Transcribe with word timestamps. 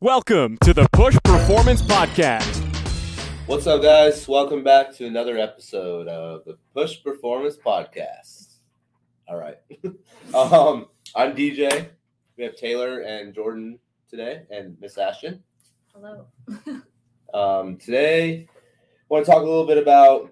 Welcome 0.00 0.58
to 0.58 0.72
the 0.72 0.86
Push 0.92 1.18
Performance 1.24 1.82
Podcast. 1.82 2.62
What's 3.48 3.66
up, 3.66 3.82
guys? 3.82 4.28
Welcome 4.28 4.62
back 4.62 4.94
to 4.94 5.06
another 5.06 5.36
episode 5.36 6.06
of 6.06 6.44
the 6.44 6.56
Push 6.72 7.02
Performance 7.02 7.56
Podcast. 7.56 8.58
All 9.26 9.36
right. 9.36 9.56
um, 10.34 10.86
I'm 11.16 11.34
DJ. 11.34 11.88
We 12.36 12.44
have 12.44 12.54
Taylor 12.54 13.00
and 13.00 13.34
Jordan 13.34 13.80
today, 14.08 14.42
and 14.52 14.76
Miss 14.80 14.96
Ashton. 14.98 15.42
Hello. 15.92 16.26
Um, 17.34 17.76
today, 17.76 18.46
I 18.48 19.04
want 19.08 19.26
to 19.26 19.32
talk 19.32 19.42
a 19.42 19.46
little 19.46 19.66
bit 19.66 19.78
about, 19.78 20.30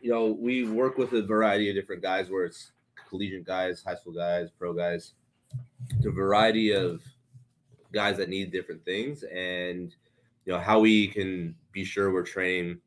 you 0.00 0.10
know, 0.10 0.28
we 0.28 0.66
work 0.66 0.96
with 0.96 1.12
a 1.12 1.20
variety 1.20 1.68
of 1.68 1.76
different 1.76 2.00
guys, 2.00 2.30
where 2.30 2.46
it's 2.46 2.72
collegiate 3.10 3.44
guys, 3.44 3.84
high 3.86 3.96
school 3.96 4.14
guys, 4.14 4.48
pro 4.58 4.72
guys, 4.72 5.12
the 6.00 6.10
variety 6.10 6.72
of 6.72 7.02
guys 7.92 8.16
that 8.18 8.28
need 8.28 8.52
different 8.52 8.84
things, 8.84 9.22
and 9.24 9.94
you 10.44 10.52
know 10.52 10.58
how 10.58 10.80
we 10.80 11.06
can 11.08 11.54
be 11.72 11.84
sure 11.84 12.12
we're 12.12 12.22
training, 12.22 12.80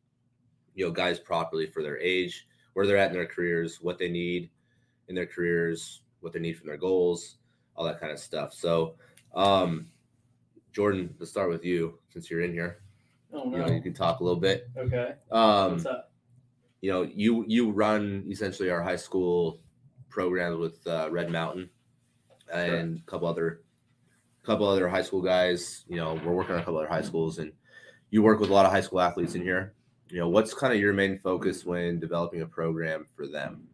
you 0.76 0.86
know, 0.86 0.92
guys 0.92 1.20
properly 1.20 1.68
for 1.68 1.84
their 1.84 2.00
age, 2.00 2.48
where 2.74 2.86
they're 2.88 2.98
at 2.98 3.10
in 3.12 3.14
their 3.18 3.26
careers, 3.26 3.80
what 3.82 3.98
they 3.98 4.10
need 4.10 4.50
in 5.08 5.16
their 5.16 5.26
careers, 5.26 6.02
what 6.22 6.34
they 6.34 6.40
need 6.40 6.58
from 6.58 6.68
their 6.68 6.78
goals, 6.78 7.38
all 7.76 7.86
that 7.86 8.00
kind 8.00 8.12
of 8.12 8.20
stuff. 8.20 8.54
So, 8.54 8.96
um, 9.36 9.88
Jordan, 10.72 11.14
let's 11.20 11.32
start 11.32 11.50
with 11.50 11.64
you 11.64 12.00
since 12.10 12.30
you're 12.30 12.42
in 12.42 12.54
here. 12.54 12.80
Oh 13.34 13.46
You 13.46 13.58
no. 13.58 13.66
know, 13.66 13.74
you 13.74 13.82
can 13.82 13.94
talk 13.94 14.20
a 14.20 14.24
little 14.24 14.40
bit. 14.40 14.70
Okay. 14.78 15.14
Um, 15.32 15.74
What's 15.74 15.86
up? 15.86 16.12
you 16.82 16.92
know, 16.92 17.04
you 17.04 17.46
you 17.48 17.72
run 17.72 18.26
essentially 18.30 18.70
our 18.70 18.82
high 18.82 18.96
school 18.98 19.60
program 20.10 20.60
with 20.60 20.86
uh, 20.88 21.10
Red 21.12 21.32
Mountain 21.32 21.70
and 22.52 23.00
a 23.00 23.02
couple 23.10 23.28
other 23.28 23.62
couple 24.44 24.68
other 24.68 24.88
high 24.88 25.02
school 25.02 25.22
guys. 25.22 25.86
You 25.88 25.98
know, 25.98 26.20
we're 26.26 26.34
working 26.34 26.56
on 26.56 26.62
a 26.62 26.64
couple 26.64 26.80
other 26.80 26.88
high 26.88 27.02
schools, 27.02 27.40
and 27.40 27.52
you 28.10 28.22
work 28.22 28.40
with 28.40 28.50
a 28.50 28.54
lot 28.54 28.66
of 28.66 28.72
high 28.72 28.82
school 28.82 29.02
athletes 29.02 29.36
in 29.36 29.42
here. 29.42 29.74
You 30.10 30.20
know, 30.20 30.30
what's 30.30 30.54
kind 30.54 30.74
of 30.74 30.80
your 30.80 30.94
main 30.94 31.18
focus 31.18 31.66
when 31.66 32.00
developing 32.00 32.42
a 32.42 32.46
program 32.46 33.06
for 33.16 33.28
them? 33.28 33.68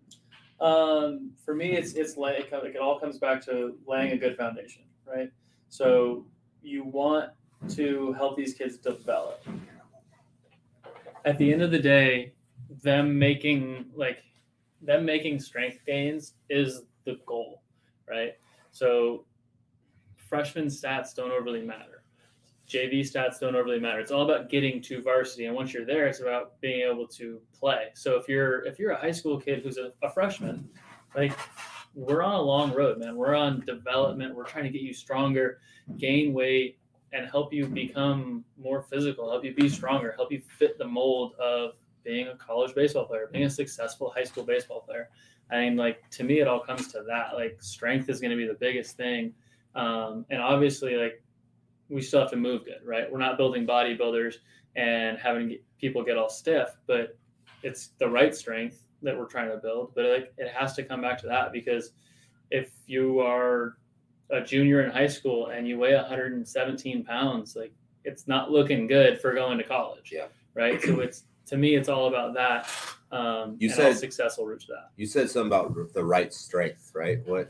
Um, 0.62 1.32
for 1.44 1.56
me, 1.56 1.72
it's 1.72 1.94
it's 1.94 2.18
like 2.18 2.50
it 2.52 2.78
all 2.78 3.00
comes 3.00 3.18
back 3.18 3.44
to 3.46 3.78
laying 3.88 4.12
a 4.12 4.18
good 4.18 4.38
foundation, 4.38 4.84
right? 5.06 5.32
So 5.70 6.26
you 6.62 6.84
want 6.84 7.32
to 7.70 8.14
help 8.14 8.38
these 8.38 8.54
kids 8.54 8.78
develop. 8.78 9.46
At 11.26 11.38
the 11.38 11.52
end 11.52 11.62
of 11.62 11.72
the 11.72 11.80
day, 11.80 12.34
them 12.84 13.18
making 13.18 13.86
like 13.96 14.24
them 14.82 15.06
making 15.06 15.40
strength 15.40 15.80
gains 15.86 16.34
is 16.50 16.84
the 17.06 17.20
goal, 17.26 17.62
right? 18.08 18.34
So 18.72 19.26
freshman 20.30 20.68
stats 20.68 21.16
don't 21.16 21.32
overly 21.32 21.62
matter. 21.62 22.04
JV 22.68 23.02
stats 23.02 23.40
don't 23.40 23.56
overly 23.56 23.80
matter. 23.80 24.00
It's 24.00 24.12
all 24.12 24.30
about 24.30 24.50
getting 24.50 24.80
to 24.84 25.02
varsity, 25.02 25.46
and 25.46 25.56
once 25.56 25.74
you're 25.74 25.86
there, 25.86 26.06
it's 26.06 26.22
about 26.22 26.62
being 26.62 26.88
able 26.88 27.08
to 27.08 27.42
play. 27.52 27.88
So 27.96 28.16
if 28.16 28.30
you're 28.30 28.64
if 28.66 28.78
you're 28.78 28.92
a 28.92 29.00
high 29.00 29.12
school 29.12 29.40
kid 29.40 29.64
who's 29.64 29.78
a, 29.78 29.92
a 30.04 30.10
freshman, 30.12 30.70
like 31.16 31.34
we're 31.96 32.22
on 32.22 32.36
a 32.36 32.42
long 32.42 32.72
road, 32.74 33.00
man. 33.00 33.16
We're 33.16 33.36
on 33.36 33.62
development. 33.62 34.36
We're 34.36 34.46
trying 34.46 34.66
to 34.66 34.70
get 34.70 34.82
you 34.82 34.94
stronger, 34.94 35.60
gain 35.98 36.34
weight, 36.34 36.78
and 37.12 37.28
help 37.28 37.52
you 37.52 37.66
become 37.66 38.46
more 38.58 38.84
physical, 38.84 39.30
help 39.30 39.44
you 39.44 39.54
be 39.54 39.68
stronger, 39.68 40.14
help 40.16 40.32
you 40.32 40.42
fit 40.58 40.78
the 40.78 40.86
mold 40.86 41.34
of 41.40 41.72
being 42.04 42.28
a 42.28 42.36
college 42.36 42.76
baseball 42.76 43.06
player, 43.06 43.30
being 43.32 43.46
a 43.46 43.50
successful 43.50 44.14
high 44.16 44.24
school 44.24 44.44
baseball 44.44 44.82
player. 44.82 45.10
I 45.52 45.62
mean, 45.62 45.76
like 45.76 46.08
to 46.12 46.24
me, 46.24 46.40
it 46.40 46.48
all 46.48 46.60
comes 46.60 46.92
to 46.92 47.04
that. 47.08 47.34
Like 47.34 47.58
strength 47.62 48.10
is 48.10 48.22
going 48.22 48.32
to 48.32 48.38
be 48.38 48.48
the 48.48 48.58
biggest 48.60 48.96
thing, 48.96 49.34
um, 49.76 50.26
and 50.30 50.42
obviously, 50.42 50.96
like 50.96 51.24
we 51.90 52.02
still 52.02 52.22
have 52.22 52.30
to 52.32 52.38
move 52.38 52.66
good, 52.66 52.82
right? 52.86 53.12
We're 53.12 53.20
not 53.20 53.38
building 53.38 53.66
bodybuilders 53.66 54.36
and 54.76 55.18
having 55.18 55.58
people 55.80 56.04
get 56.04 56.18
all 56.18 56.30
stiff, 56.30 56.70
but 56.88 57.18
it's 57.64 57.90
the 58.00 58.08
right 58.08 58.34
strength 58.36 58.86
that 59.02 59.18
we're 59.18 59.26
trying 59.26 59.50
to 59.50 59.58
build. 59.58 59.94
But 59.96 60.06
like 60.06 60.34
it 60.38 60.52
has 60.54 60.76
to 60.76 60.84
come 60.84 61.02
back 61.02 61.18
to 61.20 61.28
that 61.28 61.52
because 61.52 61.92
if 62.52 62.72
you 62.88 63.20
are 63.20 63.78
a 64.30 64.42
junior 64.42 64.84
in 64.84 64.92
high 64.92 65.08
school 65.08 65.48
and 65.48 65.68
you 65.68 65.78
weigh 65.80 65.96
117 65.96 67.04
pounds, 67.04 67.56
like 67.56 67.74
it's 68.06 68.28
not 68.28 68.52
looking 68.52 68.88
good 68.88 69.20
for 69.20 69.34
going 69.34 69.58
to 69.58 69.64
college. 69.64 70.12
Yeah. 70.14 70.28
Right. 70.54 70.82
So 70.82 71.00
it's 71.00 71.24
to 71.48 71.58
me, 71.58 71.76
it's 71.76 71.90
all 71.90 72.08
about 72.08 72.34
that. 72.36 72.70
Um, 73.12 73.56
You 73.60 73.70
said- 73.70 73.98
success 73.98 74.38
will 74.38 74.46
reach 74.46 74.68
that. 74.68 74.90
You 74.98 75.08
said 75.08 75.30
something 75.30 75.48
about 75.48 75.94
the 75.94 76.04
right 76.04 76.32
strength, 76.32 76.92
right? 76.94 77.20
What 77.26 77.50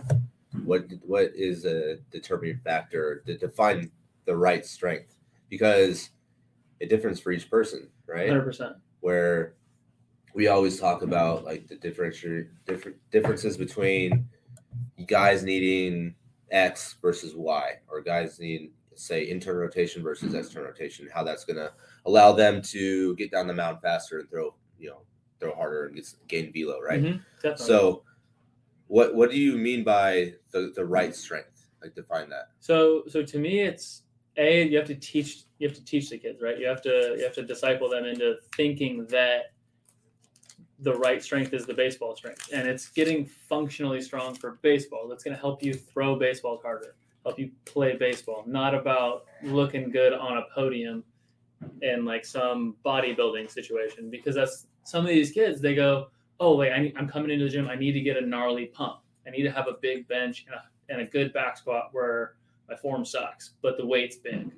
what 0.64 0.86
what 1.06 1.32
is 1.36 1.66
a 1.66 1.98
determining 2.12 2.60
factor 2.64 3.22
to 3.26 3.38
define 3.38 3.92
the 4.26 4.36
right 4.36 4.66
strength? 4.66 5.16
Because 5.50 6.10
it 6.80 6.90
differs 6.90 7.20
for 7.20 7.32
each 7.32 7.50
person, 7.50 7.90
right? 8.08 8.30
100%. 8.30 8.76
where 9.02 9.54
we 10.34 10.48
always 10.48 10.80
talk 10.80 11.02
about 11.02 11.44
like 11.44 11.68
the 11.68 11.76
differential 11.76 12.44
different 12.66 12.98
differences 13.12 13.58
between 13.58 14.28
guys 15.08 15.44
needing 15.44 16.14
X 16.52 16.96
versus 17.02 17.36
Y, 17.36 17.74
or 17.88 18.02
guys 18.02 18.40
need 18.40 18.72
say 18.96 19.30
internal 19.30 19.62
rotation 19.62 20.04
versus 20.04 20.34
external 20.34 20.68
rotation, 20.70 21.08
how 21.14 21.24
that's 21.24 21.46
gonna 21.46 21.72
allow 22.06 22.32
them 22.34 22.62
to 22.62 23.16
get 23.16 23.32
down 23.32 23.48
the 23.48 23.54
mound 23.54 23.82
faster 23.82 24.20
and 24.20 24.30
throw, 24.30 24.54
you 24.78 24.90
know, 24.90 25.02
throw 25.40 25.56
harder 25.56 25.86
and 25.86 25.96
get 25.96 26.06
gain 26.28 26.52
velo, 26.54 26.80
right? 26.82 27.02
Mhm, 27.02 27.22
definitely. 27.42 27.66
So 27.66 28.04
what 28.90 29.16
what 29.16 29.32
do 29.32 29.38
you 29.38 29.56
mean 29.56 29.84
by 29.84 30.34
the, 30.52 30.74
the 30.76 30.84
right 30.84 31.16
strength? 31.16 31.68
Like 31.82 31.96
define 31.96 32.30
that. 32.30 32.50
So 32.60 33.04
so 33.08 33.24
to 33.24 33.40
me 33.40 33.62
it's 33.62 34.04
a 34.36 34.68
you 34.68 34.78
have 34.78 34.88
to 34.88 34.96
teach 34.96 35.44
you 35.60 35.68
have 35.68 35.78
to 35.78 35.86
teach 35.86 36.10
the 36.10 36.18
kids, 36.18 36.42
right? 36.42 36.58
You 36.58 36.68
have 36.68 36.82
to 36.82 37.16
you 37.18 37.24
have 37.24 37.36
to 37.36 37.44
disciple 37.44 37.88
them 37.90 38.06
into 38.06 38.36
thinking 38.58 39.06
that 39.08 39.54
the 40.80 40.96
right 40.96 41.22
strength 41.22 41.54
is 41.54 41.66
the 41.66 41.74
baseball 41.74 42.16
strength. 42.16 42.50
And 42.52 42.68
it's 42.68 42.90
getting 42.90 43.26
functionally 43.26 44.02
strong 44.02 44.34
for 44.34 44.60
baseball. 44.64 45.08
That's 45.08 45.24
gonna 45.24 45.38
help 45.38 45.62
you 45.62 45.74
throw 45.76 46.16
baseballs 46.16 46.62
harder, 46.64 46.96
help 47.24 47.38
you 47.38 47.52
play 47.66 47.96
baseball, 47.96 48.44
not 48.48 48.74
about 48.74 49.26
looking 49.44 49.92
good 49.92 50.14
on 50.14 50.38
a 50.38 50.44
podium 50.56 51.04
in 51.84 52.06
like 52.06 52.26
some 52.26 52.76
bodybuilding 52.84 53.52
situation. 53.52 54.10
Because 54.10 54.34
that's 54.34 54.66
some 54.84 55.06
of 55.06 55.10
these 55.10 55.32
kids, 55.32 55.62
they 55.62 55.76
go, 55.76 56.08
Oh, 56.40 56.56
wait, 56.56 56.72
I 56.72 56.80
need, 56.80 56.94
I'm 56.98 57.08
coming 57.08 57.32
into 57.32 57.46
the 57.46 57.52
gym, 57.52 57.68
I 57.68 57.76
need 57.76 57.94
to 57.94 58.02
get 58.02 58.18
a 58.18 58.26
gnarly 58.26 58.68
pump. 58.68 59.00
I 59.28 59.32
need 59.32 59.44
to 59.44 59.52
have 59.52 59.68
a 59.68 59.74
big 59.82 60.08
bench 60.08 60.46
and 60.48 60.56
a 60.56 60.64
and 60.90 61.02
a 61.02 61.06
good 61.06 61.32
back 61.34 61.58
squat 61.58 61.90
where 61.92 62.34
my 62.68 62.76
form 62.76 63.06
sucks, 63.06 63.52
but 63.62 63.78
the 63.78 63.86
weight's 63.86 64.18
big. 64.18 64.52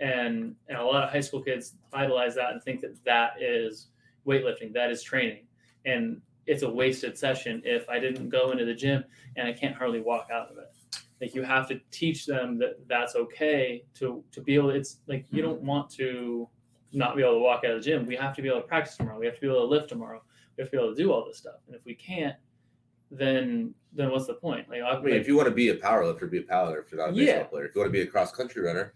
And 0.00 0.54
and 0.68 0.78
a 0.78 0.82
lot 0.82 1.04
of 1.04 1.10
high 1.10 1.20
school 1.20 1.42
kids 1.42 1.74
idolize 1.92 2.34
that 2.34 2.52
and 2.52 2.62
think 2.62 2.80
that 2.80 3.02
that 3.04 3.40
is 3.40 3.88
weightlifting, 4.26 4.72
that 4.74 4.90
is 4.90 5.02
training, 5.02 5.46
and 5.84 6.20
it's 6.46 6.62
a 6.62 6.70
wasted 6.70 7.16
session 7.18 7.60
if 7.64 7.88
I 7.88 7.98
didn't 7.98 8.30
go 8.30 8.50
into 8.52 8.64
the 8.64 8.74
gym 8.74 9.04
and 9.36 9.46
I 9.46 9.52
can't 9.52 9.76
hardly 9.76 10.00
walk 10.00 10.28
out 10.32 10.50
of 10.50 10.56
it. 10.58 10.72
Like 11.20 11.34
you 11.34 11.42
have 11.42 11.68
to 11.68 11.80
teach 11.90 12.26
them 12.26 12.58
that 12.58 12.88
that's 12.88 13.16
okay 13.16 13.84
to 13.94 14.24
to 14.32 14.40
be 14.40 14.54
able. 14.54 14.70
It's 14.70 14.98
like 15.06 15.26
you 15.30 15.42
mm-hmm. 15.42 15.50
don't 15.50 15.62
want 15.62 15.90
to 15.90 16.48
not 16.92 17.16
be 17.16 17.22
able 17.22 17.34
to 17.34 17.40
walk 17.40 17.64
out 17.64 17.72
of 17.72 17.82
the 17.82 17.90
gym. 17.90 18.06
We 18.06 18.16
have 18.16 18.34
to 18.36 18.42
be 18.42 18.48
able 18.48 18.60
to 18.60 18.66
practice 18.66 18.96
tomorrow. 18.96 19.18
We 19.18 19.26
have 19.26 19.34
to 19.34 19.40
be 19.40 19.46
able 19.46 19.60
to 19.60 19.64
lift 19.64 19.88
tomorrow. 19.88 20.22
We 20.58 20.62
have 20.62 20.70
to 20.72 20.76
be 20.76 20.82
able 20.82 20.94
to 20.94 21.00
do 21.00 21.12
all 21.12 21.24
this 21.24 21.38
stuff. 21.38 21.60
And 21.68 21.76
if 21.76 21.84
we 21.84 21.94
can't, 21.94 22.34
then 23.12 23.72
then 23.92 24.10
what's 24.10 24.26
the 24.26 24.34
point? 24.34 24.68
Like 24.68 24.82
I 24.82 25.00
mean, 25.00 25.14
if 25.14 25.26
you 25.28 25.36
want 25.36 25.48
to 25.48 25.54
be 25.54 25.68
a 25.70 25.76
power 25.76 26.04
lifter, 26.04 26.26
be 26.26 26.38
a 26.38 26.42
power 26.42 26.74
lifter, 26.76 26.96
not 26.96 27.10
a 27.10 27.12
Yeah. 27.14 27.44
player. 27.44 27.64
If 27.66 27.74
you 27.74 27.80
want 27.80 27.88
to 27.88 27.92
be 27.92 28.00
a 28.02 28.06
cross 28.06 28.32
country 28.32 28.62
runner, 28.62 28.92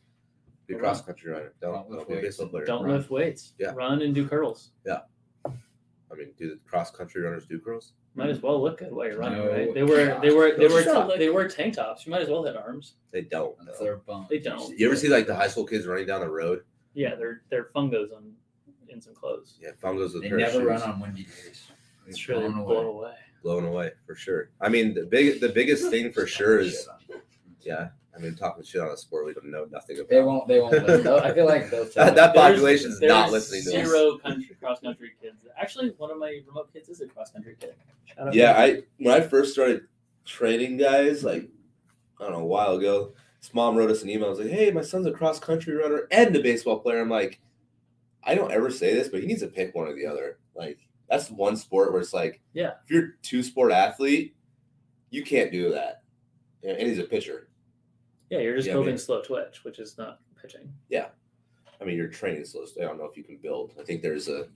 be 0.66 0.74
a 0.74 0.78
cross 0.78 1.00
country 1.00 1.30
runner. 1.30 1.54
Don't, 1.60 1.72
Don't 1.72 1.82
don't 1.88 1.96
lift 1.98 2.08
be 2.08 2.14
a 2.14 2.16
weights. 2.16 2.26
baseball 2.36 2.48
player. 2.48 2.64
Don't 2.66 2.84
Run. 2.84 2.96
lift 2.96 3.10
weights. 3.10 3.54
Yeah. 3.58 3.72
Run 3.74 4.02
and 4.02 4.14
do 4.14 4.26
curls. 4.28 4.72
Yeah. 4.84 5.00
I 5.46 6.14
mean, 6.14 6.32
do 6.36 6.50
the 6.50 6.58
cross 6.68 6.90
country 6.90 7.22
runners 7.22 7.46
do 7.46 7.58
curls? 7.58 7.92
Might 8.16 8.28
as 8.28 8.42
well 8.42 8.60
look 8.60 8.78
good 8.78 8.92
while 8.92 9.06
you're 9.06 9.18
running, 9.18 9.38
No, 9.38 9.50
right? 9.50 9.72
They 9.72 9.82
wear 9.84 10.20
they 10.20 10.34
wear 10.34 10.56
they 10.58 10.64
Those 10.64 10.72
wear 10.74 10.84
don't 10.84 10.94
ta- 10.94 11.06
look- 11.06 11.18
they 11.18 11.30
wear 11.30 11.48
tank 11.48 11.74
tops. 11.74 12.04
You 12.04 12.10
might 12.10 12.20
as 12.22 12.28
well 12.28 12.44
hit 12.44 12.56
arms. 12.56 12.96
They 13.12 13.22
don't. 13.22 13.56
That's 13.64 13.78
though. 13.78 13.84
their. 13.84 14.00
They 14.28 14.38
don't. 14.40 14.76
You 14.78 14.86
ever 14.88 14.96
see 14.96 15.08
like 15.08 15.26
the 15.28 15.34
high 15.36 15.48
school 15.48 15.64
kids 15.64 15.86
running 15.86 16.06
down 16.06 16.20
the 16.20 16.28
road? 16.28 16.64
Yeah, 16.92 17.14
they're 17.14 17.42
they're 17.48 17.68
fungos 17.74 18.12
on 18.14 18.34
in 18.92 19.00
some 19.00 19.14
clothes. 19.14 19.58
Yeah, 19.60 19.70
fungos 19.82 20.14
with 20.14 20.22
They 20.22 20.28
pair 20.28 20.38
of 20.38 20.52
never 20.54 20.66
run 20.66 20.82
on 20.82 21.00
windy 21.00 21.24
days. 21.24 21.68
It's 22.06 22.18
sure 22.18 22.36
they 22.40 22.46
blown 22.48 22.58
away. 22.58 22.74
blow 22.74 22.88
away. 22.98 23.14
blown 23.42 23.64
away 23.64 23.90
for 24.06 24.14
sure. 24.14 24.50
I 24.60 24.68
mean, 24.68 24.94
the 24.94 25.04
big 25.04 25.40
the 25.40 25.48
biggest 25.48 25.88
thing 25.90 26.12
for 26.12 26.26
sure 26.26 26.58
is 26.60 26.88
yeah. 27.62 27.88
I 28.14 28.18
mean, 28.18 28.34
talking 28.34 28.62
shit 28.62 28.82
on 28.82 28.88
a 28.90 28.96
sport 28.96 29.24
we 29.24 29.32
don't 29.32 29.50
know 29.50 29.64
nothing 29.70 29.96
about. 29.96 30.10
They 30.10 30.20
won't. 30.20 30.46
They 30.46 30.60
won't. 30.60 30.72
Listen. 30.74 31.02
They'll- 31.04 31.16
I 31.16 31.32
feel 31.32 31.46
like 31.46 31.70
they'll. 31.70 31.88
tell 31.88 32.04
That- 32.04 32.14
that 32.16 32.34
population's 32.34 33.00
there's 33.00 33.08
not 33.10 33.30
listening 33.30 33.62
to 33.62 33.70
this. 33.70 33.88
Zero 33.88 34.18
country 34.18 34.54
cross 34.60 34.80
country 34.80 35.12
kids. 35.20 35.36
Actually, 35.58 35.94
one 35.96 36.10
of 36.10 36.18
my 36.18 36.40
remote 36.46 36.70
kids 36.74 36.90
is 36.90 37.00
a 37.00 37.06
cross 37.06 37.30
country 37.32 37.56
kid. 37.58 37.74
Out 38.18 38.34
Yeah, 38.34 38.52
to 38.52 38.66
him. 38.74 38.76
I 38.76 38.82
when 38.98 39.14
I 39.16 39.20
first 39.26 39.54
started 39.54 39.86
training 40.26 40.76
guys, 40.76 41.24
like 41.24 41.48
I 42.20 42.24
don't 42.24 42.32
know, 42.32 42.40
a 42.40 42.44
while 42.44 42.74
ago, 42.76 43.14
his 43.40 43.54
mom 43.54 43.76
wrote 43.76 43.90
us 43.90 44.02
an 44.02 44.10
email. 44.10 44.26
I 44.26 44.30
was 44.30 44.40
like, 44.40 44.50
"Hey, 44.50 44.70
my 44.70 44.82
son's 44.82 45.06
a 45.06 45.10
cross 45.12 45.38
country 45.40 45.74
runner 45.74 46.06
and 46.10 46.36
a 46.36 46.42
baseball 46.42 46.80
player." 46.80 47.00
I'm 47.00 47.08
like, 47.08 47.40
I 48.24 48.34
don't 48.34 48.52
ever 48.52 48.70
say 48.70 48.94
this, 48.94 49.08
but 49.08 49.20
he 49.20 49.26
needs 49.26 49.40
to 49.42 49.48
pick 49.48 49.74
one 49.74 49.86
or 49.88 49.94
the 49.94 50.06
other. 50.06 50.38
Like 50.54 50.78
that's 51.08 51.30
one 51.30 51.56
sport 51.56 51.92
where 51.92 52.00
it's 52.00 52.12
like, 52.14 52.40
Yeah. 52.54 52.72
if 52.84 52.90
you're 52.90 53.16
two 53.22 53.42
sport 53.42 53.72
athlete, 53.72 54.34
you 55.10 55.22
can't 55.24 55.50
do 55.52 55.70
that. 55.70 56.02
And 56.62 56.78
he's 56.88 56.98
a 56.98 57.04
pitcher. 57.04 57.48
yeah, 58.30 58.38
you're 58.38 58.56
just 58.56 58.68
I 58.68 58.72
building 58.72 58.90
mean- 58.92 58.98
slow 58.98 59.20
twitch, 59.22 59.64
which 59.64 59.78
is 59.78 59.98
not 59.98 60.20
pitching. 60.40 60.72
Yeah, 60.88 61.08
I 61.80 61.84
mean, 61.84 61.96
you're 61.96 62.08
training 62.08 62.44
slow. 62.44 62.64
I 62.78 62.82
don't 62.82 62.96
know 62.98 63.04
if 63.04 63.16
you 63.16 63.24
can 63.24 63.36
build. 63.38 63.74
I 63.78 63.82
think 63.84 64.00
there's 64.02 64.28
a 64.28 64.48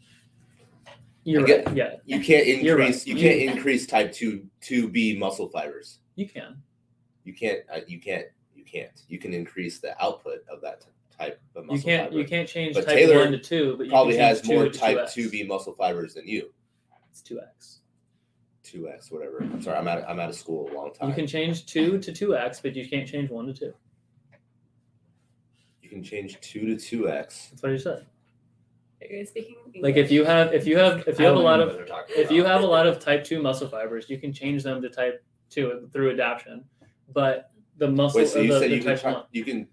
You're 1.24 1.44
get- 1.44 1.66
right. 1.66 1.76
Yeah, 1.76 1.96
you 2.04 2.20
can't 2.20 2.46
You're 2.62 2.76
right. 2.78 2.86
increase 2.86 3.06
you 3.06 3.16
You- 3.16 3.20
can't 3.28 3.56
increase 3.56 3.86
type 3.86 4.12
two 4.12 4.46
two 4.60 4.88
B 4.88 5.16
muscle 5.18 5.48
fibers. 5.48 5.98
you 6.14 6.28
can. 6.28 6.62
You 7.24 7.34
can't 7.34 7.60
uh, 7.72 7.80
you 7.88 7.98
can't 8.00 8.26
you 8.54 8.64
can't. 8.64 9.02
You 9.08 9.18
can 9.18 9.34
increase 9.34 9.80
the 9.80 10.00
output 10.02 10.44
of 10.48 10.60
that 10.62 10.80
type 11.18 11.40
of 11.54 11.64
muscle 11.66 11.76
You 11.76 11.82
can't. 11.96 12.10
fiber. 12.10 12.20
You 12.20 12.26
can't 12.28 12.48
change 12.48 12.74
But 12.74 12.86
type 12.86 12.94
Taylor 12.94 13.18
one 13.20 13.32
to 13.32 13.38
two, 13.38 13.76
but 13.76 13.86
you 13.86 13.90
Probably 13.90 14.14
can 14.14 14.22
has 14.22 14.40
change 14.40 14.48
two 14.48 14.54
more 14.54 14.64
to 14.64 14.78
type 14.78 14.98
2X. 14.98 15.12
two 15.14 15.30
B 15.30 15.42
muscle 15.44 15.74
fibers 15.74 16.14
than 16.14 16.26
you. 16.28 16.52
It's 17.10 17.22
two 17.22 17.40
x. 17.40 17.80
Two 18.62 18.88
X, 18.88 19.10
whatever. 19.10 19.38
I'm 19.40 19.62
sorry, 19.62 19.78
I'm 19.78 19.88
out 19.88 20.04
I'm 20.08 20.18
out 20.20 20.28
of 20.28 20.34
school 20.34 20.70
a 20.70 20.74
long 20.74 20.92
time. 20.92 21.08
You 21.08 21.14
can 21.14 21.26
change 21.26 21.66
two 21.66 21.98
to 21.98 22.12
two 22.12 22.36
x, 22.36 22.60
but 22.60 22.74
you 22.76 22.88
can't 22.88 23.08
change 23.08 23.30
one 23.30 23.46
to 23.46 23.52
two. 23.54 23.72
you 25.82 25.88
can 25.88 26.02
change 26.02 26.38
two 26.40 26.66
to 26.66 26.76
two 26.76 27.08
X. 27.08 27.48
That's 27.50 27.62
what 27.62 27.72
you 27.72 27.78
said. 27.78 28.06
Are 29.02 29.06
you 29.14 29.24
speaking 29.26 29.56
Like 29.80 29.96
if 29.96 30.10
you 30.10 30.24
have 30.24 30.52
if 30.52 30.66
you 30.66 30.76
have 30.78 31.06
if 31.06 31.18
you 31.20 31.26
I 31.26 31.28
have 31.28 31.36
a 31.36 31.40
lot 31.40 31.60
of 31.60 31.68
what 31.68 31.76
they're 31.76 31.86
talking 31.86 32.16
if 32.18 32.30
you 32.30 32.44
have 32.44 32.62
a 32.62 32.66
lot 32.66 32.86
of 32.86 32.98
type 32.98 33.22
two 33.24 33.40
muscle 33.40 33.68
fibers, 33.68 34.10
you 34.10 34.18
can 34.18 34.32
change 34.32 34.62
them 34.64 34.82
to 34.82 34.88
type 34.88 35.22
two 35.48 35.88
through 35.92 36.12
adaptation. 36.12 36.64
But 37.12 37.50
the 37.76 37.88
muscle 37.88 38.20
Wait, 38.20 38.28
so 38.28 38.40
you 38.40 38.52
the, 38.52 38.58
said 38.60 38.70
the 38.70 38.74
you 38.76 38.80
can 38.82 38.90
type 38.92 39.00
try, 39.00 39.12
one, 39.12 39.24
you 39.30 39.44
can 39.44 39.68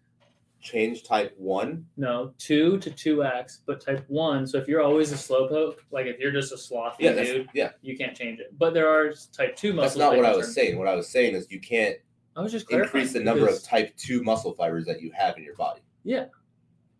change 0.63 1.03
type 1.03 1.33
one? 1.37 1.85
no 1.97 2.33
two 2.37 2.79
to 2.79 2.89
two 2.89 3.23
x, 3.23 3.61
but 3.65 3.81
type 3.81 4.03
one. 4.07 4.47
So 4.47 4.57
if 4.57 4.67
you're 4.67 4.81
always 4.81 5.11
a 5.11 5.15
slowpoke, 5.15 5.75
like 5.91 6.07
if 6.07 6.19
you're 6.19 6.31
just 6.31 6.51
a 6.51 6.55
slothy 6.55 6.95
Yeah, 6.99 7.13
dude, 7.13 7.49
yeah. 7.53 7.71
you 7.81 7.97
can't 7.97 8.15
change 8.15 8.39
it. 8.39 8.57
But 8.57 8.73
there 8.73 8.89
are 8.89 9.13
type 9.31 9.55
two 9.55 9.73
muscles. 9.73 9.93
That's 9.93 9.99
not 9.99 10.15
what 10.15 10.25
I 10.25 10.35
was 10.35 10.53
saying. 10.53 10.79
What 10.79 10.87
I 10.87 10.95
was 10.95 11.09
saying 11.09 11.35
is 11.35 11.51
you 11.51 11.59
can't 11.59 11.97
I 12.35 12.41
was 12.41 12.51
just 12.51 12.69
increase 12.71 13.13
the 13.13 13.19
number 13.19 13.47
of 13.47 13.61
type 13.61 13.95
two 13.95 14.23
muscle 14.23 14.53
fibers 14.53 14.85
that 14.85 15.01
you 15.01 15.11
have 15.11 15.37
in 15.37 15.43
your 15.43 15.55
body. 15.55 15.81
Yeah. 16.03 16.25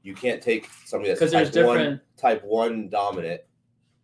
You 0.04 0.14
can't 0.14 0.42
take 0.42 0.70
somebody 0.86 1.10
that's 1.10 1.20
because 1.20 1.52
type 1.52 1.66
one 1.66 2.02
type 2.18 2.44
one 2.44 2.90
dominant, 2.90 3.42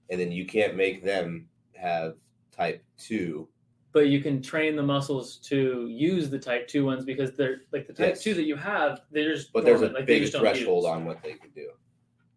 and 0.10 0.20
then 0.20 0.32
you 0.32 0.46
can't 0.46 0.76
make 0.76 1.04
them 1.04 1.48
have 1.76 2.16
type 2.52 2.84
two. 2.98 3.48
But 3.92 4.08
you 4.08 4.22
can 4.22 4.42
train 4.42 4.76
the 4.76 4.84
muscles 4.84 5.38
to 5.38 5.88
use 5.88 6.30
the 6.30 6.38
type 6.40 6.68
two 6.68 6.86
ones 6.86 7.04
because 7.06 7.32
they're 7.36 7.62
like 7.72 7.88
the 7.88 7.94
type 7.94 8.10
Yes. 8.10 8.24
two 8.24 8.34
that 8.36 8.44
you 8.44 8.56
have. 8.56 9.02
They're 9.12 9.34
just 9.34 9.52
But 9.52 9.66
there's 9.66 9.82
a 9.82 9.88
like, 9.90 10.06
big 10.06 10.30
threshold 10.32 10.84
use. 10.84 10.90
on 10.90 11.06
what 11.06 11.22
they 11.24 11.34
can 11.34 11.50
do, 11.56 11.72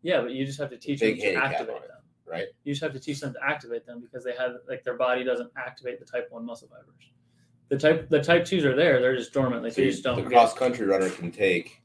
Yeah, 0.03 0.23
but 0.23 0.31
you 0.33 0.45
just 0.47 0.59
have 0.59 0.71
to 0.71 0.79
teach 0.79 1.01
them 1.01 1.17
to 1.17 1.35
activate 1.35 1.77
it. 1.77 1.89
them. 1.89 1.99
right? 2.25 2.47
You 2.65 2.73
just 2.73 2.83
have 2.83 2.93
to 2.95 3.01
teach 3.01 3.21
them 3.21 3.35
to 3.35 3.39
activate 3.45 3.85
them 3.85 4.01
because 4.01 4.25
they 4.25 4.33
have 4.35 4.53
like 4.67 4.83
their 4.85 4.97
body 4.97 5.23
doesn't 5.25 5.51
activate 5.57 5.99
the 5.99 6.07
type 6.07 6.29
one 6.31 6.47
muscle 6.47 6.69
fibers. 6.69 7.11
The 7.69 7.77
type 7.79 8.09
the 8.09 8.23
type 8.23 8.45
twos 8.47 8.65
are 8.65 8.75
there; 8.77 9.01
they're 9.01 9.17
just 9.17 9.33
dormant. 9.33 9.63
Like 9.63 9.73
So 9.75 9.81
you 9.83 9.87
you- 9.87 9.93
just 9.93 10.05
don't 10.05 10.23
the 10.23 10.29
cross 10.31 10.55
country 10.55 10.87
runner 10.87 11.11
can 11.11 11.31
take. 11.31 11.81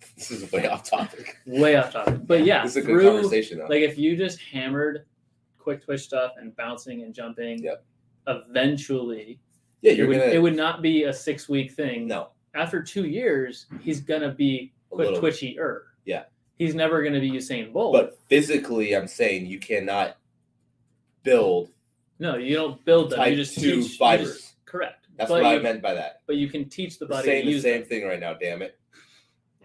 This 0.16 0.30
is 0.30 0.52
way 0.52 0.66
off 0.68 0.82
topic. 0.88 1.38
way 1.46 1.76
off 1.76 1.92
topic. 1.92 2.26
But 2.26 2.44
yeah, 2.44 2.62
this 2.62 2.72
is 2.72 2.76
a 2.76 2.80
good 2.82 3.00
through 3.00 3.10
conversation 3.12 3.58
though. 3.58 3.66
like 3.66 3.80
if 3.82 3.96
you 3.96 4.16
just 4.16 4.38
hammered 4.38 5.06
quick 5.58 5.82
twitch 5.82 6.02
stuff 6.02 6.32
and 6.38 6.54
bouncing 6.56 7.02
and 7.02 7.14
jumping, 7.14 7.62
Yep. 7.62 7.84
Eventually 8.26 9.40
yeah, 9.82 9.92
it 9.92 9.98
you're 9.98 10.06
would, 10.08 10.18
gonna 10.18 10.30
it 10.32 10.38
would 10.42 10.56
not 10.56 10.82
be 10.82 11.04
a 11.04 11.12
six 11.12 11.48
week 11.48 11.72
thing. 11.72 12.06
no 12.06 12.28
after 12.54 12.82
two 12.82 13.06
years, 13.06 13.66
he's 13.80 14.00
gonna 14.00 14.30
be 14.32 14.72
a 14.92 14.94
quick 14.94 15.06
little, 15.06 15.20
twitchy 15.20 15.58
er. 15.58 15.86
Yeah. 16.04 16.24
He's 16.56 16.74
never 16.74 17.02
gonna 17.02 17.20
be 17.20 17.30
Usain 17.32 17.72
Bolt. 17.72 17.92
but 17.92 18.18
physically, 18.28 18.94
I'm 18.94 19.08
saying 19.08 19.46
you 19.46 19.58
cannot 19.58 20.16
build 21.22 21.70
no, 22.20 22.36
you 22.36 22.54
don't 22.54 22.82
build 22.84 23.10
them. 23.10 23.18
type 23.18 23.30
you 23.32 23.36
just 23.36 23.54
two 23.58 23.82
teach 23.82 24.00
you 24.00 24.18
just- 24.18 24.54
correct. 24.66 25.08
That's 25.16 25.30
but 25.30 25.42
what 25.42 25.50
you, 25.52 25.58
I 25.58 25.62
meant 25.62 25.82
by 25.82 25.94
that. 25.94 26.22
But 26.26 26.36
you 26.36 26.48
can 26.48 26.68
teach 26.68 26.98
the 26.98 27.06
We're 27.06 27.16
body 27.16 27.26
saying 27.26 27.46
to 27.46 27.52
the 27.52 27.60
same 27.60 27.80
them. 27.80 27.88
thing 27.88 28.04
right 28.06 28.18
now. 28.18 28.34
Damn 28.34 28.62
it. 28.62 28.78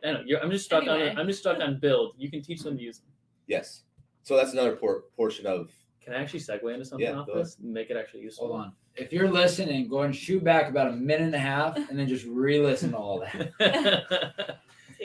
I 0.04 0.12
know. 0.12 0.22
You're, 0.26 0.42
I'm 0.42 0.52
just 0.52 0.66
stuck 0.66 0.84
Anyway. 0.84 1.10
on. 1.10 1.18
I'm 1.18 1.28
just 1.28 1.40
stuck 1.40 1.60
on 1.60 1.80
build. 1.80 2.14
You 2.18 2.30
can 2.30 2.42
teach 2.42 2.62
them 2.62 2.78
to 2.78 2.84
use 2.84 3.00
them. 3.00 3.10
Yes. 3.48 3.84
So 4.24 4.36
that's 4.36 4.54
another 4.54 4.76
por- 4.76 5.06
portion 5.16 5.46
of 5.48 5.72
Can 6.10 6.18
I 6.18 6.24
actually 6.24 6.40
segue 6.40 6.74
into 6.74 6.86
something 6.86 7.06
Yeah, 7.08 7.20
off 7.20 7.28
go 7.28 7.34
ahead. 7.34 7.46
this 7.46 7.58
and 7.60 7.72
make 7.72 7.92
it 7.92 7.98
actually 7.98 8.22
useful? 8.22 8.48
Hold 8.48 8.62
on. 8.62 8.72
If 8.96 9.14
you're 9.14 9.30
listening, 9.30 9.88
go 9.88 10.02
and 10.02 10.16
shoot 10.16 10.44
back 10.44 10.68
about 10.68 10.88
a 10.88 10.92
minute 10.94 11.22
and 11.28 11.36
a 11.36 11.40
half, 11.40 11.76
and 11.78 12.00
then 12.00 12.08
just 12.08 12.26
re-listen 12.26 12.90
to 12.92 12.98
all 12.98 13.20
that. 13.20 13.52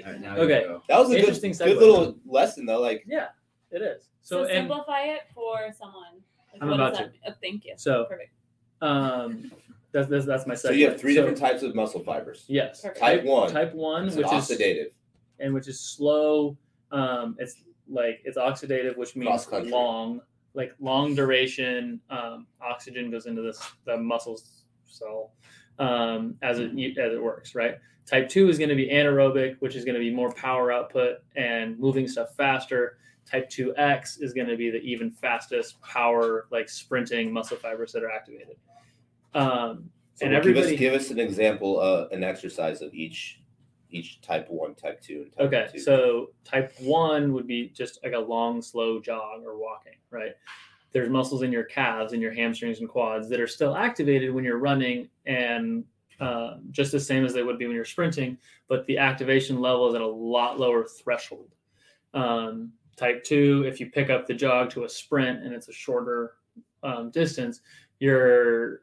All 0.07 0.11
right, 0.13 0.21
now 0.21 0.35
you 0.37 0.43
Okay. 0.43 0.63
go. 0.65 0.83
that 0.89 0.99
was 0.99 1.09
a 1.11 1.13
good, 1.13 1.19
Interesting 1.21 1.53
good 1.53 1.77
segue. 1.77 1.79
little 1.79 2.17
lesson 2.27 2.65
though. 2.67 2.81
Like 2.81 3.05
yeah, 3.07 3.29
it 3.71 3.81
is. 3.83 4.09
So, 4.23 4.45
So, 4.45 4.49
and 4.49 4.67
simplify 4.69 5.03
it 5.03 5.21
for 5.35 5.71
someone. 5.79 6.23
Like, 6.53 6.63
I'm 6.63 6.69
what 6.69 6.75
about 6.75 6.91
does 6.95 6.99
that- 7.01 7.13
oh, 7.29 7.35
thank 7.43 7.65
you. 7.67 7.75
so 7.77 8.07
Perfect. 8.07 8.33
um, 8.81 9.53
that's 9.93 10.09
that's, 10.09 10.25
that's 10.27 10.47
my 10.47 10.55
segue. 10.55 10.59
so, 10.59 10.71
you 10.71 10.89
have 10.89 10.99
three 10.99 11.15
So, 11.15 11.21
different 11.21 11.39
types 11.39 11.63
of 11.63 11.75
muscle 11.75 12.03
fibers. 12.03 12.45
Yes. 12.49 12.81
Perfect. 12.81 12.99
Type 12.99 13.25
one, 13.25 13.51
Type 13.53 13.75
one, 13.75 14.07
it's 14.09 14.17
which 14.17 14.27
is 14.27 14.33
oxidative. 14.33 14.87
and 15.39 15.53
which 15.55 15.69
is 15.69 15.79
slow. 15.79 16.57
Um, 16.91 17.37
it's 17.39 17.57
like 17.89 18.21
it's 18.25 18.37
oxidative, 18.39 18.97
which 18.97 19.15
means 19.15 19.29
Cross-country. 19.29 19.71
long, 19.71 20.21
like 20.55 20.73
long 20.81 21.15
duration. 21.15 22.01
Um, 22.11 22.47
oxygen 22.61 23.11
goes 23.11 23.27
into 23.27 23.43
this 23.43 23.61
the 23.85 23.97
muscles 23.97 24.65
cell 24.87 25.33
um, 25.79 26.37
as 26.43 26.59
it 26.59 26.71
as 26.99 27.13
it 27.13 27.23
works, 27.23 27.55
right? 27.55 27.77
Type 28.07 28.29
two 28.29 28.49
is 28.49 28.59
going 28.59 28.69
to 28.69 28.77
be 28.77 28.89
anaerobic, 28.89 29.57
which 29.61 29.75
is 29.77 29.85
going 29.85 29.95
to 29.95 30.01
be 30.01 30.13
more 30.15 30.31
power 30.33 30.71
output 30.71 31.19
and 31.37 31.79
moving 31.79 32.07
stuff 32.07 32.35
faster. 32.37 32.99
Type 33.25 33.49
two 33.49 33.75
X 33.79 34.19
is 34.19 34.35
going 34.35 34.47
to 34.49 34.57
be 34.57 34.71
the 34.71 34.81
even 34.83 35.11
fastest 35.11 35.81
power, 35.81 36.47
like 36.51 36.69
sprinting 36.69 37.33
muscle 37.33 37.57
fibers 37.57 37.93
that 37.93 38.03
are 38.03 38.11
activated. 38.11 38.57
Um, 39.35 39.91
So 40.15 40.27
and 40.27 40.33
give 40.33 40.39
everybody- 40.39 40.75
us 40.75 40.79
give 40.79 40.95
us 40.95 41.11
an 41.11 41.19
example, 41.19 41.81
uh, 41.81 42.07
an 42.13 42.23
exercise 42.23 42.83
of 42.83 42.93
each 42.95 43.41
each 43.95 44.21
type 44.21 44.49
one, 44.51 44.75
type 44.75 45.01
two, 45.01 45.23
and 45.23 45.33
type 45.33 45.47
Okay, 45.47 45.69
two. 45.73 45.79
so 45.79 46.31
type 46.45 46.73
one 46.81 47.33
would 47.33 47.47
be 47.47 47.69
just 47.69 48.01
like 48.03 48.13
a 48.13 48.19
long, 48.19 48.61
slow 48.61 49.01
jog 49.01 49.43
or 49.45 49.57
walking, 49.57 49.95
right? 50.11 50.33
There's 50.93 51.09
muscles 51.09 51.43
in 51.43 51.53
your 51.53 51.65
calves 51.65 52.13
and 52.13 52.21
your 52.21 52.33
hamstrings 52.33 52.81
and 52.81 52.89
quads 52.89 53.29
that 53.29 53.41
are 53.41 53.47
still 53.47 53.75
activated 53.77 54.33
when 54.33 54.45
you're 54.45 54.59
running 54.59 55.09
and 55.27 55.85
uh, 56.21 56.59
just 56.71 56.93
the 56.93 57.01
same 57.01 57.25
as 57.25 57.33
they 57.33 57.43
would 57.43 57.59
be 57.59 57.67
when 57.67 57.75
you're 57.75 57.85
sprinting, 57.85 58.39
but 58.69 58.87
the 58.87 58.99
activation 58.99 59.61
level 59.61 59.89
is 59.89 59.95
at 59.95 60.01
a 60.01 60.07
lot 60.07 60.59
lower 60.61 60.85
threshold. 60.85 61.49
Um, 62.15 62.73
type 62.97 63.25
two, 63.25 63.65
if 63.67 63.81
you 63.81 63.91
pick 63.91 64.11
up 64.11 64.27
the 64.27 64.35
jog 64.35 64.71
to 64.71 64.85
a 64.85 64.89
sprint 64.89 65.43
and 65.43 65.53
it's 65.53 65.69
a 65.69 65.73
shorter 65.73 66.35
um, 66.85 67.11
distance, 67.11 67.61
you're 67.99 68.83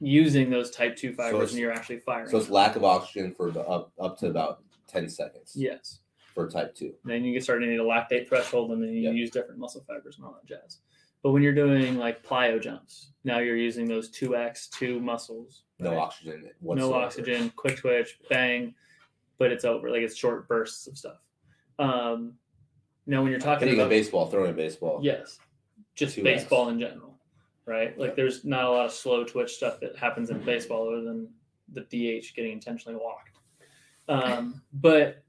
using 0.00 0.50
those 0.50 0.70
type 0.70 0.96
two 0.96 1.12
fibers 1.12 1.34
it's- 1.34 1.50
and 1.52 1.60
you're 1.60 1.72
actually 1.72 1.98
firing. 1.98 2.28
so 2.28 2.38
it's 2.38 2.50
lack 2.50 2.76
of 2.76 2.84
oxygen 2.84 3.34
for 3.34 3.50
the 3.50 3.60
up 3.62 3.92
up 3.98 4.18
to 4.18 4.26
about 4.28 4.62
ten 4.86 5.08
seconds 5.08 5.52
yes. 5.54 6.00
for 6.34 6.48
type 6.48 6.74
two. 6.74 6.94
then 7.04 7.24
you 7.24 7.32
get 7.32 7.42
started 7.42 7.66
to 7.66 7.70
need 7.72 7.80
a 7.80 7.82
lactate 7.84 8.28
threshold 8.28 8.70
and 8.70 8.82
then 8.82 8.90
you 8.90 9.02
Yep. 9.02 9.14
use 9.14 9.30
different 9.30 9.58
muscle 9.58 9.84
fibers 9.88 10.16
and 10.16 10.24
all 10.24 10.32
that 10.40 10.46
jazz 10.46 10.78
but 11.22 11.32
when 11.32 11.42
you're 11.42 11.54
doing 11.54 11.96
like 11.98 12.22
plyo 12.24 12.60
jumps 12.62 13.10
now 13.24 13.38
you're 13.38 13.56
using 13.56 13.86
those 13.86 14.08
2x 14.10 14.68
2 14.70 15.00
muscles 15.00 15.64
No 15.80 15.90
right? 15.90 15.98
oxygen. 15.98 16.48
no 16.62 16.94
oxygen 16.94 17.50
quick 17.56 17.76
twitch 17.78 18.18
bang 18.30 18.74
but 19.38 19.50
it's 19.52 19.64
over 19.64 19.90
like 19.90 20.02
it's 20.02 20.16
short 20.16 20.46
bursts 20.48 20.86
of 20.86 20.96
stuff 20.96 21.18
um 21.80 22.34
now 23.06 23.22
when 23.22 23.30
you're 23.30 23.40
talking 23.40 23.66
Hitting 23.66 23.80
a 23.80 23.84
about 23.84 23.90
baseball, 23.90 24.26
throwing 24.30 24.50
a 24.50 24.54
baseball. 24.54 25.00
yes 25.02 25.38
just 25.96 26.16
2X. 26.16 26.22
baseball 26.22 26.68
in 26.68 26.78
general 26.78 27.17
right? 27.68 27.96
Like 27.98 28.16
there's 28.16 28.44
not 28.44 28.64
a 28.64 28.70
lot 28.70 28.86
of 28.86 28.92
slow 28.92 29.24
twitch 29.24 29.52
stuff 29.52 29.78
that 29.80 29.96
happens 29.96 30.30
in 30.30 30.42
baseball 30.44 30.88
other 30.88 31.02
than 31.02 31.28
the 31.72 31.82
dh 31.82 32.34
getting 32.34 32.52
intentionally 32.52 32.98
walked. 32.98 33.38
Um, 34.08 34.62
but 34.72 35.22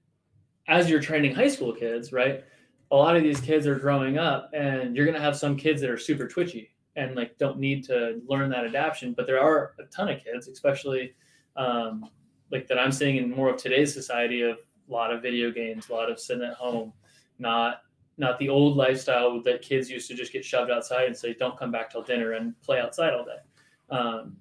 as 0.70 0.90
you're 0.90 1.02
training 1.02 1.34
high 1.34 1.48
school 1.48 1.74
kids 1.74 2.14
right 2.14 2.44
a 2.92 2.96
lot 2.96 3.18
of 3.18 3.24
these 3.24 3.42
kids 3.42 3.68
are 3.68 3.78
growing 3.78 4.18
up 4.18 4.50
and 4.54 4.96
you're 4.96 5.06
going 5.06 5.18
to 5.18 5.22
have 5.22 5.36
some 5.36 5.58
kids 5.58 5.82
that 5.82 5.90
are 5.90 5.98
super 5.98 6.28
twitchy 6.28 6.70
and 6.96 7.16
like 7.16 7.38
don't 7.38 7.60
need 7.60 7.84
to 7.84 8.22
learn 8.28 8.50
that 8.50 8.66
adaptation 8.66 9.14
but 9.14 9.26
there 9.26 9.42
are 9.42 9.74
a 9.80 9.84
ton 9.86 10.10
of 10.10 10.24
kids 10.24 10.48
especially 10.48 11.14
um, 11.58 12.06
like 12.52 12.68
that 12.68 12.80
i'm 12.80 12.92
seeing 12.92 13.18
in 13.18 13.30
more 13.30 13.50
of 13.50 13.58
today's 13.58 13.94
society 13.94 14.42
of 14.42 14.58
a 14.58 14.92
lot 14.92 15.12
of 15.12 15.22
video 15.22 15.52
games 15.52 15.90
a 15.90 15.94
lot 15.94 16.10
of 16.10 16.20
sitting 16.20 16.44
at 16.44 16.54
home 16.54 16.94
not 17.40 17.82
not 18.20 18.38
the 18.40 18.50
old 18.50 18.76
lifestyle 18.76 19.42
that 19.42 19.62
kids 19.62 19.90
used 19.90 20.08
to 20.08 20.14
just 20.14 20.32
get 20.32 20.46
shoved 20.46 20.70
outside 20.70 21.08
and 21.08 21.16
say 21.18 21.34
don't 21.34 21.58
come 21.58 21.72
back 21.72 21.90
till 21.90 22.04
dinner 22.04 22.34
and 22.34 22.60
play 22.62 22.80
outside 22.80 23.14
all 23.14 23.26
day 23.26 23.96
um, 23.96 24.36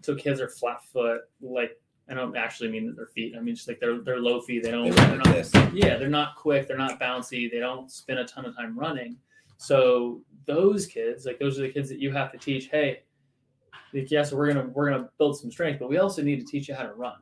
so 0.00 0.14
kids 0.14 0.40
are 0.40 0.48
flat 0.48 0.82
foot 0.92 1.22
like 1.40 1.80
i 2.10 2.14
don't 2.14 2.36
actually 2.36 2.70
mean 2.70 2.86
that 2.86 2.96
their 2.96 3.06
feet 3.06 3.34
i 3.36 3.40
mean 3.40 3.54
just 3.54 3.68
like 3.68 3.78
they're 3.78 4.00
they're 4.00 4.18
low 4.18 4.40
feet 4.40 4.62
they 4.62 4.70
don't 4.70 4.84
They 4.84 4.90
they're 4.90 5.16
not 5.16 5.28
yeah, 5.74 5.96
they're 5.96 6.08
not 6.08 6.36
quick, 6.36 6.66
they're 6.66 6.76
not 6.76 6.98
bouncy, 7.00 7.50
they 7.50 7.58
don't 7.58 7.90
spend 7.90 8.18
a 8.18 8.24
ton 8.24 8.44
of 8.44 8.56
time 8.56 8.78
running. 8.78 9.16
So 9.56 10.22
those 10.46 10.86
kids, 10.86 11.26
like 11.26 11.38
those 11.38 11.58
are 11.58 11.62
the 11.62 11.70
kids 11.70 11.88
that 11.88 11.98
you 11.98 12.12
have 12.12 12.32
to 12.32 12.38
teach, 12.38 12.68
hey, 12.68 13.02
like 13.92 14.10
yes, 14.10 14.32
we're 14.32 14.52
gonna 14.52 14.68
we're 14.68 14.90
gonna 14.90 15.08
build 15.18 15.38
some 15.38 15.50
strength, 15.50 15.78
but 15.78 15.88
we 15.88 15.98
also 15.98 16.22
need 16.22 16.40
to 16.40 16.46
teach 16.46 16.68
you 16.68 16.74
how 16.74 16.84
to 16.84 16.92
run. 16.92 17.16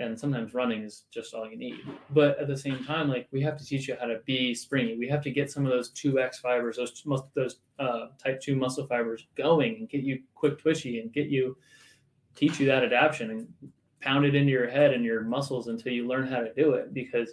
And 0.00 0.18
sometimes 0.18 0.54
running 0.54 0.82
is 0.82 1.04
just 1.10 1.34
all 1.34 1.48
you 1.48 1.56
need. 1.56 1.80
But 2.10 2.38
at 2.38 2.46
the 2.46 2.56
same 2.56 2.84
time, 2.84 3.08
like 3.08 3.26
we 3.32 3.42
have 3.42 3.56
to 3.56 3.64
teach 3.64 3.88
you 3.88 3.96
how 3.98 4.06
to 4.06 4.20
be 4.26 4.54
springy. 4.54 4.96
We 4.96 5.08
have 5.08 5.22
to 5.24 5.30
get 5.30 5.50
some 5.50 5.66
of 5.66 5.72
those 5.72 5.90
two 5.90 6.20
X 6.20 6.38
fibers, 6.38 6.76
those 6.76 7.02
most 7.04 7.24
those 7.34 7.56
uh, 7.80 8.06
type 8.22 8.40
two 8.40 8.54
muscle 8.54 8.86
fibers 8.86 9.26
going 9.36 9.76
and 9.76 9.88
get 9.88 10.02
you 10.02 10.20
quick 10.36 10.58
twitchy 10.58 11.00
and 11.00 11.12
get 11.12 11.26
you 11.26 11.56
teach 12.36 12.60
you 12.60 12.66
that 12.66 12.84
adaptation 12.84 13.30
and 13.30 13.48
pound 14.00 14.24
it 14.24 14.34
into 14.34 14.52
your 14.52 14.68
head 14.68 14.92
and 14.92 15.04
your 15.04 15.22
muscles 15.22 15.66
until 15.66 15.92
you 15.92 16.06
learn 16.06 16.26
how 16.26 16.40
to 16.40 16.54
do 16.54 16.74
it 16.74 16.94
because 16.94 17.32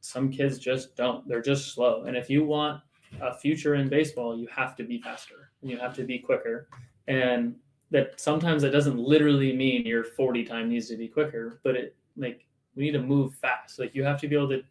some 0.00 0.30
kids 0.30 0.58
just 0.58 0.96
don't. 0.96 1.26
They're 1.28 1.42
just 1.42 1.72
slow. 1.72 2.04
And 2.04 2.16
if 2.16 2.28
you 2.28 2.44
want 2.44 2.80
a 3.20 3.34
future 3.34 3.74
in 3.74 3.88
baseball, 3.88 4.36
you 4.36 4.48
have 4.48 4.74
to 4.76 4.84
be 4.84 5.00
faster 5.00 5.50
and 5.62 5.70
you 5.70 5.78
have 5.78 5.94
to 5.96 6.04
be 6.04 6.18
quicker. 6.18 6.68
And 7.06 7.54
that 7.90 8.20
sometimes 8.20 8.62
that 8.62 8.70
doesn't 8.70 8.98
literally 8.98 9.54
mean 9.56 9.84
your 9.84 10.04
40 10.04 10.44
time 10.44 10.68
needs 10.68 10.88
to 10.88 10.96
be 10.96 11.08
quicker, 11.08 11.60
but 11.64 11.74
it 11.76 11.96
like 12.16 12.46
we 12.76 12.84
need 12.84 12.92
to 12.92 13.02
move 13.02 13.34
fast. 13.34 13.78
Like 13.78 13.94
you 13.94 14.04
have 14.04 14.20
to 14.20 14.28
be 14.28 14.36
able 14.36 14.48
to 14.50 14.62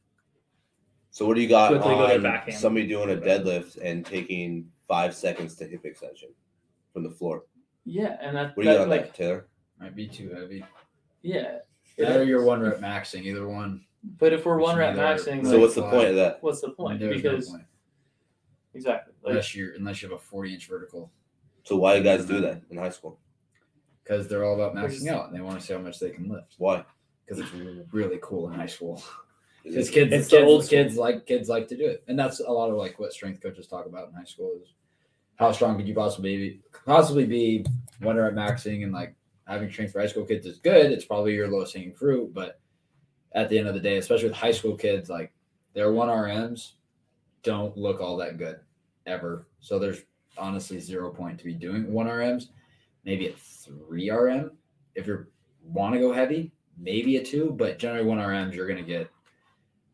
So 1.12 1.26
what 1.26 1.36
do 1.36 1.42
you 1.42 1.50
got 1.50 1.70
Quickly 1.72 1.96
go 1.96 2.06
on 2.30 2.52
somebody 2.52 2.88
doing 2.88 3.10
a 3.12 3.20
deadlift 3.22 3.78
and 3.84 4.06
taking 4.06 4.70
five 4.88 5.14
seconds 5.16 5.56
to 5.58 5.66
hip 5.68 5.86
extension 5.86 6.30
from 6.94 7.04
the 7.04 7.10
floor? 7.12 7.44
yeah, 7.86 8.18
and 8.22 8.36
that, 8.38 8.56
What 8.56 8.64
do 8.64 8.70
you 8.70 8.74
that 8.74 8.78
got 8.78 8.84
on 8.84 8.90
like 8.90 9.06
that, 9.08 9.16
Taylor? 9.16 9.48
Might 9.80 9.96
be 9.96 10.08
too 10.08 10.30
heavy. 10.34 10.64
yeah. 11.22 11.60
That 11.98 12.18
or 12.18 12.24
you're 12.24 12.44
one 12.46 12.62
rep 12.62 12.80
maxing, 12.80 13.24
either 13.24 13.48
one. 13.48 13.84
But 14.18 14.32
if 14.32 14.46
we're 14.46 14.60
one 14.60 14.78
rep 14.78 14.96
neither- 14.96 15.22
maxing, 15.22 15.44
So 15.44 15.52
like, 15.54 15.60
what's 15.62 15.76
the 15.76 15.82
point 15.90 16.08
of 16.10 16.16
that? 16.16 16.38
what's 16.42 16.62
the 16.62 16.70
point? 16.70 17.00
There's 17.02 17.22
no 17.22 17.30
Because 17.32 17.50
point. 17.50 17.64
exactly, 18.74 19.14
like, 19.24 19.32
unless 19.32 19.54
you're 19.56 19.74
unless 19.74 20.02
you 20.02 20.08
have 20.10 20.18
a 20.18 20.22
40 20.22 20.54
inch 20.54 20.68
vertical, 20.68 21.12
So 21.64 21.76
why 21.78 21.98
do 21.98 22.04
guys 22.04 22.26
do 22.26 22.42
that 22.42 22.62
in 22.70 22.78
high 22.78 22.90
school? 22.90 23.20
because 24.10 24.28
they're 24.28 24.44
all 24.44 24.56
about 24.56 24.76
maxing 24.76 25.08
out 25.08 25.28
and 25.28 25.36
they 25.36 25.42
want 25.42 25.60
to 25.60 25.66
see 25.66 25.74
how 25.74 25.80
much 25.80 26.00
they 26.00 26.10
can 26.10 26.28
lift. 26.28 26.56
Why? 26.58 26.84
Because 27.26 27.40
it's 27.40 27.52
really 27.92 28.20
cool 28.22 28.50
in 28.50 28.56
high 28.60 28.66
school. 28.66 29.02
Is 29.66 29.74
Because 29.74 29.90
kids, 29.90 30.14
It's 30.14 30.28
kids, 30.30 30.44
old 30.48 30.68
kids 30.70 30.96
like 30.96 31.26
kids 31.26 31.50
like 31.50 31.68
to 31.68 31.76
do 31.76 31.86
it, 31.86 32.04
and 32.08 32.18
that's 32.18 32.40
a 32.40 32.50
lot 32.50 32.70
of 32.70 32.78
like 32.78 32.98
what 32.98 33.12
strength 33.12 33.44
coaches 33.44 33.68
talk 33.68 33.86
about 33.86 34.08
in 34.08 34.14
high 34.14 34.24
school 34.24 34.54
is 34.64 34.74
how 35.36 35.52
strong 35.52 35.76
could 35.78 35.88
you 35.88 35.94
possibly 35.94 36.38
be? 36.38 36.62
Possibly 36.86 37.26
be 37.26 37.66
when 38.00 38.16
they're 38.16 38.30
at 38.30 38.36
maxing 38.36 38.84
and 38.84 38.94
like 38.94 39.16
having 39.48 39.70
strength 39.70 39.92
for 39.92 40.00
high 40.00 40.08
school 40.08 40.26
kids 40.26 40.46
is 40.46 40.60
good. 40.60 40.94
It's 40.94 41.04
probably 41.04 41.34
your 41.36 41.50
lowest 41.50 41.76
hanging 41.76 41.94
fruit, 41.94 42.34
but 42.34 42.62
at 43.34 43.50
the 43.50 43.60
end 43.60 43.68
of 43.68 43.74
the 43.74 43.82
day, 43.82 43.98
especially 43.98 44.30
with 44.30 44.38
high 44.38 44.54
school 44.54 44.78
kids, 44.78 45.10
like 45.10 45.34
their 45.74 45.92
one 45.92 46.08
RMs 46.08 46.72
don't 47.44 47.78
look 47.78 48.00
all 48.00 48.16
that 48.18 48.38
good 48.38 48.62
ever. 49.06 49.46
So 49.60 49.78
there's 49.78 50.04
honestly 50.38 50.80
zero 50.80 51.10
point 51.12 51.38
to 51.40 51.46
be 51.46 51.54
doing 51.54 51.92
one 51.92 52.08
RMs. 52.08 52.50
Maybe 53.06 53.28
a 53.28 53.34
three 53.34 54.10
RM 54.10 54.52
if 54.96 55.08
you 55.08 55.26
want 55.64 55.94
to 55.94 56.00
go 56.00 56.12
heavy, 56.12 56.52
maybe 56.78 57.18
a 57.18 57.24
two, 57.24 57.52
but 57.58 57.80
generally 57.80 58.06
one 58.06 58.18
RMs 58.20 58.54
you're 58.54 58.68
gonna 58.68 58.82
get 58.84 59.10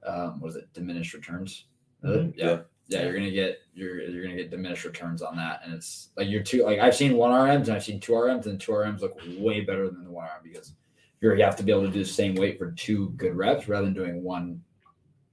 um, 0.05 0.39
what 0.39 0.49
is 0.49 0.55
it? 0.55 0.71
Diminished 0.73 1.13
returns. 1.13 1.65
Mhm. 2.03 2.33
Yeah. 2.37 2.61
Yeah. 2.87 3.03
You're 3.03 3.13
gonna 3.15 3.31
get 3.31 3.59
you're 3.73 3.99
you're 4.01 4.23
gonna 4.23 4.35
get 4.35 4.51
diminished 4.51 4.85
returns 4.85 5.21
on 5.23 5.35
that, 5.37 5.61
and 5.63 5.73
it's 5.73 6.09
like 6.15 6.27
you're 6.29 6.43
two. 6.43 6.63
Like 6.63 6.79
I've 6.79 6.95
seen 6.95 7.15
one 7.17 7.31
RMs 7.31 7.63
and 7.67 7.71
I've 7.71 7.83
seen 7.83 7.99
two 7.99 8.11
RMs, 8.13 8.45
and 8.45 8.59
two 8.61 8.71
RMs 8.73 9.01
look 9.01 9.19
way 9.39 9.61
better 9.61 9.89
than 9.89 10.03
the 10.03 10.11
one 10.11 10.25
RM 10.25 10.43
because 10.43 10.73
you're 11.21 11.35
you 11.35 11.43
have 11.43 11.55
to 11.55 11.63
be 11.63 11.71
able 11.71 11.81
to 11.85 11.91
do 11.91 11.99
the 12.03 12.05
same 12.09 12.35
weight 12.35 12.59
for 12.59 12.71
two 12.73 13.09
good 13.17 13.35
reps 13.35 13.67
rather 13.67 13.85
than 13.85 13.93
doing 13.95 14.21
one 14.23 14.61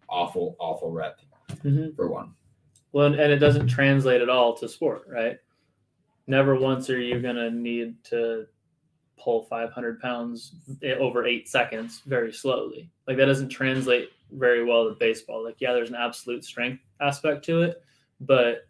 awful 0.09 0.57
awful 0.59 0.91
rep 0.91 1.21
Mhm. 1.57 1.95
for 1.95 2.09
one. 2.11 2.33
Well, 2.93 3.07
and 3.07 3.17
it 3.17 3.39
doesn't 3.39 3.69
translate 3.69 4.21
at 4.21 4.29
all 4.29 4.55
to 4.59 4.69
sport, 4.69 5.05
right? 5.09 5.39
Never 6.27 6.57
once 6.57 6.91
are 6.91 7.01
you 7.01 7.21
going 7.21 7.37
to 7.37 7.51
need 7.51 8.03
to 8.05 8.47
pull 9.19 9.43
500 9.45 10.01
pounds 10.01 10.55
over 10.99 11.27
eight 11.27 11.49
seconds 11.49 12.03
very 12.07 12.33
slowly. 12.33 12.91
Like 13.07 13.17
that 13.17 13.27
doesn't 13.27 13.49
translate 13.49 14.11
very 14.33 14.65
well 14.65 14.89
to 14.89 14.95
baseball. 14.99 15.45
Like, 15.45 15.57
yeah, 15.59 15.73
there's 15.73 15.91
an 15.91 15.97
absolute 15.97 16.45
strength 16.45 16.83
aspect 17.01 17.45
to 17.47 17.63
it, 17.63 17.83
but 18.21 18.67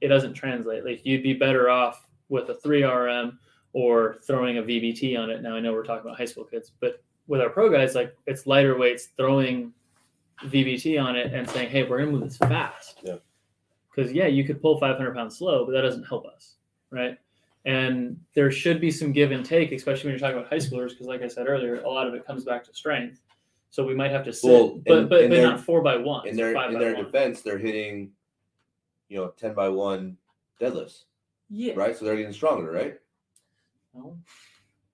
it 0.00 0.08
doesn't 0.08 0.34
translate. 0.34 0.84
Like, 0.84 1.04
you'd 1.04 1.22
be 1.22 1.34
better 1.34 1.70
off 1.70 2.06
with 2.28 2.48
a 2.48 2.54
3RM 2.54 3.36
or 3.72 4.18
throwing 4.26 4.58
a 4.58 4.62
VBT 4.62 5.18
on 5.18 5.30
it. 5.30 5.42
Now, 5.42 5.54
I 5.54 5.60
know 5.60 5.72
we're 5.72 5.84
talking 5.84 6.06
about 6.06 6.18
high 6.18 6.24
school 6.24 6.44
kids, 6.44 6.72
but 6.80 7.02
with 7.26 7.40
our 7.40 7.50
pro 7.50 7.70
guys, 7.70 7.94
like, 7.94 8.16
it's 8.26 8.46
lighter 8.46 8.76
weights 8.76 9.08
throwing 9.16 9.72
VBT 10.44 11.02
on 11.02 11.16
it 11.16 11.32
and 11.32 11.48
saying, 11.48 11.70
hey, 11.70 11.82
we're 11.84 11.98
going 11.98 12.12
to 12.12 12.18
move 12.18 12.28
this 12.28 12.36
fast. 12.38 13.00
Yeah. 13.02 13.16
Because, 14.00 14.14
yeah, 14.14 14.26
you 14.26 14.44
could 14.44 14.62
pull 14.62 14.78
500 14.78 15.14
pounds 15.14 15.36
slow, 15.36 15.66
but 15.66 15.72
that 15.72 15.82
doesn't 15.82 16.04
help 16.04 16.24
us. 16.26 16.54
Right. 16.90 17.18
And 17.66 18.18
there 18.34 18.50
should 18.50 18.80
be 18.80 18.90
some 18.90 19.12
give 19.12 19.30
and 19.30 19.44
take, 19.44 19.72
especially 19.72 20.04
when 20.10 20.18
you're 20.18 20.26
talking 20.26 20.38
about 20.38 20.50
high 20.50 20.56
schoolers, 20.56 20.90
because, 20.90 21.06
like 21.06 21.20
I 21.22 21.28
said 21.28 21.46
earlier, 21.46 21.82
a 21.82 21.88
lot 21.90 22.06
of 22.06 22.14
it 22.14 22.26
comes 22.26 22.44
back 22.44 22.64
to 22.64 22.74
strength. 22.74 23.20
So 23.68 23.84
we 23.84 23.94
might 23.94 24.10
have 24.10 24.24
to 24.24 24.32
sit, 24.32 24.50
Well, 24.50 24.80
but 24.86 25.10
but, 25.10 25.22
in 25.24 25.30
but 25.30 25.42
not 25.42 25.60
four 25.60 25.82
by 25.82 25.96
one. 25.96 26.26
in 26.26 26.34
their 26.34 26.56
in 26.70 26.78
their 26.78 26.94
one. 26.94 27.04
defense, 27.04 27.42
they're 27.42 27.58
hitting, 27.58 28.10
you 29.10 29.18
know, 29.18 29.28
ten 29.36 29.52
by 29.52 29.68
one 29.68 30.16
deadlifts, 30.58 31.04
yeah, 31.50 31.74
right? 31.76 31.94
So 31.96 32.04
they're 32.06 32.16
getting 32.16 32.32
stronger, 32.32 32.72
right? 32.72 32.98
No, 33.94 34.16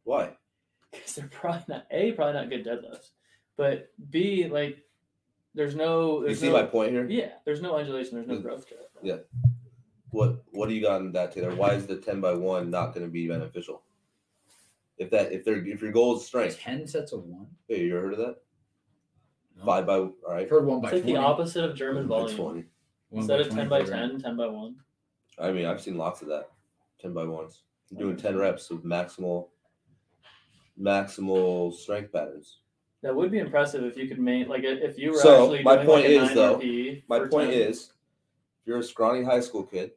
Why? 0.04 0.32
because 0.92 1.14
they're 1.14 1.28
probably 1.28 1.64
not 1.68 1.86
a 1.90 2.12
probably 2.12 2.34
not 2.34 2.50
good 2.50 2.66
deadlifts, 2.66 3.10
but 3.56 3.90
b 4.10 4.48
like 4.48 4.84
there's 5.56 5.74
no 5.74 6.20
You 6.20 6.26
there's 6.26 6.40
see 6.40 6.48
no, 6.48 6.52
my 6.52 6.62
point 6.62 6.92
here? 6.92 7.06
yeah 7.08 7.30
there's 7.44 7.60
no 7.62 7.76
undulation 7.76 8.14
there's 8.16 8.28
no 8.28 8.36
Mm. 8.36 8.42
growth 8.42 8.68
to 8.68 8.74
it. 8.74 8.90
Yeah. 9.02 9.16
What 10.10 10.44
What 10.52 10.68
do 10.68 10.74
you 10.74 10.82
got 10.82 11.00
on 11.00 11.12
that, 11.12 11.32
Taylor? 11.32 11.54
Why 11.54 11.72
is 11.74 11.86
the 11.86 11.96
ten 11.96 12.20
by 12.20 12.34
one 12.34 12.70
not 12.70 12.94
going 12.94 13.04
to 13.04 13.10
be 13.10 13.26
beneficial? 13.26 13.82
If 14.98 15.10
that 15.10 15.32
if 15.32 15.44
they're 15.44 15.64
if 15.66 15.82
your 15.82 15.92
goal 15.92 16.16
is 16.16 16.26
strength, 16.26 16.58
Ten 16.58 16.86
sets 16.86 17.12
of 17.12 17.24
one. 17.24 17.48
hey, 17.68 17.82
you 17.84 17.96
ever 17.96 18.02
heard 18.06 18.12
of 18.14 18.18
that? 18.20 18.36
No. 19.58 19.64
Five 19.64 19.86
by 19.86 19.96
all 19.98 20.14
right. 20.28 20.42
I've 20.42 20.50
heard 20.50 20.66
one 20.66 20.80
by 20.80 20.88
It's 20.88 20.94
like 20.94 21.02
20. 21.02 21.12
the 21.14 21.18
opposite 21.20 21.64
of 21.64 21.74
German 21.74 22.08
That's 22.08 22.32
volume. 22.32 22.36
funny. 22.36 22.64
One 23.10 23.20
Instead 23.22 23.40
of 23.40 23.46
20 23.48 23.60
ten 23.62 23.68
by 23.68 23.78
program. 23.80 24.10
10, 24.12 24.20
10 24.20 24.36
by 24.36 24.46
one. 24.46 24.76
I 25.38 25.52
mean, 25.52 25.66
I've 25.66 25.80
seen 25.82 25.96
lots 25.98 26.22
of 26.22 26.28
that. 26.28 26.50
Ten 27.00 27.12
by 27.12 27.24
ones. 27.24 27.62
I'm 27.90 27.98
doing 27.98 28.16
ten 28.16 28.36
reps 28.36 28.68
with 28.70 28.84
maximal 28.84 29.48
maximal 30.80 31.72
strength 31.74 32.12
patterns. 32.12 32.58
That 33.02 33.14
would 33.14 33.30
be 33.30 33.38
impressive 33.38 33.84
if 33.84 33.96
you 33.96 34.08
could 34.08 34.18
make 34.18 34.48
like 34.48 34.64
if 34.64 34.98
you 34.98 35.12
were 35.12 35.18
So, 35.18 35.44
actually 35.44 35.62
my 35.62 35.76
doing 35.76 35.86
point 35.86 36.02
like 36.04 36.30
is, 36.30 36.34
though, 36.34 36.60
My 37.08 37.18
point 37.20 37.50
10. 37.50 37.60
is, 37.60 37.92
if 38.60 38.66
you're 38.66 38.78
a 38.78 38.82
scrawny 38.82 39.22
high 39.22 39.40
school 39.40 39.62
kid, 39.62 39.92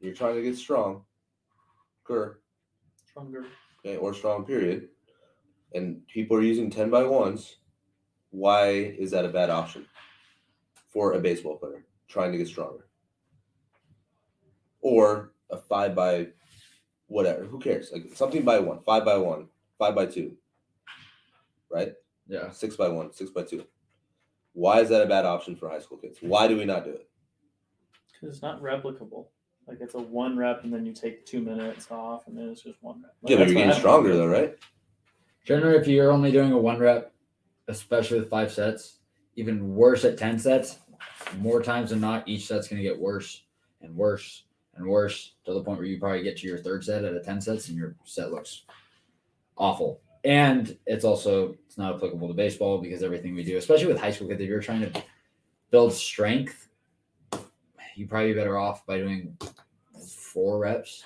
you're 0.00 0.14
trying 0.14 0.36
to 0.36 0.42
get 0.42 0.56
strong, 0.56 1.04
stronger. 2.04 3.46
okay, 3.84 3.96
or 3.96 4.12
strong 4.14 4.44
period, 4.44 4.88
and 5.74 6.06
people 6.06 6.36
are 6.36 6.42
using 6.42 6.70
10 6.70 6.90
by 6.90 7.04
ones, 7.04 7.56
why 8.30 8.68
is 8.68 9.10
that 9.12 9.24
a 9.24 9.28
bad 9.28 9.48
option 9.50 9.86
for 10.88 11.14
a 11.14 11.18
baseball 11.20 11.56
player 11.56 11.84
trying 12.06 12.32
to 12.32 12.38
get 12.38 12.48
stronger? 12.48 12.86
Or 14.82 15.32
a 15.50 15.56
five 15.56 15.94
by 15.94 16.28
whatever, 17.06 17.44
who 17.44 17.58
cares? 17.58 17.90
Like 17.92 18.10
something 18.14 18.42
by 18.44 18.58
one, 18.58 18.80
five 18.80 19.04
by 19.04 19.16
one, 19.16 19.48
five 19.78 19.94
by 19.94 20.06
two, 20.06 20.36
right? 21.74 21.92
Yeah. 22.28 22.50
Six 22.50 22.76
by 22.76 22.88
one, 22.88 23.12
six 23.12 23.30
by 23.30 23.42
two. 23.42 23.66
Why 24.52 24.80
is 24.80 24.88
that 24.90 25.02
a 25.02 25.06
bad 25.06 25.24
option 25.24 25.56
for 25.56 25.68
high 25.68 25.80
school 25.80 25.98
kids? 25.98 26.18
Why 26.20 26.46
do 26.46 26.56
we 26.56 26.64
not 26.64 26.84
do 26.84 26.90
it? 26.90 27.08
Because 28.12 28.34
it's 28.34 28.42
not 28.42 28.62
replicable. 28.62 29.26
Like 29.66 29.78
it's 29.80 29.94
a 29.94 29.98
one 29.98 30.36
rep 30.36 30.62
and 30.62 30.72
then 30.72 30.86
you 30.86 30.92
take 30.92 31.26
two 31.26 31.40
minutes 31.40 31.90
off 31.90 32.26
and 32.28 32.38
then 32.38 32.50
it's 32.50 32.62
just 32.62 32.82
one 32.82 33.02
rep. 33.02 33.14
Like, 33.22 33.30
Yeah, 33.30 33.38
but 33.38 33.48
you're 33.48 33.56
getting 33.56 33.74
stronger 33.74 34.14
though, 34.14 34.26
right? 34.26 34.56
Generally, 35.44 35.78
if 35.78 35.88
you're 35.88 36.12
only 36.12 36.30
doing 36.30 36.52
a 36.52 36.58
one 36.58 36.78
rep, 36.78 37.12
especially 37.68 38.20
with 38.20 38.30
five 38.30 38.52
sets, 38.52 38.98
even 39.36 39.74
worse 39.74 40.04
at 40.04 40.16
10 40.16 40.38
sets, 40.38 40.78
more 41.38 41.62
times 41.62 41.90
than 41.90 42.00
not, 42.00 42.28
each 42.28 42.46
set's 42.46 42.68
going 42.68 42.80
to 42.80 42.88
get 42.88 42.98
worse 42.98 43.42
and 43.80 43.94
worse 43.96 44.44
and 44.76 44.86
worse 44.86 45.34
to 45.44 45.52
the 45.52 45.62
point 45.62 45.78
where 45.78 45.86
you 45.86 45.98
probably 45.98 46.22
get 46.22 46.36
to 46.38 46.46
your 46.46 46.58
third 46.58 46.84
set 46.84 47.04
at 47.04 47.14
a 47.14 47.20
10 47.20 47.40
sets 47.40 47.68
and 47.68 47.76
your 47.76 47.96
set 48.04 48.30
looks 48.30 48.64
awful. 49.56 50.00
And 50.24 50.76
it's 50.86 51.04
also 51.04 51.54
it's 51.66 51.76
not 51.76 51.94
applicable 51.96 52.28
to 52.28 52.34
baseball 52.34 52.78
because 52.78 53.02
everything 53.02 53.34
we 53.34 53.44
do, 53.44 53.58
especially 53.58 53.86
with 53.86 53.98
high 54.00 54.10
school 54.10 54.28
kids, 54.28 54.40
if 54.40 54.48
you're 54.48 54.60
trying 54.60 54.80
to 54.80 55.02
build 55.70 55.92
strength, 55.92 56.68
you'd 57.94 58.08
probably 58.08 58.32
be 58.32 58.38
better 58.38 58.58
off 58.58 58.86
by 58.86 58.98
doing 58.98 59.36
four 60.08 60.58
reps, 60.58 61.04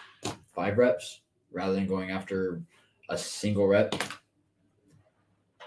five 0.55 0.79
reps, 0.79 1.23
rather 1.53 1.75
than 1.75 1.87
going 1.87 2.11
after 2.11 2.63
a 3.11 3.19
single 3.19 3.67
rep. 3.67 3.95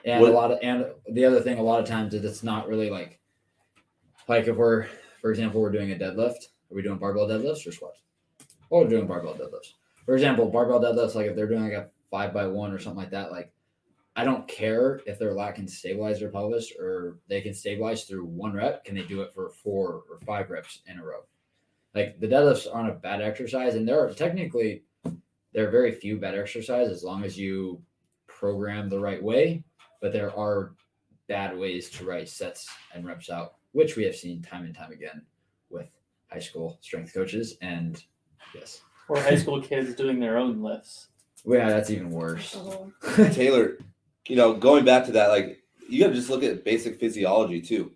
And 0.05 0.21
What- 0.21 0.31
a 0.31 0.33
lot 0.33 0.51
of 0.51 0.59
and 0.63 0.85
the 1.09 1.25
other 1.25 1.41
thing, 1.41 1.59
a 1.59 1.63
lot 1.63 1.81
of 1.81 1.85
times 1.87 2.13
is 2.13 2.23
it's 2.23 2.43
not 2.43 2.67
really 2.67 2.89
like 2.89 3.19
like 4.27 4.47
if 4.47 4.55
we're 4.55 4.87
for 5.19 5.29
example 5.29 5.59
we're 5.61 5.71
doing 5.71 5.91
a 5.91 5.95
deadlift, 5.95 6.47
are 6.71 6.75
we 6.75 6.81
doing 6.81 6.97
barbell 6.97 7.27
deadlifts 7.27 7.67
or 7.67 7.71
squats? 7.73 7.99
Well, 8.69 8.83
we're 8.83 8.89
doing 8.89 9.07
barbell 9.07 9.33
deadlifts. 9.35 9.73
For 10.05 10.15
example, 10.15 10.49
barbell 10.49 10.79
deadlifts, 10.79 11.15
like 11.15 11.27
if 11.27 11.35
they're 11.35 11.47
doing 11.47 11.63
like 11.63 11.73
a 11.73 11.89
five 12.11 12.33
by 12.33 12.45
one 12.45 12.71
or 12.71 12.77
something 12.79 12.99
like 12.99 13.11
that, 13.11 13.31
like 13.31 13.51
I 14.15 14.25
don't 14.25 14.47
care 14.47 14.99
if 15.07 15.17
they're 15.17 15.33
lacking 15.33 15.67
stabilize 15.67 16.19
their 16.19 16.29
pelvis 16.29 16.71
or 16.77 17.17
they 17.27 17.41
can 17.41 17.53
stabilize 17.53 18.03
through 18.03 18.25
one 18.25 18.53
rep. 18.53 18.83
Can 18.83 18.95
they 18.95 19.03
do 19.03 19.21
it 19.21 19.33
for 19.33 19.49
four 19.49 20.03
or 20.09 20.19
five 20.25 20.49
reps 20.49 20.81
in 20.85 20.99
a 20.99 21.03
row? 21.03 21.21
Like 21.95 22.19
the 22.19 22.27
deadlifts 22.27 22.67
aren't 22.71 22.89
a 22.89 22.93
bad 22.93 23.21
exercise, 23.21 23.75
and 23.75 23.87
there 23.87 23.99
are 23.99 24.13
technically 24.13 24.83
there 25.53 25.67
are 25.67 25.71
very 25.71 25.91
few 25.91 26.17
bad 26.17 26.35
exercises 26.35 26.91
as 26.93 27.03
long 27.03 27.23
as 27.23 27.37
you 27.37 27.81
program 28.27 28.89
the 28.89 28.99
right 28.99 29.21
way. 29.21 29.63
But 30.01 30.13
there 30.13 30.35
are 30.37 30.73
bad 31.27 31.57
ways 31.57 31.89
to 31.91 32.05
write 32.05 32.27
sets 32.27 32.67
and 32.93 33.05
reps 33.05 33.29
out, 33.29 33.55
which 33.71 33.95
we 33.95 34.03
have 34.03 34.15
seen 34.15 34.41
time 34.41 34.65
and 34.65 34.75
time 34.75 34.91
again 34.91 35.21
with 35.69 35.87
high 36.31 36.39
school 36.39 36.77
strength 36.81 37.13
coaches. 37.13 37.57
And 37.61 38.03
yes, 38.55 38.81
Or 39.07 39.19
high 39.19 39.35
school 39.35 39.61
kids 39.61 39.93
doing 39.93 40.19
their 40.19 40.37
own 40.37 40.61
lifts. 40.61 41.07
Well, 41.43 41.59
yeah, 41.59 41.69
that's 41.69 41.89
even 41.89 42.11
worse. 42.11 42.55
Oh, 42.57 42.91
Taylor, 43.31 43.77
you 44.27 44.35
know, 44.35 44.53
going 44.53 44.85
back 44.85 45.05
to 45.05 45.11
that, 45.13 45.27
like 45.29 45.63
you 45.87 45.99
got 46.01 46.09
to 46.09 46.13
just 46.15 46.29
look 46.29 46.43
at 46.43 46.63
basic 46.63 46.99
physiology 46.99 47.61
too. 47.61 47.91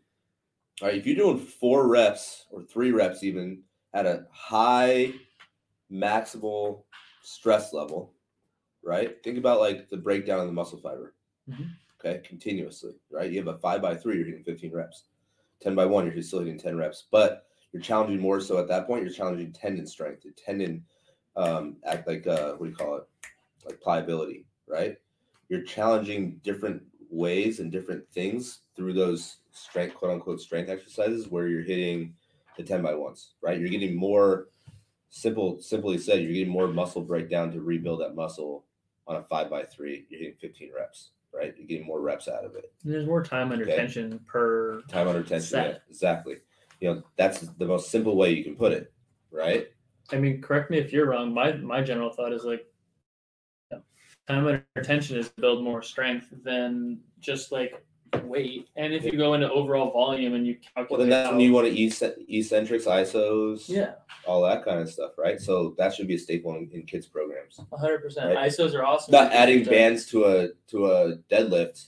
All 0.82 0.90
right, 0.90 0.98
if 0.98 1.06
you're 1.06 1.16
doing 1.16 1.40
four 1.40 1.88
reps 1.88 2.46
or 2.52 2.64
three 2.64 2.92
reps, 2.92 3.24
even 3.24 3.62
at 3.94 4.06
a 4.06 4.26
high 4.32 5.14
maximal 5.92 6.84
stress 7.24 7.74
level, 7.74 8.14
right? 8.84 9.24
Think 9.24 9.38
about 9.38 9.60
like 9.60 9.90
the 9.90 9.98
breakdown 9.98 10.40
of 10.40 10.48
the 10.48 10.52
muscle 10.54 10.80
fiber. 10.80 11.14
Mhm. 11.50 11.70
Okay, 12.00 12.22
continuously, 12.28 12.94
right? 13.10 13.32
You 13.32 13.38
have 13.40 13.48
a 13.48 13.58
five 13.58 13.82
by 13.82 13.96
three, 13.96 14.18
you're 14.18 14.26
hitting 14.26 14.44
15 14.44 14.72
reps. 14.74 15.06
10 15.62 15.74
by 15.74 15.86
one, 15.86 16.06
you're 16.06 16.22
still 16.22 16.40
hitting 16.40 16.60
10 16.60 16.78
reps, 16.78 17.06
but 17.10 17.48
you're 17.72 17.82
challenging 17.82 18.20
more 18.20 18.42
so 18.42 18.60
at 18.60 18.68
that 18.68 18.86
point, 18.86 19.04
you're 19.04 19.14
challenging 19.14 19.52
tendon 19.54 19.88
strength, 19.88 20.24
the 20.24 20.32
tendon 20.32 20.84
um 21.38 21.76
act 21.86 22.08
like 22.08 22.26
uh 22.28 22.54
what 22.54 22.66
do 22.66 22.70
you 22.70 22.76
call 22.76 22.96
it? 22.98 23.04
Like 23.66 23.82
pliability, 23.82 24.46
right? 24.68 24.98
You're 25.50 25.64
challenging 25.64 26.40
different 26.44 26.84
ways 27.10 27.60
and 27.60 27.72
different 27.72 28.08
things 28.12 28.60
through 28.76 28.94
those 28.94 29.38
strength 29.52 29.96
quote 29.96 30.12
unquote 30.12 30.42
strength 30.42 30.70
exercises 30.70 31.30
where 31.30 31.48
you're 31.48 31.64
hitting 31.64 32.14
the 32.58 32.64
10 32.64 32.82
by 32.82 32.94
ones, 32.94 33.34
right? 33.42 33.60
You're 33.60 33.70
getting 33.70 33.96
more 33.96 34.50
simple, 35.10 35.60
simply 35.62 35.98
said, 35.98 36.22
you're 36.22 36.34
getting 36.34 36.52
more 36.52 36.68
muscle 36.68 37.02
breakdown 37.02 37.52
to 37.52 37.62
rebuild 37.62 38.02
that 38.02 38.16
muscle 38.16 38.66
on 39.08 39.16
a 39.18 39.24
five 39.24 39.50
by 39.50 39.64
three. 39.64 40.06
You're 40.10 40.20
hitting 40.22 40.38
15 40.40 40.72
reps, 40.78 41.12
right? 41.34 41.54
You're 41.58 41.68
getting 41.68 41.86
more 41.86 42.02
reps 42.02 42.28
out 42.28 42.44
of 42.46 42.56
it. 42.56 42.72
And 42.84 42.94
there's 42.94 43.06
more 43.06 43.24
time 43.24 43.52
under 43.52 43.66
Okay. 43.66 43.76
tension 43.76 44.20
per. 44.28 44.82
Time 44.88 45.08
under 45.08 45.24
tension. 45.24 45.64
Yeah, 45.64 45.78
exactly. 45.90 46.38
You 46.82 46.94
know, 46.94 47.04
that's 47.18 47.42
the 47.42 47.66
most 47.66 47.90
simple 47.90 48.16
way 48.16 48.32
you 48.32 48.44
can 48.44 48.56
put 48.56 48.74
it, 48.74 48.92
right? 49.32 49.68
I 50.12 50.18
mean, 50.18 50.42
correct 50.42 50.70
me 50.70 50.78
if 50.78 50.92
you're 50.94 51.08
wrong. 51.08 51.34
My 51.34 51.54
my 51.54 51.82
general 51.82 52.12
thought 52.12 52.34
is 52.34 52.44
like, 52.44 52.66
time 54.28 54.48
under 54.48 54.66
tension 54.84 55.18
is 55.18 55.28
to 55.30 55.34
build 55.42 55.64
more 55.64 55.82
strength 55.82 56.28
than 56.44 57.00
just 57.20 57.52
like 57.52 57.74
weight. 58.24 58.68
And 58.76 58.94
if 58.94 59.04
you 59.04 59.18
go 59.18 59.34
into 59.34 59.52
overall 59.52 59.92
volume 59.92 60.34
and 60.34 60.48
you 60.48 60.58
Well, 60.76 60.86
calculate, 60.86 61.00
then 61.02 61.10
that's 61.10 61.32
when 61.32 61.40
you 61.42 61.54
want 61.54 61.68
to 61.68 61.74
ecc- 61.74 62.16
eccentrics, 62.30 62.86
ISOs, 62.86 63.68
yeah, 63.68 63.96
all 64.26 64.42
that 64.44 64.64
kind 64.64 64.80
of 64.80 64.90
stuff, 64.90 65.12
right? 65.18 65.40
So 65.40 65.76
that 65.78 65.94
should 65.94 66.08
be 66.08 66.16
a 66.16 66.20
staple 66.20 66.56
in, 66.56 66.70
in 66.72 66.84
kids 66.84 67.06
programs. 67.08 67.60
100. 67.70 68.02
percent 68.02 68.38
ISOs 68.38 68.74
are 68.74 68.84
awesome. 68.86 69.12
not 69.12 69.32
adding 69.32 69.64
bands 69.64 70.06
to 70.08 70.26
a 70.26 70.50
to 70.68 70.86
a 70.92 71.18
deadlift 71.32 71.88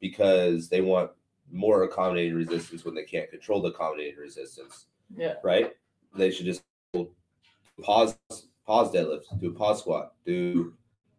because 0.00 0.68
they 0.68 0.80
want 0.80 1.10
more 1.52 1.84
accommodating 1.84 2.34
resistance 2.34 2.84
when 2.84 2.94
they 2.94 3.04
can't 3.04 3.30
control 3.30 3.62
the 3.62 3.68
accommodating 3.68 4.16
resistance, 4.18 4.86
Yeah, 5.16 5.34
right? 5.44 5.74
They 6.16 6.30
should 6.30 6.46
just 6.46 6.62
pause 7.82 8.16
pause 8.66 8.92
deadlift, 8.92 9.24
do 9.40 9.50
a 9.50 9.52
pause 9.54 9.80
squat, 9.80 10.14
do 10.24 10.74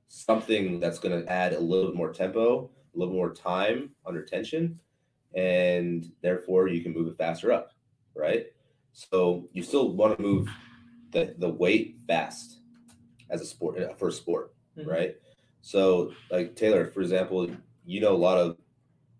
something 0.07 0.79
that's 0.79 0.99
going 0.99 1.21
to 1.21 1.29
add 1.31 1.53
a 1.53 1.59
little 1.59 1.87
bit 1.87 1.95
more 1.95 2.11
tempo, 2.13 2.69
a 2.95 2.97
little 2.97 3.13
more 3.13 3.33
time 3.33 3.91
under 4.05 4.23
tension, 4.23 4.79
and 5.35 6.11
therefore 6.21 6.67
you 6.67 6.81
can 6.81 6.93
move 6.93 7.07
it 7.07 7.17
faster 7.17 7.51
up, 7.51 7.71
right? 8.15 8.45
So 8.93 9.49
you 9.53 9.63
still 9.63 9.93
want 9.93 10.17
to 10.17 10.21
move 10.21 10.49
the 11.11 11.35
the 11.37 11.49
weight 11.49 11.97
fast 12.07 12.59
as 13.29 13.41
a 13.41 13.45
sport 13.45 13.77
for 13.97 14.07
a 14.07 14.11
sport, 14.11 14.53
Mhm. 14.77 14.87
right? 14.87 15.15
So 15.61 16.13
like 16.31 16.55
Taylor, 16.55 16.87
for 16.87 17.01
example, 17.01 17.49
you 17.85 17.99
know 18.01 18.15
a 18.15 18.17
lot 18.17 18.37
of 18.37 18.57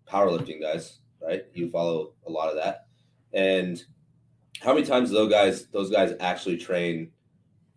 powerlifting 0.06 0.60
guys, 0.60 1.00
right? 1.20 1.44
You 1.54 1.70
follow 1.70 2.14
a 2.26 2.30
lot 2.30 2.48
of 2.48 2.56
that, 2.56 2.86
and 3.32 3.82
how 4.60 4.74
many 4.74 4.86
times 4.86 5.10
those 5.10 5.30
guys 5.30 5.66
those 5.68 5.90
guys 5.90 6.14
actually 6.20 6.56
train 6.56 7.12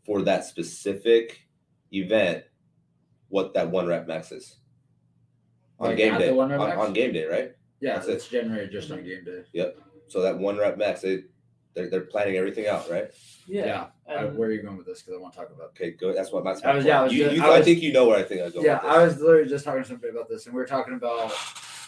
for 0.05 0.21
that 0.23 0.45
specific 0.45 1.47
event? 1.93 2.45
What 3.31 3.53
that 3.55 3.69
one 3.71 3.87
rep 3.87 4.07
max 4.07 4.31
is 4.31 4.57
on 5.79 5.87
Like 5.89 5.97
game 5.97 6.17
day 6.19 6.27
the 6.27 6.35
one 6.35 6.49
rep 6.49 6.59
on, 6.59 6.69
max? 6.69 6.79
on 6.81 6.93
game 6.93 7.11
day, 7.13 7.25
right? 7.25 7.51
Yeah, 7.79 7.95
That's 7.95 8.07
it's 8.07 8.27
generated 8.27 8.71
just 8.71 8.91
on 8.91 9.03
game 9.03 9.23
day. 9.25 9.43
Yep. 9.53 9.77
So 10.07 10.21
that 10.21 10.37
one 10.37 10.57
rep 10.57 10.77
max, 10.77 11.01
they 11.01 11.23
they're, 11.73 11.89
they're 11.89 12.01
planning 12.01 12.35
everything 12.35 12.67
out, 12.67 12.89
right? 12.91 13.09
yeah. 13.47 13.65
Yeah. 13.65 13.87
Uh, 14.07 14.11
I, 14.11 14.25
where 14.25 14.49
are 14.49 14.51
you 14.51 14.61
going 14.61 14.75
with 14.77 14.85
this? 14.85 15.01
Because 15.01 15.17
I 15.17 15.21
want 15.21 15.33
to 15.33 15.39
talk 15.39 15.49
about. 15.49 15.69
Okay, 15.69 15.91
good. 15.91 16.15
That's 16.17 16.31
what 16.31 16.43
that's 16.43 16.61
I 16.63 16.75
was- 16.75 16.83
yeah, 16.85 16.99
I 16.99 17.03
was 17.05 17.13
you, 17.13 17.23
just- 17.23 17.35
you- 17.37 17.43
I 17.43 17.55
I, 17.57 17.61
think 17.61 17.81
you 17.81 17.93
know 17.93 18.05
where 18.05 18.19
I 18.19 18.23
think 18.23 18.41
I 18.41 18.49
go. 18.49 18.61
Yeah, 18.61 18.83
with 18.83 18.91
I 18.91 19.03
was 19.03 19.19
literally 19.21 19.47
just 19.49 19.63
talking 19.65 19.81
to 19.81 19.87
somebody 19.87 20.09
about 20.11 20.27
this, 20.29 20.45
and 20.45 20.53
we 20.53 20.59
were 20.59 20.67
talking 20.67 20.93
about 20.95 21.33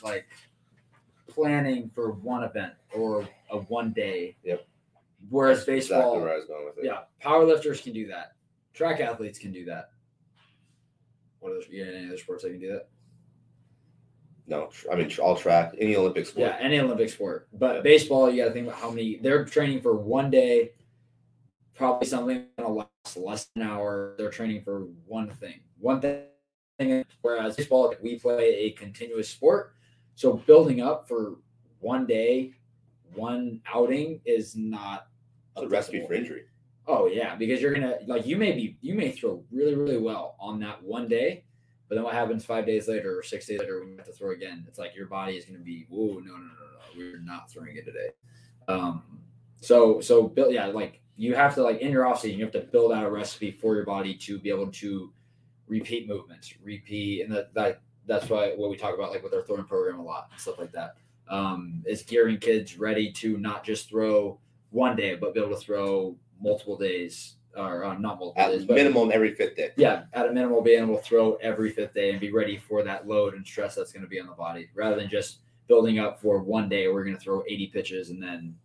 like 0.01 0.25
planning 1.27 1.91
for 1.93 2.11
one 2.13 2.43
event 2.43 2.73
or 2.95 3.27
a 3.51 3.57
one 3.57 3.91
day. 3.91 4.37
Yep. 4.43 4.65
Whereas 5.29 5.57
That's 5.59 5.65
baseball, 5.65 5.99
exactly 5.99 6.21
where 6.21 6.33
I 6.33 6.35
was 6.37 6.45
going 6.45 6.65
with 6.65 6.77
it. 6.79 6.85
yeah, 6.85 6.99
powerlifters 7.21 7.83
can 7.83 7.91
do 7.93 8.07
that. 8.07 8.33
Track 8.73 8.99
athletes 9.01 9.37
can 9.39 9.51
do 9.51 9.65
that. 9.65 9.89
What 11.43 11.53
those? 11.53 11.67
You 11.69 11.83
any 11.83 12.07
other 12.07 12.17
sports 12.17 12.43
that 12.43 12.51
can 12.51 12.59
do 12.59 12.71
that? 12.71 12.87
No, 14.47 14.69
I 14.89 14.95
mean 14.95 15.11
all 15.21 15.35
track, 15.35 15.73
any 15.77 15.95
Olympic 15.95 16.25
sport. 16.25 16.47
Yeah, 16.47 16.57
any 16.59 16.79
Olympic 16.79 17.09
sport. 17.09 17.49
But 17.53 17.83
baseball, 17.83 18.29
you 18.29 18.41
got 18.41 18.47
to 18.47 18.53
think 18.53 18.67
about 18.67 18.79
how 18.79 18.89
many 18.89 19.17
they're 19.17 19.43
training 19.43 19.81
for 19.81 19.95
one 19.95 20.31
day. 20.31 20.71
Probably 21.75 22.07
something 22.07 22.45
gonna 22.57 22.73
last 22.73 23.17
less 23.17 23.49
than 23.53 23.63
an 23.63 23.69
hour. 23.69 24.15
They're 24.17 24.29
training 24.29 24.61
for 24.63 24.87
one 25.05 25.29
thing, 25.29 25.59
one 25.79 25.99
thing. 25.99 27.05
Whereas 27.21 27.57
baseball, 27.57 27.93
we 28.01 28.19
play 28.19 28.55
a 28.55 28.71
continuous 28.71 29.29
sport, 29.29 29.75
so 30.15 30.33
building 30.33 30.81
up 30.81 31.07
for 31.07 31.37
one 31.79 32.05
day, 32.05 32.53
one 33.13 33.61
outing 33.73 34.21
is 34.25 34.55
not 34.55 35.07
It's 35.57 35.65
a 35.65 35.69
recipe 35.69 36.05
for 36.05 36.13
injury. 36.13 36.45
Oh 36.87 37.07
yeah, 37.07 37.35
because 37.35 37.61
you're 37.61 37.73
gonna 37.73 37.97
like 38.07 38.25
you 38.25 38.37
may 38.37 38.51
be 38.51 38.77
you 38.81 38.93
may 38.93 39.11
throw 39.11 39.43
really 39.51 39.75
really 39.75 39.97
well 39.97 40.35
on 40.39 40.59
that 40.59 40.83
one 40.83 41.07
day, 41.07 41.45
but 41.87 41.95
then 41.95 42.03
what 42.03 42.13
happens 42.13 42.43
five 42.43 42.65
days 42.65 42.87
later 42.87 43.17
or 43.17 43.23
six 43.23 43.47
days 43.47 43.59
later 43.59 43.79
when 43.79 43.89
you 43.89 43.97
have 43.97 44.05
to 44.05 44.11
throw 44.11 44.31
again? 44.31 44.65
It's 44.67 44.79
like 44.79 44.95
your 44.95 45.07
body 45.07 45.37
is 45.37 45.45
gonna 45.45 45.59
be 45.59 45.85
whoa 45.89 46.19
no 46.19 46.33
no 46.33 46.37
no 46.37 46.37
no 46.37 46.79
we're 46.97 47.19
not 47.19 47.49
throwing 47.49 47.77
it 47.77 47.85
today. 47.85 48.09
Um, 48.67 49.03
so 49.61 50.01
so 50.01 50.23
build 50.27 50.53
yeah 50.53 50.67
like 50.67 50.99
you 51.15 51.35
have 51.35 51.55
to 51.55 51.63
like 51.63 51.79
in 51.79 51.91
your 51.91 52.05
off 52.05 52.21
season 52.21 52.37
you 52.37 52.43
have 52.43 52.53
to 52.53 52.61
build 52.61 52.91
out 52.91 53.05
a 53.05 53.09
recipe 53.09 53.51
for 53.51 53.75
your 53.75 53.85
body 53.85 54.15
to 54.15 54.39
be 54.39 54.49
able 54.49 54.67
to 54.71 55.11
repeat 55.67 56.07
movements, 56.07 56.53
repeat 56.61 57.23
and 57.23 57.33
that 57.33 57.53
that 57.53 57.81
that's 58.05 58.29
why 58.29 58.53
what 58.55 58.69
we 58.69 58.75
talk 58.75 58.93
about 58.93 59.11
like 59.11 59.23
with 59.23 59.33
our 59.33 59.43
throwing 59.43 59.63
program 59.63 59.99
a 59.99 60.03
lot 60.03 60.27
and 60.31 60.39
stuff 60.39 60.59
like 60.59 60.71
that. 60.71 60.95
Um, 61.29 61.83
is 61.87 62.03
gearing 62.03 62.37
kids 62.37 62.77
ready 62.77 63.11
to 63.13 63.37
not 63.37 63.63
just 63.63 63.89
throw 63.89 64.39
one 64.71 64.95
day, 64.95 65.15
but 65.15 65.33
be 65.33 65.39
able 65.39 65.55
to 65.55 65.61
throw 65.61 66.17
multiple 66.41 66.77
days, 66.77 67.35
or 67.55 67.83
uh, 67.85 67.93
not 67.97 68.19
multiple 68.19 68.33
days, 68.51 68.61
At 68.61 68.67
but 68.67 68.75
minimum 68.75 69.11
every 69.13 69.33
fifth 69.33 69.55
day. 69.55 69.71
yeah, 69.77 70.03
at 70.13 70.27
a 70.27 70.31
minimal, 70.33 70.61
being 70.61 70.81
able 70.83 70.97
to 70.97 71.03
throw 71.03 71.35
every 71.35 71.71
fifth 71.71 71.93
day 71.93 72.11
and 72.11 72.19
be 72.19 72.31
ready 72.31 72.57
for 72.57 72.83
that 72.83 73.07
load 73.07 73.33
and 73.35 73.45
stress 73.45 73.75
that's 73.75 73.91
going 73.91 74.03
to 74.03 74.09
be 74.09 74.19
on 74.19 74.27
the 74.27 74.33
body, 74.33 74.69
rather 74.75 74.95
than 74.95 75.09
just 75.09 75.39
building 75.67 75.99
up 75.99 76.19
for 76.21 76.39
one 76.39 76.67
day. 76.69 76.87
We're 76.87 77.03
going 77.05 77.15
to 77.15 77.21
throw 77.21 77.43
80 77.47 77.67
pitches 77.67 78.09
and 78.09 78.21
then 78.21 78.55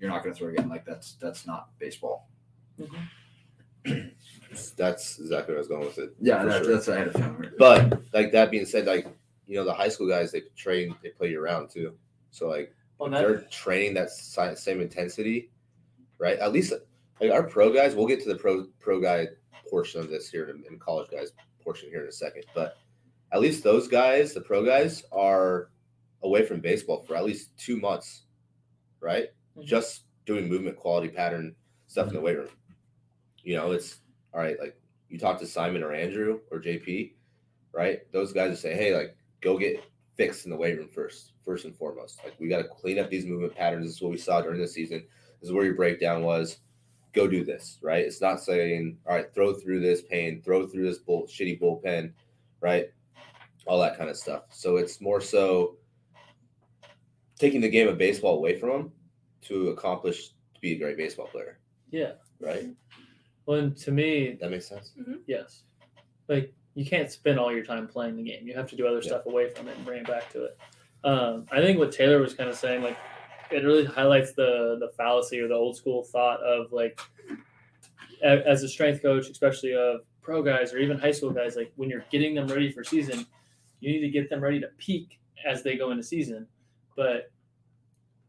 you're 0.00 0.10
not 0.10 0.22
going 0.24 0.34
to 0.34 0.38
throw 0.38 0.48
again. 0.48 0.68
Like 0.68 0.84
that's 0.84 1.14
that's 1.20 1.46
not 1.46 1.68
baseball. 1.78 2.28
That's 4.76 5.18
exactly 5.18 5.52
where 5.54 5.56
I 5.56 5.58
was 5.58 5.68
going 5.68 5.86
with 5.86 5.98
it. 5.98 6.14
Yeah, 6.20 6.40
For 6.42 6.48
that's, 6.48 6.64
sure. 6.66 6.74
that's 6.74 6.86
what 6.88 6.96
I 6.96 6.98
had 7.00 7.08
a 7.08 7.12
feeling. 7.12 7.50
But 7.58 8.02
like 8.12 8.32
that 8.32 8.50
being 8.50 8.66
said, 8.66 8.86
like 8.86 9.06
you 9.46 9.56
know 9.56 9.64
the 9.64 9.72
high 9.72 9.88
school 9.88 10.08
guys 10.08 10.32
they 10.32 10.42
train 10.56 10.94
they 11.02 11.10
play 11.10 11.30
year 11.30 11.42
round 11.44 11.70
too. 11.70 11.94
So 12.30 12.48
like 12.48 12.74
well, 12.98 13.08
that- 13.10 13.20
they're 13.20 13.40
training 13.42 13.94
that 13.94 14.10
same 14.10 14.80
intensity, 14.80 15.50
right? 16.18 16.38
At 16.38 16.52
least 16.52 16.72
like 17.20 17.30
our 17.30 17.42
pro 17.42 17.72
guys, 17.72 17.94
we'll 17.94 18.06
get 18.06 18.22
to 18.22 18.28
the 18.28 18.36
pro 18.36 18.66
pro 18.80 19.00
guy 19.00 19.28
portion 19.68 20.00
of 20.00 20.08
this 20.08 20.28
here 20.28 20.48
in, 20.48 20.64
in 20.70 20.78
college 20.78 21.10
guys 21.10 21.32
portion 21.62 21.88
here 21.90 22.02
in 22.02 22.08
a 22.08 22.12
second, 22.12 22.44
but 22.54 22.76
at 23.32 23.40
least 23.40 23.62
those 23.62 23.86
guys, 23.86 24.34
the 24.34 24.40
pro 24.40 24.64
guys, 24.64 25.04
are 25.12 25.70
away 26.22 26.44
from 26.44 26.60
baseball 26.60 27.02
for 27.02 27.14
at 27.16 27.24
least 27.24 27.56
two 27.56 27.78
months, 27.78 28.22
right? 29.00 29.28
Mhm. 29.56 29.64
Just 29.64 30.04
doing 30.26 30.48
movement 30.48 30.76
quality 30.76 31.08
pattern 31.08 31.54
stuff 31.86 32.08
in 32.08 32.14
the 32.14 32.20
weight 32.20 32.36
room. 32.36 32.48
You 33.42 33.56
know, 33.56 33.72
it's 33.72 33.98
all 34.34 34.40
right. 34.40 34.58
Like 34.58 34.80
you 35.08 35.18
talk 35.18 35.38
to 35.40 35.46
Simon 35.46 35.82
or 35.82 35.92
Andrew 35.92 36.40
or 36.50 36.60
JP, 36.60 37.14
right? 37.72 38.00
Those 38.12 38.32
guys 38.32 38.50
will 38.50 38.56
say, 38.56 38.74
hey, 38.74 38.94
like 38.94 39.16
go 39.40 39.58
get 39.58 39.82
fixed 40.16 40.44
in 40.44 40.50
the 40.50 40.56
weight 40.56 40.76
room 40.76 40.88
first, 40.88 41.32
first 41.44 41.64
and 41.64 41.74
foremost. 41.74 42.20
Like 42.24 42.38
we 42.38 42.48
got 42.48 42.58
to 42.58 42.68
clean 42.68 42.98
up 42.98 43.10
these 43.10 43.26
movement 43.26 43.54
patterns. 43.54 43.86
This 43.86 43.96
is 43.96 44.02
what 44.02 44.12
we 44.12 44.18
saw 44.18 44.40
during 44.40 44.60
the 44.60 44.68
season. 44.68 45.04
This 45.40 45.48
is 45.48 45.52
where 45.52 45.64
your 45.64 45.74
breakdown 45.74 46.22
was. 46.22 46.58
Go 47.12 47.26
do 47.26 47.44
this, 47.44 47.78
right? 47.82 48.04
It's 48.04 48.20
not 48.20 48.40
saying, 48.40 48.98
all 49.06 49.14
right, 49.16 49.32
throw 49.34 49.52
through 49.54 49.80
this 49.80 50.02
pain, 50.02 50.40
throw 50.42 50.66
through 50.66 50.84
this 50.84 50.98
bull, 50.98 51.26
shitty 51.26 51.60
bullpen, 51.60 52.12
right? 52.60 52.90
All 53.66 53.80
that 53.80 53.98
kind 53.98 54.08
of 54.10 54.16
stuff. 54.16 54.44
So 54.50 54.76
it's 54.76 55.00
more 55.00 55.20
so 55.20 55.76
taking 57.38 57.60
the 57.60 57.68
game 57.68 57.88
of 57.88 57.98
baseball 57.98 58.36
away 58.36 58.58
from 58.58 58.68
them 58.70 58.92
to 59.42 59.68
accomplish 59.70 60.28
to 60.28 60.60
be 60.60 60.72
a 60.72 60.78
great 60.78 60.96
baseball 60.96 61.26
player, 61.26 61.58
yeah. 61.90 62.12
right? 62.40 62.68
Well, 63.46 63.58
and 63.58 63.76
to 63.78 63.90
me, 63.90 64.36
That 64.40 64.50
makes 64.50 64.68
sense. 64.68 64.92
yes, 65.26 65.62
like 66.28 66.52
you 66.74 66.84
can't 66.84 67.10
spend 67.10 67.38
all 67.38 67.52
your 67.52 67.64
time 67.64 67.88
playing 67.88 68.16
the 68.16 68.22
game. 68.22 68.46
You 68.46 68.54
have 68.54 68.68
to 68.70 68.76
do 68.76 68.86
other 68.86 68.98
Yeah. 68.98 69.08
stuff 69.08 69.26
away 69.26 69.48
from 69.50 69.66
it 69.68 69.76
and 69.76 69.84
bring 69.84 70.00
it 70.02 70.06
back 70.06 70.30
to 70.32 70.44
it. 70.44 70.58
Um, 71.02 71.46
I 71.50 71.60
think 71.60 71.78
what 71.78 71.90
Taylor 71.92 72.18
was 72.20 72.34
kind 72.34 72.48
of 72.50 72.54
saying, 72.56 72.82
like, 72.82 72.96
it 73.52 73.64
really 73.64 73.84
highlights 73.84 74.32
the 74.32 74.76
the 74.80 74.90
fallacy 74.96 75.40
or 75.40 75.48
the 75.48 75.54
old 75.54 75.76
school 75.76 76.04
thought 76.04 76.40
of 76.42 76.72
like, 76.72 77.00
as 78.22 78.62
a 78.62 78.68
strength 78.68 79.02
coach, 79.02 79.28
especially 79.28 79.74
of 79.74 80.00
pro 80.20 80.42
guys 80.42 80.72
or 80.72 80.78
even 80.78 80.98
high 80.98 81.10
school 81.10 81.30
guys, 81.30 81.56
like 81.56 81.72
when 81.76 81.88
you're 81.88 82.04
getting 82.10 82.34
them 82.34 82.46
ready 82.46 82.70
for 82.70 82.84
season, 82.84 83.26
you 83.80 83.92
need 83.92 84.00
to 84.00 84.10
get 84.10 84.28
them 84.30 84.40
ready 84.40 84.60
to 84.60 84.68
peak 84.78 85.18
as 85.46 85.62
they 85.62 85.76
go 85.76 85.90
into 85.90 86.02
season. 86.02 86.46
But 86.96 87.30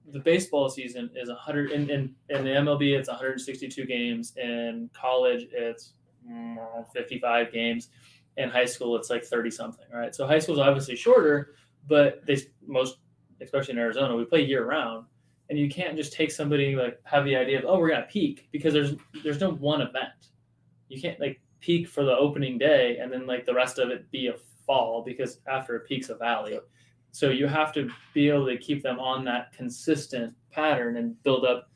the 0.07 0.19
baseball 0.19 0.69
season 0.69 1.09
is 1.15 1.29
100 1.29 1.71
in, 1.71 1.89
in, 1.89 2.15
in 2.29 2.43
the 2.43 2.49
MLB 2.49 2.97
it's 2.97 3.09
162 3.09 3.85
games. 3.85 4.33
In 4.37 4.89
college 4.93 5.47
it's 5.51 5.93
mm, 6.29 6.57
55 6.93 7.51
games. 7.51 7.89
In 8.37 8.49
high 8.49 8.65
school 8.65 8.95
it's 8.95 9.09
like 9.09 9.23
30 9.23 9.51
something 9.51 9.85
right? 9.93 10.15
So 10.15 10.25
high 10.25 10.39
school 10.39 10.55
is 10.55 10.61
obviously 10.61 10.95
shorter 10.95 11.55
but 11.87 12.25
they 12.25 12.37
most 12.65 12.97
especially 13.41 13.73
in 13.73 13.79
Arizona 13.79 14.15
we 14.15 14.23
play 14.23 14.43
year 14.43 14.65
round 14.65 15.05
and 15.51 15.59
you 15.59 15.69
can't 15.69 15.95
just 15.95 16.13
take 16.13 16.31
somebody 16.31 16.75
like 16.75 16.99
have 17.03 17.23
the 17.25 17.35
idea 17.35 17.59
of 17.59 17.65
oh 17.67 17.77
we're 17.77 17.89
to 17.89 18.01
peak 18.03 18.47
because 18.51 18.73
there's 18.73 18.95
there's 19.23 19.39
no 19.39 19.51
one 19.51 19.81
event 19.81 20.31
you 20.89 20.99
can't 20.99 21.19
like 21.19 21.39
peak 21.59 21.87
for 21.87 22.03
the 22.03 22.17
opening 22.17 22.57
day 22.57 22.97
and 22.97 23.13
then 23.13 23.27
like 23.27 23.45
the 23.45 23.53
rest 23.53 23.77
of 23.77 23.89
it 23.91 24.09
be 24.09 24.27
a 24.27 24.35
fall 24.65 25.03
because 25.05 25.41
after 25.47 25.75
it 25.75 25.87
peaks 25.87 26.09
a 26.09 26.15
valley 26.15 26.57
so 27.11 27.29
you 27.29 27.45
have 27.45 27.71
to 27.73 27.89
be 28.15 28.29
able 28.29 28.47
to 28.47 28.57
keep 28.57 28.81
them 28.81 28.99
on 28.99 29.23
that 29.25 29.51
consistent 29.51 30.33
pattern 30.51 30.97
and 30.97 31.21
build 31.21 31.45
up 31.45 31.67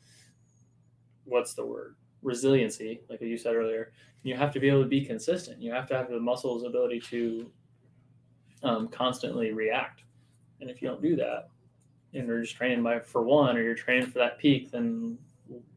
what's 1.26 1.54
the 1.54 1.64
word? 1.64 1.96
Resiliency, 2.22 3.02
like 3.10 3.20
you 3.20 3.36
said 3.36 3.54
earlier. 3.54 3.92
You 4.22 4.36
have 4.36 4.52
to 4.52 4.60
be 4.60 4.68
able 4.68 4.82
to 4.82 4.88
be 4.88 5.04
consistent. 5.04 5.60
You 5.60 5.72
have 5.72 5.86
to 5.88 5.96
have 5.96 6.08
the 6.08 6.18
muscles 6.18 6.64
ability 6.64 7.00
to 7.10 7.50
um, 8.62 8.88
constantly 8.88 9.52
react. 9.52 10.02
And 10.60 10.70
if 10.70 10.80
you 10.80 10.88
don't 10.88 11.02
do 11.02 11.14
that, 11.16 11.48
and 12.14 12.26
you're 12.26 12.40
just 12.40 12.56
training 12.56 12.82
by 12.82 13.00
for 13.00 13.22
one, 13.22 13.56
or 13.56 13.62
you're 13.62 13.74
training 13.74 14.06
for 14.06 14.18
that 14.18 14.38
peak, 14.38 14.70
then 14.70 15.18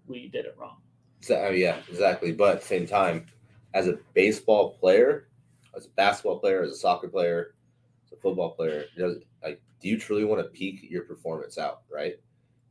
we 0.08 0.28
did 0.28 0.46
it 0.46 0.56
wrong. 0.58 0.78
So, 1.22 1.36
oh, 1.36 1.52
yeah, 1.52 1.78
exactly. 1.90 2.32
But 2.32 2.64
same 2.64 2.88
time, 2.88 3.26
as 3.74 3.88
a 3.88 4.00
baseball 4.14 4.72
player, 4.72 5.28
as 5.76 5.86
a 5.86 5.90
basketball 5.90 6.40
player, 6.40 6.64
as 6.64 6.72
a 6.72 6.76
soccer 6.76 7.08
player, 7.08 7.54
as 8.06 8.14
a 8.14 8.16
football 8.16 8.52
player, 8.52 8.86
does 8.98 9.18
like 9.44 9.62
do 9.82 9.88
you 9.88 9.98
truly 9.98 10.26
want 10.26 10.42
to 10.42 10.50
peak 10.50 10.86
your 10.90 11.04
performance 11.04 11.58
out, 11.58 11.82
right? 11.94 12.16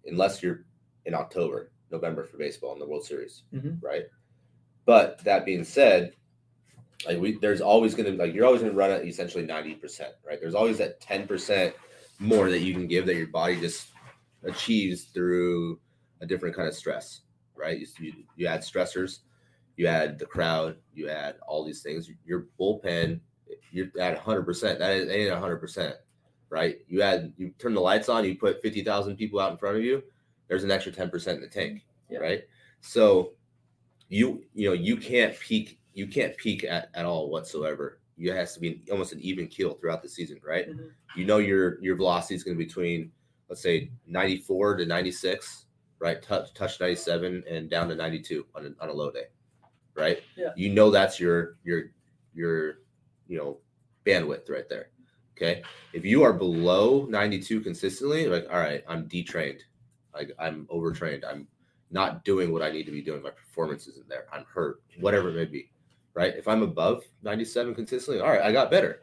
Unless 0.07 0.43
you're 0.43 0.65
in 1.05 1.15
October, 1.15 1.71
November 1.91 2.25
for 2.25 2.37
baseball 2.37 2.73
in 2.73 2.79
the 2.79 2.87
World 2.87 3.05
Series, 3.05 3.45
Mhm. 3.55 3.83
right? 3.83 4.05
But 4.85 5.19
that 5.25 5.45
being 5.45 5.65
said, 5.65 6.15
like 7.07 7.19
we 7.21 7.39
there's 7.39 7.61
always 7.61 7.95
gonna 7.95 8.11
like 8.11 8.35
you're 8.35 8.45
always 8.47 8.61
gonna 8.63 8.75
run 8.75 8.91
at 8.91 9.07
essentially 9.07 9.45
90%, 9.47 10.15
right? 10.27 10.41
There's 10.41 10.55
always 10.55 10.79
that 10.79 11.01
10% 11.01 11.75
more 12.19 12.51
that 12.51 12.61
you 12.61 12.73
can 12.75 12.87
give 12.87 13.07
that 13.07 13.17
your 13.17 13.29
body 13.29 13.61
just 13.61 13.89
achieves 14.45 15.05
through 15.05 15.79
a 16.21 16.27
different 16.27 16.55
kind 16.57 16.69
of 16.69 16.75
stress, 16.75 17.21
right? 17.55 17.79
You, 17.99 18.13
you, 18.37 18.47
add 18.47 18.61
stressors, 18.61 19.21
you 19.77 19.87
add 19.87 20.19
the 20.19 20.27
crowd, 20.27 20.77
you 20.95 21.09
add 21.09 21.37
all 21.47 21.65
these 21.65 21.83
things. 21.83 22.11
Your 22.25 22.47
bullpen, 22.59 23.21
you're 23.71 23.89
at 24.01 24.23
100%. 24.23 24.79
That 24.79 24.91
ain't 24.91 25.31
100%, 25.31 25.95
right? 26.51 26.79
You 26.89 27.03
add, 27.03 27.33
you 27.37 27.53
turn 27.59 27.75
the 27.75 27.81
lights 27.81 28.09
on, 28.09 28.25
you 28.25 28.37
put 28.37 28.63
50,000 28.63 29.17
people 29.17 29.41
out 29.41 29.53
in 29.53 29.59
front 29.59 29.77
of 29.77 29.85
you, 29.85 30.03
there's 30.49 30.65
an 30.65 30.71
extra 30.71 30.93
10% 30.93 31.35
in 31.35 31.41
the 31.41 31.49
tank, 31.49 31.85
Yeah. 32.11 32.19
right? 32.19 32.43
So 32.81 33.33
you, 34.09 34.45
you 34.55 34.69
know, 34.69 34.75
you 34.75 34.97
can't 34.97 35.39
peak, 35.39 35.79
you 35.95 36.07
can't 36.07 36.37
peak 36.37 36.65
at, 36.65 36.91
at 36.95 37.05
all 37.05 37.31
whatsoever. 37.31 37.98
You 38.19 38.33
has 38.33 38.53
to 38.55 38.61
be 38.61 38.83
almost 38.91 39.13
an 39.13 39.21
even 39.21 39.47
keel 39.47 39.75
throughout 39.75 40.03
the 40.03 40.09
season, 40.09 40.41
right? 40.45 40.69
Mhm. 40.69 40.91
You 41.17 41.25
know 41.25 41.39
your 41.39 41.81
your 41.83 41.97
velocity 41.97 42.35
is 42.35 42.43
going 42.45 42.57
to 42.57 42.59
be 42.59 42.67
between 42.67 43.13
let's 43.49 43.63
say 43.63 43.91
94 44.07 44.77
to 44.77 44.87
96, 44.87 45.67
right? 46.01 46.21
Touch 46.21 46.53
touch 46.53 46.81
97 46.81 47.45
and 47.49 47.71
down 47.71 47.89
to 47.89 47.95
92 47.95 48.45
on 48.55 48.67
a, 48.67 48.83
on 48.83 48.91
a 48.91 48.93
low 48.93 49.11
day, 49.11 49.27
right? 49.95 50.23
Yeah. 50.37 50.51
You 50.57 50.71
know 50.71 50.91
that's 50.91 51.19
your 51.21 51.57
your 51.65 51.93
your 52.35 52.81
you 53.29 53.39
know 53.39 53.59
bandwidth 54.05 54.51
right 54.51 54.69
there. 54.69 54.91
Okay. 55.37 55.63
If 55.93 56.05
you 56.05 56.25
are 56.25 56.33
below 56.33 57.07
92 57.09 57.61
consistently, 57.61 58.27
like 58.27 58.47
all 58.51 58.59
right, 58.59 58.83
I'm 58.89 59.07
detrained, 59.09 59.61
like 60.13 60.33
I'm 60.39 60.67
overtrained, 60.71 61.25
I'm 61.25 61.47
not 61.91 62.25
doing 62.25 62.53
what 62.53 62.63
I 62.63 62.71
need 62.71 62.85
to 62.85 62.93
be 62.93 63.03
doing. 63.03 63.23
My 63.23 63.31
performance 63.31 63.87
isn't 63.87 64.09
there. 64.09 64.27
I'm 64.33 64.45
hurt, 64.53 64.83
whatever 65.01 65.31
it 65.31 65.35
may 65.35 65.45
be, 65.47 65.71
right? 66.19 66.35
If 66.37 66.49
I'm 66.49 66.63
above 66.63 67.05
97 67.23 67.77
consistently, 67.77 68.21
all 68.21 68.29
right, 68.31 68.43
I 68.43 68.51
got 68.51 68.73
better, 68.73 69.03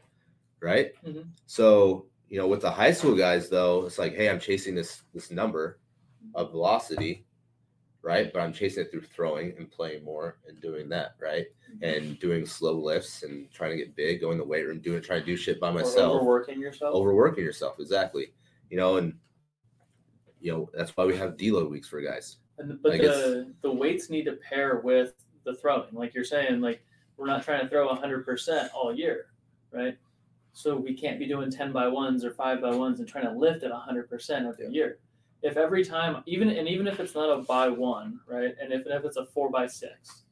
right? 0.59 0.91
Mhm. 1.05 1.25
So 1.45 2.07
you 2.27 2.37
know, 2.39 2.47
with 2.47 2.59
the 2.61 2.69
high 2.71 2.91
school 2.91 3.15
guys 3.15 3.49
though, 3.49 3.85
it's 3.85 3.97
like, 3.99 4.13
hey, 4.15 4.29
I'm 4.29 4.39
chasing 4.39 4.75
this 4.75 5.03
this 5.13 5.31
number 5.31 5.79
of 6.33 6.51
velocity, 6.51 7.23
right? 8.01 8.33
But 8.33 8.41
I'm 8.41 8.51
chasing 8.51 8.83
it 8.83 8.91
through 8.91 9.03
throwing 9.03 9.55
and 9.57 9.71
playing 9.71 10.03
more 10.03 10.39
and 10.47 10.59
doing 10.59 10.89
that, 10.89 11.15
right? 11.21 11.45
And 11.81 12.19
doing 12.19 12.45
slow 12.45 12.73
lifts 12.73 13.23
and 13.23 13.49
trying 13.51 13.71
to 13.71 13.77
get 13.77 13.95
big, 13.95 14.19
going 14.19 14.37
to 14.37 14.43
the 14.43 14.49
weight 14.49 14.65
room, 14.67 14.79
doing 14.79 15.01
trying 15.01 15.21
to 15.21 15.25
do 15.25 15.37
shit 15.37 15.59
by 15.61 15.69
Or 15.69 15.73
myself 15.73 16.15
overworking 16.15 16.59
yourself. 16.59 16.93
overworking 16.93 17.43
yourself 17.45 17.79
exactly 17.79 18.33
you 18.71 18.77
know 18.77 18.97
and 18.97 19.13
you 20.41 20.51
know 20.51 20.69
that's 20.73 20.91
why 20.97 21.05
we 21.05 21.15
have 21.15 21.37
deload 21.37 21.69
weeks 21.69 21.87
for 21.87 22.01
guys 22.01 22.37
And 22.57 22.69
the, 22.71 22.73
but 22.73 22.99
guess- 22.99 23.15
the 23.15 23.53
the 23.61 23.71
weights 23.71 24.09
need 24.09 24.25
to 24.25 24.33
pair 24.33 24.77
with 24.83 25.13
the 25.45 25.53
throwing. 25.53 25.93
Like 25.93 26.15
you're 26.15 26.23
saying, 26.23 26.59
like 26.61 26.81
we're 27.17 27.27
not 27.27 27.43
trying 27.43 27.61
to 27.61 27.69
throw 27.69 27.93
hundred 27.95 28.25
percent 28.25 28.71
all 28.73 28.93
year, 28.95 29.27
right? 29.71 29.97
So 30.53 30.75
we 30.75 30.93
can't 30.93 31.19
be 31.19 31.27
doing 31.27 31.51
ten 31.51 31.71
by 31.71 31.87
ones 31.87 32.23
or 32.23 32.31
five 32.31 32.61
by 32.61 32.71
ones 32.75 32.99
and 32.99 33.07
trying 33.07 33.25
to 33.25 33.31
lift 33.37 33.63
at 33.63 33.71
hundred 33.71 34.09
percent 34.09 34.45
every 34.45 34.65
Yeah. 34.65 34.71
year. 34.71 34.99
If 35.41 35.57
every 35.57 35.83
time, 35.85 36.23
even 36.25 36.49
and 36.49 36.67
even 36.67 36.87
if 36.87 36.99
it's 36.99 37.13
not 37.13 37.29
a 37.29 37.41
by 37.43 37.69
one, 37.69 38.19
right, 38.27 38.55
and 38.61 38.73
if, 38.73 38.83
if 38.87 39.05
it's 39.05 39.17
a 39.17 39.25
four 39.27 39.49
by 39.49 39.67
six, 39.67 40.23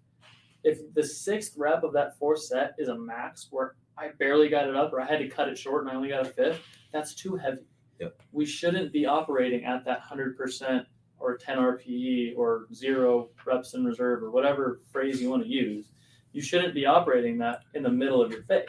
if 0.64 0.80
the 0.94 1.04
sixth 1.04 1.56
rep 1.58 1.84
of 1.84 1.94
that 1.94 2.18
fourth 2.18 2.40
set 2.42 2.74
is 2.78 2.88
a 2.88 2.96
max 2.98 3.48
where 3.52 3.76
I 3.98 4.10
barely 4.18 4.50
got 4.50 4.68
it 4.68 4.76
up 4.76 4.92
or 4.92 5.02
I 5.02 5.06
had 5.06 5.20
to 5.20 5.28
cut 5.28 5.50
it 5.50 5.58
short 5.58 5.84
and 5.84 5.92
I 5.92 5.96
only 5.96 6.10
got 6.10 6.26
a 6.26 6.30
fifth, 6.30 6.62
that's 6.92 7.14
too 7.14 7.36
heavy. 7.36 7.62
Yep. 8.00 8.22
We 8.32 8.46
shouldn't 8.46 8.92
be 8.92 9.06
operating 9.06 9.66
at 9.66 9.86
that 9.86 10.00
hundred 10.00 10.36
percent 10.36 10.88
or 11.20 11.38
10 11.38 11.58
RPE 11.58 12.34
or 12.36 12.66
zero 12.74 13.30
reps 13.46 13.76
in 13.76 13.86
reserve 13.86 14.24
or 14.24 14.32
whatever 14.32 14.82
phrase 14.92 15.22
you 15.22 15.30
want 15.30 15.44
to 15.44 15.48
use, 15.50 15.86
you 16.34 16.42
shouldn't 16.42 16.74
be 16.74 16.86
operating 16.86 17.38
that 17.38 17.62
in 17.76 17.84
the 17.84 17.90
middle 17.90 18.22
of 18.22 18.32
your 18.32 18.44
face 18.44 18.68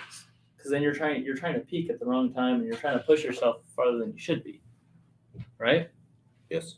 because 0.56 0.70
then 0.70 0.82
you're 0.82 0.94
trying 0.94 1.24
you're 1.24 1.36
trying 1.36 1.54
to 1.54 1.60
peak 1.60 1.90
at 1.90 1.98
the 1.98 2.06
wrong 2.06 2.32
time 2.32 2.56
and 2.56 2.66
you're 2.66 2.76
trying 2.76 2.96
to 2.98 3.04
push 3.04 3.24
yourself 3.24 3.56
farther 3.74 3.98
than 3.98 4.12
you 4.12 4.18
should 4.18 4.44
be. 4.44 4.60
Right? 5.58 5.90
yes 6.50 6.76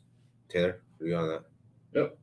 taylor 0.48 0.80
are 1.00 1.06
you 1.06 1.14
on 1.16 1.28
that 1.28 1.42
Yep. 1.94 2.18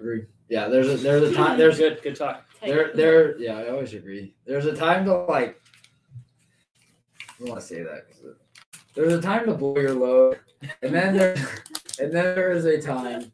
Agree. 0.00 0.24
Yeah, 0.48 0.68
there's 0.68 0.88
a 0.88 0.96
there's 0.96 1.30
a 1.30 1.34
time 1.34 1.58
there's 1.58 1.78
good 1.78 2.00
good 2.02 2.16
talk. 2.16 2.44
There 2.64 2.92
there 2.94 3.38
yeah 3.38 3.56
I 3.58 3.68
always 3.68 3.94
agree. 3.94 4.34
There's 4.46 4.66
a 4.66 4.74
time 4.76 5.04
to 5.06 5.12
like. 5.24 5.60
I 7.20 7.24
don't 7.40 7.48
want 7.50 7.60
to 7.60 7.66
say 7.66 7.82
that 7.82 8.06
'cause 8.08 8.20
it- 8.24 8.36
there's 8.94 9.12
a 9.12 9.20
time 9.20 9.44
to 9.46 9.54
blow 9.54 9.76
your 9.78 9.92
load, 9.94 10.38
and 10.82 10.94
then 10.94 11.16
there 11.16 11.34
and 12.00 12.12
then 12.12 12.34
there 12.34 12.52
is 12.52 12.64
a 12.64 12.80
time 12.80 13.30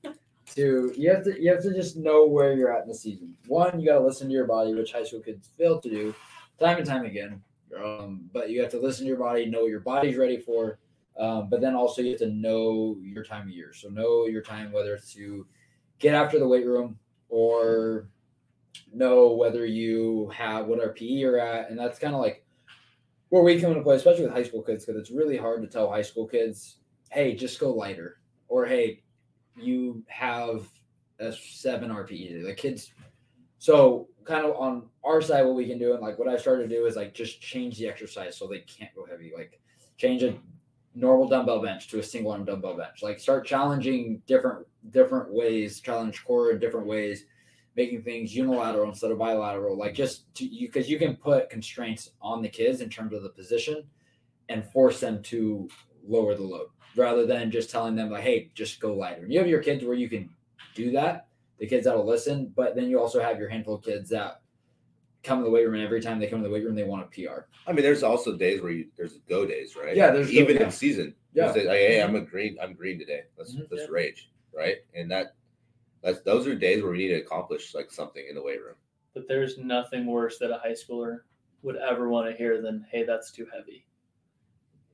to 0.55 0.93
you 0.97 1.11
have 1.11 1.25
to 1.25 1.41
you 1.41 1.51
have 1.51 1.62
to 1.62 1.75
just 1.75 1.97
know 1.97 2.27
where 2.27 2.55
you're 2.55 2.73
at 2.73 2.83
in 2.83 2.88
the 2.88 2.95
season. 2.95 3.35
One, 3.47 3.81
you 3.81 3.87
got 3.87 3.99
to 3.99 4.05
listen 4.05 4.29
to 4.29 4.33
your 4.33 4.47
body, 4.47 4.75
which 4.75 4.93
high 4.93 5.05
school 5.05 5.21
kids 5.21 5.49
fail 5.57 5.81
to 5.81 5.91
do 5.91 6.15
time 6.61 6.79
and 6.79 6.87
time 6.87 7.05
again. 7.05 7.43
Um, 7.77 8.29
but 8.33 8.51
you 8.51 8.61
have 8.61 8.71
to 8.73 8.81
listen 8.81 9.05
to 9.05 9.09
your 9.09 9.19
body, 9.19 9.47
know 9.47 9.62
what 9.62 9.71
your 9.71 9.81
body's 9.81 10.17
ready 10.17 10.37
for. 10.37 10.79
Um, 11.19 11.49
but 11.49 11.61
then 11.61 11.75
also 11.75 12.03
you 12.03 12.11
have 12.11 12.21
to 12.21 12.31
know 12.31 12.97
your 13.01 13.25
time 13.25 13.49
of 13.49 13.55
year. 13.55 13.73
So 13.73 13.88
know 13.88 14.27
your 14.27 14.43
time 14.43 14.73
whether 14.73 14.99
to 15.12 15.47
get 15.99 16.15
after 16.15 16.38
the 16.38 16.49
weight 16.49 16.67
room 16.67 16.99
or 17.29 18.09
know 18.93 19.33
whether 19.33 19.67
you 19.67 20.31
have 20.35 20.67
what 20.67 20.81
RPE 20.81 21.19
you're 21.19 21.38
at, 21.38 21.71
and 21.71 21.79
that's 21.79 21.99
kind 21.99 22.15
of 22.15 22.21
like 22.21 22.45
where 23.29 23.43
we 23.43 23.61
come 23.61 23.71
into 23.71 23.83
play, 23.83 23.97
especially 23.97 24.25
with 24.25 24.33
high 24.33 24.43
school 24.43 24.62
kids, 24.62 24.85
because 24.85 25.01
it's 25.01 25.11
really 25.11 25.37
hard 25.37 25.62
to 25.62 25.69
tell 25.69 25.91
high 25.91 26.03
school 26.03 26.27
kids, 26.27 26.79
"Hey, 27.11 27.35
just 27.35 27.59
go 27.59 27.73
lighter," 27.73 28.19
or 28.49 28.67
"Hey, 28.67 29.02
you 29.57 30.03
have 30.09 30.69
a 31.19 31.33
seven 31.33 31.91
RPE." 31.91 32.45
The 32.45 32.55
kids, 32.55 32.93
so 33.59 34.09
kind 34.25 34.45
of 34.45 34.57
on 34.57 34.88
our 35.05 35.21
side, 35.21 35.45
what 35.45 35.55
we 35.55 35.67
can 35.67 35.79
do, 35.79 35.93
and 35.93 36.03
like 36.03 36.19
what 36.19 36.29
I 36.29 36.37
started 36.37 36.69
to 36.69 36.77
do 36.77 36.87
is 36.87 36.97
like 36.97 37.15
just 37.15 37.41
change 37.41 37.79
the 37.79 37.88
exercise 37.88 38.37
so 38.37 38.47
they 38.47 38.61
can't 38.61 38.95
go 38.95 39.07
heavy, 39.07 39.33
like 39.37 39.61
change 39.97 40.23
a 40.23 40.37
normal 40.95 41.29
dumbbell 41.29 41.62
bench 41.62 41.88
to 41.88 41.99
a 41.99 42.03
single 42.03 42.33
arm 42.33 42.45
dumbbell 42.45 42.77
bench, 42.77 43.03
like 43.03 43.19
start 43.19 43.47
challenging 43.47 44.23
different 44.27 44.67
different 44.91 45.33
ways, 45.33 45.81
challenge 45.81 46.25
core 46.25 46.51
in 46.51 46.59
different 46.59 46.87
ways 46.87 47.27
making 47.77 48.03
things 48.03 48.35
unilateral 48.35 48.88
instead 48.88 49.11
of 49.11 49.19
bilateral, 49.19 49.79
like 49.79 49.95
just 49.95 50.33
to 50.35 50.45
you 50.45 50.69
because 50.69 50.91
you 50.91 50.99
can 50.99 51.17
put 51.17 51.49
constraints 51.49 52.11
on 52.21 52.43
the 52.43 52.49
kids 52.49 52.81
in 52.81 52.91
terms 52.91 53.15
of 53.15 53.23
the 53.23 53.31
position 53.31 53.83
and 54.49 54.65
force 54.73 55.01
them 55.01 55.23
to 55.23 55.69
lower 56.07 56.35
the 56.35 56.43
load 56.43 56.67
rather 56.97 57.27
than 57.27 57.51
just 57.51 57.71
telling 57.71 57.95
them 57.97 58.11
like, 58.11 58.23
hey, 58.23 58.51
just 58.55 58.81
go 58.81 58.95
lighter. 58.95 59.23
And 59.23 59.33
you 59.33 59.39
have 59.39 59.49
your 59.49 59.63
kids 59.63 59.85
where 59.85 59.95
you 59.97 60.09
can 60.09 60.29
do 60.75 60.91
that, 60.93 61.27
the 61.59 61.67
kids 61.67 61.85
that'll 61.85 62.07
listen, 62.07 62.53
but 62.57 62.75
then 62.75 62.89
you 62.89 62.99
also 63.01 63.21
have 63.21 63.39
your 63.39 63.49
handful 63.49 63.75
of 63.75 63.83
kids 63.85 64.11
that 64.11 64.41
come 65.23 65.39
to 65.39 65.45
the 65.45 65.51
weight 65.51 65.65
room 65.65 65.75
and 65.75 65.85
every 65.85 66.01
time 66.01 66.19
they 66.19 66.27
come 66.27 66.41
to 66.43 66.49
the 66.49 66.53
weight 66.53 66.65
room 66.65 66.75
they 66.75 66.83
want 66.83 67.03
a 67.05 67.07
PR. 67.07 67.43
i 67.69 67.73
mean 67.73 67.85
there's 67.85 68.03
also 68.03 68.37
days 68.37 68.61
where 68.61 68.73
you 68.73 68.89
there's 68.97 69.19
go 69.29 69.47
days 69.47 69.77
right 69.77 69.95
Yeah, 69.97 70.11
there's 70.11 70.27
go- 70.27 70.33
even 70.33 70.57
yeah. 70.57 70.65
in 70.65 70.71
season 70.73 71.15
Yeah. 71.33 71.45
There's 71.45 71.55
days 71.59 71.67
like, 71.69 71.77
hey 71.77 72.03
i'm 72.03 72.17
a 72.17 72.21
green 72.23 72.57
i'm 72.61 72.75
green 72.75 72.99
today 72.99 73.21
let's 73.39 73.55
Mhm. 73.55 73.69
let's 73.71 73.85
Yeah. 73.85 73.89
rage 73.91 74.33
right 74.53 74.79
and 74.97 75.09
that 75.13 75.37
that's 76.03 76.23
those 76.23 76.49
are 76.49 76.57
days 76.57 76.83
where 76.83 76.91
we 76.91 76.99
need 76.99 77.11
to 77.11 77.21
accomplish 77.21 77.73
like 77.73 77.93
something 77.93 78.27
in 78.29 78.35
the 78.35 78.43
weight 78.43 78.61
room 78.65 78.75
But 79.15 79.29
there's 79.29 79.59
nothing 79.59 80.07
worse 80.07 80.39
that 80.39 80.51
a 80.51 80.59
high 80.59 80.73
schooler 80.73 81.21
would 81.63 81.77
ever 81.77 82.09
want 82.09 82.29
to 82.29 82.37
hear 82.37 82.61
than, 82.61 82.85
hey, 82.91 83.05
that's 83.05 83.31
too 83.31 83.47
heavy. 83.55 83.87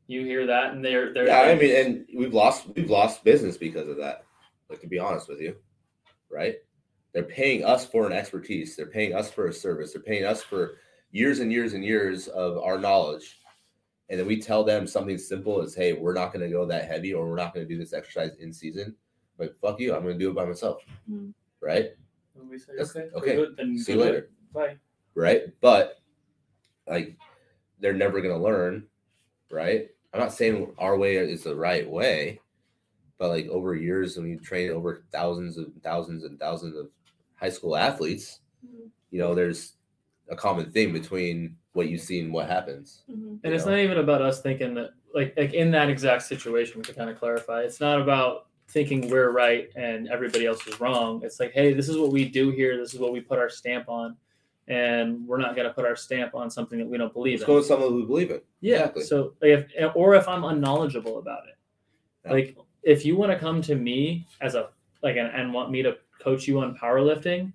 You 0.09 0.25
hear 0.25 0.47
that, 0.47 0.73
and 0.73 0.85
they're 0.85 1.13
they're. 1.13 1.27
Yeah, 1.27 1.43
I 1.43 1.55
mean, 1.55 1.75
and 1.77 2.07
we've 2.17 2.33
lost 2.35 2.67
we've 2.75 2.91
lost 2.91 3.23
business 3.25 3.57
because 3.57 3.89
of 3.89 3.97
that. 3.99 4.25
Like 4.71 4.81
to 4.81 4.87
be 4.89 4.99
honest 4.99 5.29
with 5.29 5.41
you, 5.41 5.55
right? 6.31 6.57
They're 7.13 7.23
paying 7.25 7.65
us 7.65 7.87
for 7.87 8.07
an 8.07 8.13
expertise. 8.13 8.75
They're 8.75 8.87
paying 8.87 9.15
us 9.15 9.31
for 9.31 9.47
a 9.47 9.53
service. 9.53 9.93
They're 9.93 10.03
paying 10.03 10.25
us 10.25 10.43
for 10.43 10.79
years 11.13 11.39
and 11.41 11.53
years 11.53 11.73
and 11.75 11.85
years 11.85 12.27
of 12.29 12.59
our 12.59 12.79
knowledge. 12.79 13.39
And 14.11 14.19
then 14.19 14.27
we 14.27 14.41
tell 14.41 14.65
them 14.65 14.87
something 14.87 15.19
simple 15.19 15.61
as, 15.63 15.75
"Hey, 15.75 15.93
we're 15.93 16.15
not 16.15 16.33
going 16.33 16.45
to 16.45 16.51
go 16.51 16.65
that 16.67 16.87
heavy, 16.89 17.13
or 17.13 17.29
we're 17.29 17.37
not 17.37 17.53
going 17.55 17.67
to 17.69 17.73
do 17.75 17.79
this 17.79 17.93
exercise 17.93 18.37
in 18.41 18.53
season." 18.53 18.97
Like, 19.39 19.55
fuck 19.61 19.79
you, 19.79 19.95
I'm 19.95 20.03
going 20.03 20.19
to 20.19 20.25
do 20.25 20.31
it 20.31 20.35
by 20.35 20.45
myself, 20.47 20.83
Mhm. 21.09 21.33
right? 21.61 21.91
And 22.35 22.49
we 22.49 22.59
say, 22.59 22.73
That's- 22.73 22.97
okay, 22.97 23.11
okay, 23.15 23.37
good, 23.37 23.57
then 23.57 23.79
see 23.79 23.93
you 23.93 23.99
do 23.99 24.05
it. 24.05 24.07
later. 24.07 24.31
Bye. 24.53 24.77
right? 25.15 25.43
But 25.61 26.01
like 26.87 27.17
they're 27.81 27.93
never 27.93 28.21
gonna 28.23 28.39
learn, 28.43 28.87
right? 29.51 29.91
I'm 30.13 30.21
not 30.21 30.33
saying 30.33 30.73
our 30.79 30.97
way 30.97 31.17
is 31.17 31.45
the 31.45 31.55
right 31.55 31.89
way, 31.89 32.41
but 33.19 33.29
like 33.29 33.47
over 33.49 33.75
years 33.75 34.17
when 34.17 34.29
you 34.29 34.39
train 34.39 34.71
over 34.71 35.05
thousands 35.13 35.59
and 35.59 35.73
thousands 35.83 36.25
and 36.25 36.39
thousands 36.39 36.77
of 36.77 36.89
high 37.35 37.51
school 37.51 37.77
athletes, 37.77 38.41
Mhm. 38.65 38.89
you 39.11 39.19
know, 39.19 39.35
there's 39.35 39.75
a 40.29 40.37
common 40.37 40.71
theme 40.71 40.93
between 40.93 41.57
what 41.73 41.89
you 41.89 41.99
see 41.99 42.21
and 42.21 42.33
what 42.33 42.49
happens. 42.49 43.05
Mhm. 43.09 43.15
And 43.15 43.41
you 43.45 43.53
it's 43.53 43.65
know? 43.65 43.73
not 43.73 43.81
even 43.81 43.99
about 43.99 44.23
us 44.23 44.41
thinking 44.41 44.75
that, 44.75 44.91
like, 45.15 45.35
like 45.37 45.55
in 45.55 45.71
that 45.73 45.89
exact 45.89 46.23
situation, 46.23 46.79
we 46.79 46.85
to 46.85 46.95
kind 46.95 47.11
of 47.11 47.19
clarify, 47.19 47.63
it's 47.63 47.81
not 47.81 48.01
about 48.01 48.47
thinking 48.69 49.09
we're 49.09 49.31
right 49.31 49.71
and 49.77 50.09
everybody 50.09 50.45
else 50.47 50.67
is 50.67 50.79
wrong. 50.81 51.23
It's 51.25 51.41
like, 51.41 51.53
hey, 51.53 51.73
this 51.73 51.89
is 51.89 51.97
what 51.97 52.11
we 52.13 52.29
do 52.29 52.51
here. 52.51 52.77
This 52.77 52.93
is 52.93 53.01
what 53.01 53.13
we 53.13 53.21
put 53.21 53.39
our 53.39 53.49
stamp 53.49 53.89
on, 53.89 54.17
and 54.69 55.27
we're 55.27 55.39
not 55.39 55.57
going 55.57 55.67
to 55.67 55.73
put 55.73 55.85
our 55.85 55.97
stamp 55.97 56.35
on 56.35 56.51
something 56.51 56.79
that 56.79 56.87
we 56.87 56.99
don't 56.99 57.13
believe 57.13 57.41
Let's 57.41 57.43
in. 57.43 57.47
go 57.47 57.57
with 57.57 57.67
someone 57.67 57.91
who 57.91 58.07
believe 58.07 58.31
it. 58.31 58.45
Yeah. 58.61 58.77
Exactly. 58.77 59.05
So 59.05 59.35
like 59.43 59.67
if 59.77 59.97
or 59.97 60.15
if 60.15 60.29
I'm 60.29 60.45
unknowledgeable 60.45 61.19
about 61.19 61.45
it. 61.49 61.55
Yeah. 62.27 62.33
Like 62.33 62.57
if 62.83 63.05
you 63.05 63.17
want 63.17 63.33
to 63.33 63.39
come 63.39 63.63
to 63.63 63.75
me 63.75 64.27
as 64.41 64.55
a 64.55 64.69
like 65.03 65.17
and, 65.17 65.29
and 65.29 65.53
want 65.53 65.71
me 65.71 65.83
to 65.83 65.97
coach 66.21 66.47
you 66.47 66.61
on 66.61 66.77
powerlifting, 66.77 67.53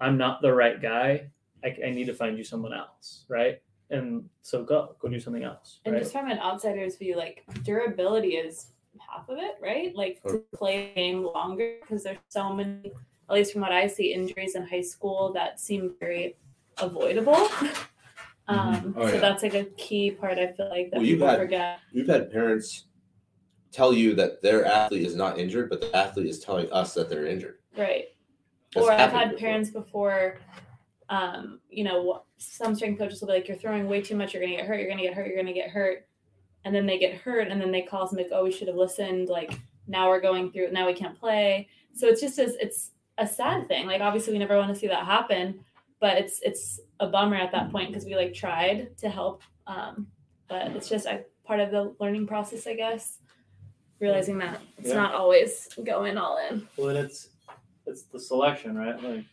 I'm 0.00 0.18
not 0.18 0.42
the 0.42 0.52
right 0.52 0.80
guy. 0.80 1.30
I, 1.64 1.76
I 1.86 1.90
need 1.90 2.06
to 2.06 2.14
find 2.14 2.36
you 2.36 2.44
someone 2.44 2.72
else, 2.72 3.24
right? 3.28 3.60
And 3.90 4.24
so 4.42 4.64
go 4.64 4.96
go 5.00 5.08
do 5.08 5.20
something 5.20 5.44
else, 5.44 5.80
And 5.84 5.94
right? 5.94 6.02
just 6.02 6.12
from 6.12 6.30
an 6.30 6.38
outsider's 6.38 6.96
view, 6.96 7.16
like 7.16 7.44
durability 7.64 8.30
is 8.36 8.68
half 8.98 9.28
of 9.28 9.38
it, 9.38 9.56
right? 9.62 9.94
Like 9.94 10.22
to 10.22 10.42
play 10.54 10.90
a 10.90 10.94
game 10.94 11.22
longer 11.24 11.76
because 11.80 12.02
there's 12.04 12.18
so 12.28 12.52
many, 12.52 12.92
at 13.30 13.34
least 13.34 13.52
from 13.52 13.62
what 13.62 13.72
I 13.72 13.86
see, 13.86 14.12
injuries 14.12 14.56
in 14.56 14.66
high 14.66 14.80
school 14.80 15.32
that 15.34 15.60
seem 15.60 15.94
very 16.00 16.36
avoidable. 16.78 17.48
Um, 18.48 18.94
Oh, 18.98 19.06
so 19.06 19.14
yeah. 19.14 19.20
that's 19.20 19.44
like 19.44 19.54
a 19.54 19.64
key 19.76 20.10
part. 20.10 20.36
I 20.36 20.50
feel 20.54 20.68
like 20.70 20.90
that 20.90 20.96
Well, 20.96 21.06
you've 21.06 21.18
people 21.18 21.28
had- 21.28 21.38
forget. 21.38 21.78
We've 21.94 22.08
had 22.08 22.32
parents 22.32 22.86
tell 23.70 23.92
you 23.92 24.12
that 24.16 24.42
their 24.42 24.64
athlete 24.64 25.06
is 25.06 25.14
not 25.14 25.38
injured, 25.38 25.70
but 25.70 25.80
the 25.80 25.94
athlete 25.96 26.26
is 26.26 26.40
telling 26.40 26.68
us 26.72 26.92
that 26.94 27.08
they're 27.08 27.26
injured. 27.26 27.58
Right. 27.76 28.06
That's 28.74 28.84
or 28.86 28.90
I've 28.92 29.12
had 29.12 29.28
before. 29.30 29.38
parents 29.38 29.70
before, 29.70 30.38
um, 31.10 31.60
you 31.68 31.84
know, 31.84 32.24
some 32.38 32.74
strength 32.74 32.98
coaches 32.98 33.20
will 33.20 33.28
be 33.28 33.34
like, 33.34 33.46
"You're 33.46 33.56
throwing 33.56 33.86
way 33.86 34.00
too 34.00 34.16
much. 34.16 34.34
You're 34.34 34.42
gonna 34.42 34.56
get 34.56 34.66
hurt. 34.66 34.80
You're 34.80 34.88
gonna 34.90 35.02
get 35.02 35.14
hurt. 35.14 35.28
You're 35.28 35.36
gonna 35.36 35.52
get 35.52 35.70
hurt," 35.70 36.08
and 36.64 36.74
then 36.74 36.86
they 36.86 36.98
get 36.98 37.14
hurt, 37.18 37.46
and 37.46 37.60
then 37.60 37.70
they 37.70 37.82
call 37.82 38.02
us 38.02 38.10
and 38.10 38.18
like, 38.18 38.30
"Oh, 38.32 38.42
we 38.42 38.50
should 38.50 38.66
have 38.66 38.76
listened. 38.76 39.28
Like 39.28 39.52
now 39.86 40.08
we're 40.08 40.20
going 40.20 40.50
through. 40.50 40.72
Now 40.72 40.86
we 40.88 40.92
can't 40.94 41.16
play." 41.16 41.68
So 41.94 42.08
it's 42.08 42.20
just 42.20 42.40
as 42.40 42.56
it's 42.56 42.90
a 43.20 43.26
sad 43.26 43.68
thing. 43.68 43.86
Like 43.86 44.00
obviously 44.00 44.32
we 44.32 44.38
never 44.40 44.56
want 44.56 44.72
to 44.74 44.78
see 44.78 44.88
that 44.88 45.04
happen, 45.06 45.60
but 46.00 46.16
it's 46.16 46.40
it's 46.42 46.80
a 46.98 47.06
bummer 47.06 47.36
at 47.36 47.52
that 47.52 47.70
point 47.70 47.90
because 47.90 48.04
we 48.04 48.16
like 48.16 48.34
tried 48.34 48.96
to 48.98 49.08
help, 49.08 49.42
um, 49.66 50.06
but 50.48 50.72
it's 50.72 50.88
just 50.88 51.06
a 51.06 51.24
part 51.44 51.60
of 51.60 51.70
the 51.70 51.94
learning 52.00 52.26
process, 52.26 52.66
I 52.66 52.74
guess. 52.74 53.18
Realizing 54.00 54.38
that 54.38 54.60
it's 54.78 54.88
Yeah. 54.88 54.94
not 54.94 55.14
always 55.14 55.68
going 55.84 56.16
all 56.16 56.38
in. 56.50 56.66
Well, 56.76 56.88
and 56.88 56.98
it's 56.98 57.28
it's 57.86 58.02
the 58.04 58.18
selection, 58.18 58.76
right? 58.76 59.00
Like 59.02 59.24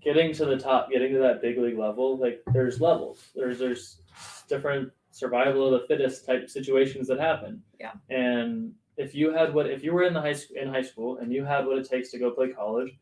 getting 0.00 0.32
to 0.34 0.44
the 0.44 0.56
top, 0.56 0.90
getting 0.90 1.12
to 1.14 1.18
that 1.18 1.42
big 1.42 1.58
league 1.58 1.76
level. 1.78 2.16
Like 2.16 2.40
there's 2.52 2.80
levels. 2.80 3.28
There's 3.34 3.58
there's 3.58 4.00
different 4.48 4.92
survival 5.10 5.74
of 5.74 5.80
the 5.80 5.86
fittest 5.88 6.24
type 6.24 6.48
situations 6.48 7.08
that 7.08 7.18
happen. 7.18 7.60
Yeah. 7.80 7.92
And 8.08 8.72
if 8.96 9.14
you 9.16 9.32
had 9.32 9.52
what 9.52 9.66
if 9.68 9.82
you 9.82 9.92
were 9.92 10.04
in 10.04 10.14
the 10.14 10.20
high 10.20 10.32
school 10.32 10.56
in 10.56 10.68
high 10.68 10.82
school 10.82 11.18
and 11.18 11.32
you 11.32 11.44
had 11.44 11.66
what 11.66 11.78
it 11.78 11.88
takes 11.88 12.10
to 12.12 12.18
go 12.20 12.30
play 12.30 12.50
college, 12.50 12.96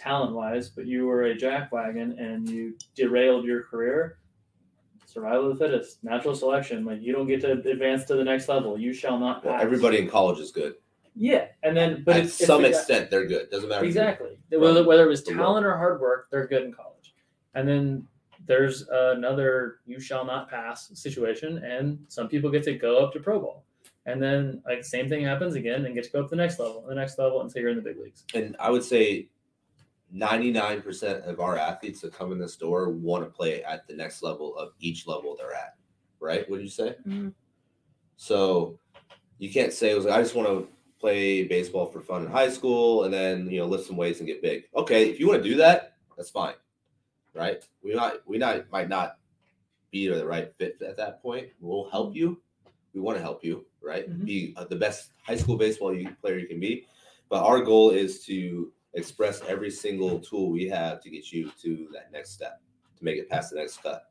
talent 0.00 0.34
wise, 0.34 0.70
but 0.70 0.86
you 0.86 1.06
were 1.06 1.24
a 1.26 1.36
jackwagon 1.36 2.18
and 2.18 2.48
you 2.48 2.74
derailed 2.94 3.44
your 3.44 3.62
career. 3.64 4.18
Survival 5.06 5.50
of 5.50 5.58
the 5.58 5.64
fittest, 5.64 6.02
natural 6.04 6.34
selection. 6.34 6.84
Like 6.84 7.02
you 7.02 7.12
don't 7.12 7.26
get 7.26 7.40
to 7.42 7.52
advance 7.52 8.04
to 8.04 8.14
the 8.14 8.24
next 8.24 8.48
level. 8.48 8.78
You 8.78 8.92
shall 8.92 9.18
not. 9.18 9.44
Well, 9.44 9.54
pass. 9.54 9.62
everybody 9.62 9.98
in 9.98 10.08
college 10.08 10.38
is 10.38 10.52
good. 10.52 10.74
Yeah, 11.16 11.46
and 11.64 11.76
then 11.76 12.04
but 12.06 12.16
At 12.16 12.22
it's, 12.24 12.38
it's 12.38 12.46
some 12.46 12.62
the- 12.62 12.68
extent, 12.68 13.10
they're 13.10 13.26
good. 13.26 13.50
Doesn't 13.50 13.68
matter. 13.68 13.84
Exactly. 13.84 14.38
Whether, 14.50 14.84
whether 14.84 15.04
it 15.04 15.08
was 15.08 15.22
talent 15.24 15.66
or 15.66 15.76
hard 15.76 16.00
work, 16.00 16.28
they're 16.30 16.46
good 16.46 16.62
in 16.62 16.72
college. 16.72 17.14
And 17.54 17.68
then 17.68 18.06
there's 18.46 18.86
another 18.88 19.80
you 19.84 19.98
shall 20.00 20.24
not 20.24 20.48
pass 20.48 20.90
situation, 20.94 21.58
and 21.64 21.98
some 22.08 22.28
people 22.28 22.48
get 22.48 22.62
to 22.64 22.74
go 22.74 23.04
up 23.04 23.12
to 23.14 23.20
pro 23.20 23.40
ball. 23.40 23.64
And 24.06 24.22
then 24.22 24.62
like 24.64 24.84
same 24.84 25.08
thing 25.08 25.24
happens 25.24 25.56
again 25.56 25.84
and 25.84 25.94
get 25.94 26.04
to 26.04 26.10
go 26.10 26.20
up 26.20 26.26
to 26.26 26.30
the 26.30 26.36
next 26.36 26.58
level, 26.60 26.84
the 26.88 26.94
next 26.94 27.18
level 27.18 27.40
until 27.42 27.60
you're 27.62 27.70
in 27.70 27.76
the 27.76 27.82
big 27.82 27.98
leagues. 27.98 28.24
and 28.34 28.56
I 28.60 28.70
would 28.70 28.84
say 28.84 29.28
99% 30.14 31.22
of 31.26 31.40
our 31.40 31.56
athletes 31.56 32.00
that 32.00 32.12
come 32.12 32.32
in 32.32 32.38
this 32.38 32.56
door 32.56 32.90
want 32.90 33.24
to 33.24 33.30
play 33.30 33.62
at 33.64 33.86
the 33.86 33.94
next 33.94 34.22
level 34.22 34.56
of 34.56 34.72
each 34.80 35.06
level 35.06 35.36
they're 35.36 35.54
at. 35.54 35.76
Right? 36.18 36.48
What 36.50 36.56
did 36.56 36.64
you 36.64 36.70
say? 36.70 36.96
Mhm. 37.06 37.32
So 38.16 38.78
you 39.38 39.50
can't 39.50 39.72
say 39.72 39.90
it 39.90 39.94
was 39.94 40.04
like, 40.04 40.14
I 40.14 40.22
just 40.22 40.34
want 40.34 40.48
to 40.48 40.68
play 41.00 41.44
baseball 41.44 41.86
for 41.86 42.00
fun 42.00 42.26
in 42.26 42.30
high 42.30 42.50
school 42.50 43.04
and 43.04 43.14
then 43.14 43.48
you 43.50 43.58
know 43.58 43.66
lift 43.66 43.86
some 43.86 43.96
weights 43.96 44.18
and 44.18 44.26
get 44.26 44.42
big. 44.42 44.64
Okay, 44.76 45.08
if 45.08 45.18
you 45.18 45.26
want 45.26 45.42
to 45.42 45.48
do 45.48 45.56
that, 45.56 45.94
that's 46.16 46.30
fine. 46.30 46.54
Right? 47.32 47.66
We 47.82 47.94
not 47.94 48.20
we 48.26 48.36
not 48.36 48.70
might 48.70 48.88
not 48.88 49.18
be 49.90 50.08
the 50.08 50.26
right 50.26 50.52
fit 50.54 50.80
at 50.86 50.96
that 50.98 51.22
point. 51.22 51.48
We'll 51.60 51.88
help 51.90 52.14
you. 52.14 52.40
We 52.92 53.00
want 53.00 53.16
to 53.16 53.22
help 53.22 53.42
you, 53.44 53.64
right? 53.82 54.10
Mhm. 54.10 54.24
Be 54.24 54.54
uh, 54.56 54.64
the 54.64 54.76
best 54.76 55.12
high 55.24 55.36
school 55.36 55.56
baseball 55.56 55.96
player 56.20 56.38
you 56.38 56.46
can 56.48 56.60
be. 56.60 56.86
But 57.28 57.44
our 57.44 57.62
goal 57.62 57.90
is 57.90 58.24
to 58.26 58.72
express 58.94 59.40
every 59.48 59.70
single 59.70 60.18
tool 60.18 60.50
we 60.50 60.68
have 60.68 61.00
to 61.02 61.10
get 61.10 61.32
you 61.32 61.50
to 61.62 61.88
that 61.92 62.10
next 62.12 62.30
step, 62.32 62.60
to 62.98 63.04
make 63.04 63.18
it 63.18 63.28
past 63.28 63.50
the 63.50 63.56
next 63.56 63.82
cut, 63.82 64.10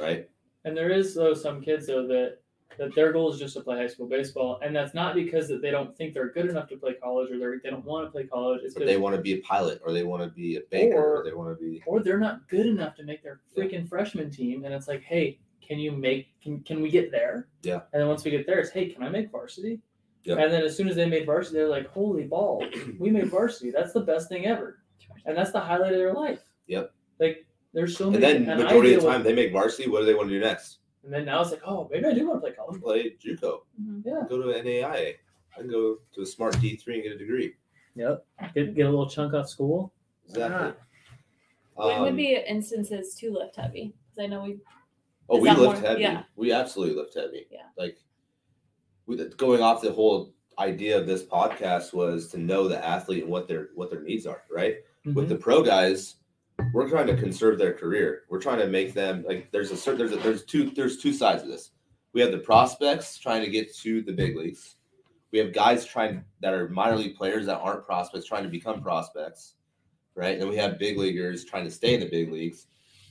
right? 0.00 0.28
And 0.64 0.76
there 0.76 0.90
is 0.90 1.14
though 1.14 1.34
some 1.34 1.60
kids 1.60 1.86
though 1.86 2.06
that 2.06 2.38
that 2.78 2.94
their 2.94 3.12
goal 3.12 3.30
is 3.30 3.38
just 3.38 3.52
to 3.54 3.60
play 3.60 3.76
high 3.76 3.86
school 3.86 4.06
baseball, 4.08 4.58
and 4.62 4.74
that's 4.74 4.94
not 4.94 5.14
because 5.14 5.46
that 5.48 5.60
they 5.60 5.70
don't 5.70 5.94
think 5.94 6.14
they're 6.14 6.30
good 6.30 6.46
enough 6.48 6.68
to 6.70 6.76
play 6.78 6.94
college 6.94 7.30
or 7.30 7.58
they 7.62 7.68
don't 7.68 7.84
want 7.84 8.06
to 8.06 8.10
play 8.10 8.24
college. 8.24 8.62
It's 8.64 8.74
they 8.74 8.96
want 8.96 9.14
to 9.14 9.20
be 9.20 9.34
a 9.34 9.40
pilot 9.42 9.82
or 9.84 9.92
they 9.92 10.04
want 10.04 10.22
to 10.22 10.30
be 10.30 10.56
a 10.56 10.60
banker 10.70 10.96
or, 10.96 11.20
Or- 11.20 11.24
they 11.24 11.34
want 11.34 11.58
to 11.58 11.62
be 11.62 11.82
or 11.84 12.00
they're 12.00 12.18
not 12.18 12.48
good 12.48 12.64
enough 12.66 12.94
to 12.96 13.02
make 13.02 13.22
their 13.22 13.40
Yeah. 13.54 13.64
freaking 13.64 13.86
freshman 13.88 14.30
team 14.30 14.64
and 14.64 14.72
it's 14.72 14.88
like 14.88 15.02
hey 15.02 15.38
can 15.60 15.78
you 15.78 15.92
make 15.92 16.28
can, 16.42 16.60
can 16.60 16.80
we 16.80 16.90
get 16.90 17.10
there 17.10 17.48
Yeah. 17.62 17.80
and 17.92 18.00
then 18.00 18.08
once 18.08 18.24
we 18.24 18.30
get 18.30 18.46
there 18.46 18.58
it's 18.60 18.70
hey 18.70 18.88
can 18.88 19.02
i 19.02 19.08
make 19.10 19.30
varsity 19.30 19.80
Yeah. 20.24 20.36
and 20.36 20.52
then 20.52 20.62
as 20.62 20.76
soon 20.76 20.88
as 20.88 20.94
they 20.96 21.06
made 21.06 21.26
varsity 21.26 21.56
they're 21.58 21.68
like 21.68 21.88
holy 21.88 22.24
balls 22.24 22.64
we 22.98 23.10
made 23.10 23.28
varsity 23.28 23.70
that's 23.70 23.92
the 23.92 24.00
best 24.00 24.28
thing 24.28 24.46
ever 24.46 24.78
and 25.26 25.36
that's 25.36 25.50
the 25.52 25.60
highlight 25.60 25.92
of 25.92 25.98
their 25.98 26.12
life 26.12 26.40
Yep. 26.68 26.92
like 27.18 27.44
there's 27.72 27.96
so 27.96 28.08
and 28.10 28.20
many 28.20 28.38
then 28.44 28.48
and 28.50 28.62
majority 28.62 28.94
of 28.94 29.02
the 29.02 29.08
time 29.08 29.18
with- 29.20 29.26
they 29.26 29.34
make 29.34 29.52
varsity. 29.52 29.88
What 29.88 30.00
do 30.00 30.06
they 30.06 30.14
want 30.14 30.28
to 30.28 30.34
do 30.34 30.40
next? 30.40 30.78
and 31.04 31.12
then 31.12 31.24
now 31.24 31.40
it's 31.42 31.50
like 31.50 31.62
oh 31.66 31.88
maybe 31.90 32.06
i 32.06 32.12
do 32.14 32.28
want 32.28 32.36
to 32.36 32.40
play 32.46 32.52
college 32.56 32.80
Play 32.80 33.16
JUCO. 33.24 33.62
Mhm. 33.82 34.02
yeah 34.04 34.22
Go 34.28 34.40
to 34.40 34.48
NAIA. 34.62 35.14
I 35.54 35.58
can 35.60 35.68
go 35.70 35.98
to 36.14 36.22
a 36.22 36.26
smart 36.26 36.58
D 36.60 36.76
three 36.76 36.94
and 36.94 37.02
get 37.02 37.12
a 37.12 37.18
degree. 37.18 37.54
yep 37.96 38.24
get, 38.54 38.74
get 38.76 38.86
a 38.86 38.90
little 38.90 39.08
chunk 39.08 39.34
off 39.34 39.48
school 39.48 39.92
Exactly. 40.28 40.72
When 41.74 41.96
Um, 41.96 42.02
would 42.02 42.16
be 42.16 42.36
instances 42.36 43.14
to 43.16 43.32
lift 43.32 43.56
heavy? 43.56 43.92
Because 44.04 44.24
I 44.24 44.26
know 44.28 44.44
we 44.44 44.58
Oh, 45.28 45.40
we 45.40 45.48
lift 45.50 45.60
more- 45.62 45.74
heavy. 45.76 46.02
yeah. 46.02 46.22
We 46.36 46.52
absolutely 46.52 46.94
lift 46.96 47.14
heavy. 47.14 47.46
Yeah. 47.50 47.68
Like, 47.78 47.96
we, 47.96 48.02
going 49.36 49.60
off 49.62 49.82
the 49.82 49.92
whole 49.92 50.34
idea 50.58 50.98
of 50.98 51.06
this 51.06 51.22
podcast 51.24 51.92
was 51.92 52.28
to 52.28 52.38
know 52.38 52.68
the 52.68 52.84
athlete 52.84 53.22
and 53.22 53.32
what 53.32 53.48
their 53.48 53.70
what 53.74 53.90
their 53.90 54.02
needs 54.02 54.26
are. 54.26 54.42
Right. 54.50 54.76
With 55.04 55.26
Mhm. 55.26 55.28
the 55.28 55.36
pro 55.36 55.62
guys, 55.62 56.16
we're 56.72 56.88
trying 56.88 57.06
to 57.08 57.16
conserve 57.16 57.58
their 57.58 57.72
career. 57.74 58.22
We're 58.28 58.40
trying 58.40 58.58
to 58.58 58.66
make 58.68 58.92
them 58.94 59.24
like 59.26 59.50
there's 59.50 59.70
a 59.70 59.76
certain 59.76 59.98
there's 59.98 60.12
a, 60.12 60.16
there's 60.22 60.44
two 60.44 60.70
there's 60.70 60.98
two 60.98 61.12
sides 61.12 61.42
of 61.42 61.48
this. 61.48 61.70
We 62.12 62.20
have 62.20 62.30
the 62.30 62.38
prospects 62.38 63.18
trying 63.18 63.42
to 63.44 63.50
get 63.50 63.74
to 63.78 64.02
the 64.02 64.12
big 64.12 64.36
leagues. 64.36 64.76
We 65.32 65.38
have 65.38 65.52
guys 65.54 65.86
trying 65.86 66.24
that 66.40 66.52
are 66.52 66.68
minor 66.68 66.96
league 66.96 67.16
players 67.16 67.46
that 67.46 67.58
aren't 67.58 67.86
prospects 67.86 68.26
trying 68.26 68.42
to 68.44 68.50
become 68.50 68.82
prospects, 68.82 69.54
right? 70.14 70.32
And 70.34 70.42
then 70.42 70.48
we 70.50 70.56
have 70.56 70.78
big 70.78 70.98
leaguers 70.98 71.44
trying 71.46 71.64
to 71.64 71.70
stay 71.70 71.94
in 71.94 72.00
the 72.00 72.08
big 72.10 72.30
leagues. 72.30 72.66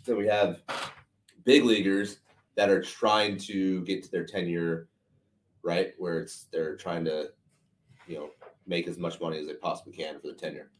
Then 0.05 0.17
we 0.17 0.27
have 0.27 0.61
big 1.43 1.63
leaguers 1.65 2.19
that 2.55 2.69
are 2.69 2.81
trying 2.81 3.37
to 3.37 3.81
get 3.85 4.03
to 4.03 4.11
their 4.11 4.25
tenure, 4.25 4.87
right? 5.63 5.93
Where 5.97 6.19
it's 6.19 6.45
they're 6.51 6.75
trying 6.75 7.05
to, 7.05 7.29
you 8.07 8.15
know, 8.17 8.29
make 8.67 8.87
as 8.87 8.97
much 8.97 9.19
money 9.19 9.39
as 9.39 9.47
they 9.47 9.53
possibly 9.55 9.93
can 9.93 10.19
for 10.19 10.27
the 10.27 10.33
tenure, 10.33 10.71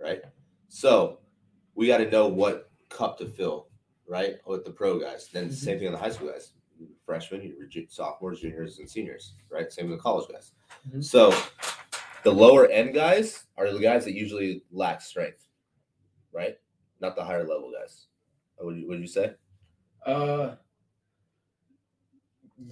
right? 0.00 0.22
So 0.68 1.20
we 1.74 1.86
got 1.86 1.98
to 1.98 2.10
know 2.10 2.28
what 2.28 2.70
cup 2.88 3.18
to 3.18 3.26
fill, 3.26 3.68
right? 4.06 4.36
With 4.46 4.64
the 4.64 4.70
pro 4.70 4.98
guys. 4.98 5.28
Then 5.32 5.48
Mhm. 5.48 5.52
same 5.52 5.78
thing 5.78 5.88
on 5.88 5.92
the 5.92 5.98
high 5.98 6.10
school 6.10 6.28
guys. 6.30 6.52
freshmen, 7.04 7.40
sophomores, 7.88 8.40
juniors, 8.40 8.78
and 8.78 8.88
seniors, 8.88 9.34
right? 9.50 9.72
Same 9.72 9.88
with 9.88 9.98
the 9.98 10.02
college 10.02 10.28
guys. 10.30 10.52
Mhm. 10.88 11.02
So 11.02 11.32
the 12.22 12.32
lower 12.32 12.68
end 12.68 12.94
guys 12.94 13.46
are 13.56 13.72
the 13.72 13.80
guys 13.80 14.04
that 14.04 14.12
usually 14.14 14.62
lack 14.70 15.00
strength, 15.00 15.48
right? 16.30 16.56
Not 17.00 17.16
the 17.16 17.24
higher 17.24 17.44
level 17.44 17.72
guys. 17.72 18.06
What 18.56 18.66
would 18.66 18.76
you, 18.76 18.82
what 18.86 18.90
would 18.94 19.00
you 19.00 19.08
say? 19.08 19.34
Uh, 20.06 20.56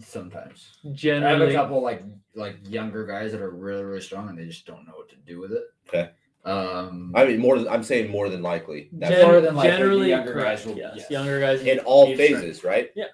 sometimes 0.02 0.78
Generally, 0.92 1.26
I 1.26 1.38
have 1.38 1.48
a 1.48 1.52
couple 1.52 1.82
like 1.82 2.02
like 2.34 2.56
younger 2.68 3.06
guys 3.06 3.32
that 3.32 3.40
are 3.40 3.50
really 3.50 3.84
really 3.84 4.00
strong 4.00 4.28
and 4.28 4.38
they 4.38 4.46
just 4.46 4.66
don't 4.66 4.86
know 4.86 4.94
what 4.96 5.08
to 5.10 5.16
do 5.16 5.40
with 5.40 5.52
it. 5.52 5.64
Okay. 5.88 6.10
Um, 6.44 7.12
I 7.16 7.24
mean, 7.24 7.38
more. 7.40 7.58
Than, 7.58 7.66
I'm 7.68 7.82
saying 7.82 8.08
more 8.10 8.28
than 8.28 8.40
likely. 8.40 8.88
That's 8.92 9.12
gen- 9.16 9.26
more 9.28 9.40
than 9.40 9.56
likely 9.56 9.70
generally 9.72 10.08
younger 10.10 10.32
correct, 10.32 10.58
guys 10.60 10.66
will- 10.66 10.76
yes. 10.76 10.94
yes. 10.96 11.10
Younger 11.10 11.40
guys 11.40 11.60
in 11.62 11.80
all 11.80 12.06
need 12.06 12.14
strength. 12.14 12.40
phases, 12.40 12.62
right? 12.64 12.90
Yeah. 12.94 13.06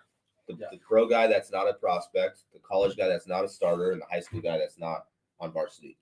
The, 0.48 0.56
Yeah. 0.58 0.66
the 0.70 0.76
pro 0.78 1.08
guy 1.08 1.28
that's 1.28 1.50
not 1.50 1.66
a 1.68 1.72
prospect, 1.74 2.40
the 2.52 2.58
college 2.58 2.94
guy 2.96 3.08
that's 3.08 3.26
not 3.26 3.42
a 3.44 3.48
starter, 3.48 3.92
and 3.92 4.02
the 4.02 4.06
high 4.10 4.20
school 4.20 4.42
guy 4.42 4.58
that's 4.58 4.78
not 4.78 5.06
on 5.40 5.50
varsity. 5.50 5.96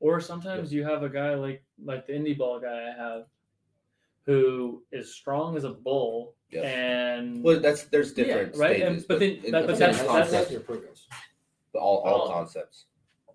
Or 0.00 0.20
sometimes 0.20 0.72
you 0.72 0.84
have 0.84 1.04
a 1.04 1.08
guy 1.08 1.34
like 1.34 1.62
like 1.84 2.06
the 2.08 2.12
indie 2.12 2.36
ball 2.36 2.58
guy 2.58 2.92
I 2.92 3.00
have, 3.00 3.26
who 4.26 4.82
is 4.90 5.14
strong 5.14 5.56
as 5.56 5.62
a 5.64 5.70
bull 5.70 6.34
Yeah. 6.54 7.14
and 7.16 7.42
Well, 7.42 7.60
that's 7.60 7.84
there's 7.84 8.12
different 8.12 8.54
Yeah, 8.56 8.62
right, 8.62 8.80
and- 8.82 9.00
stages, 9.00 9.06
but 9.06 9.18
then- 9.20 9.30
it- 9.30 9.50
that- 9.52 9.62
but 9.66 9.70
it's 9.70 9.78
that's- 9.78 10.30
that's- 10.30 10.50
your 10.50 10.60
progress. 10.60 11.06
but 11.72 11.80
all, 11.80 11.98
all 11.98 12.22
Oh. 12.28 12.32
concepts. 12.32 12.86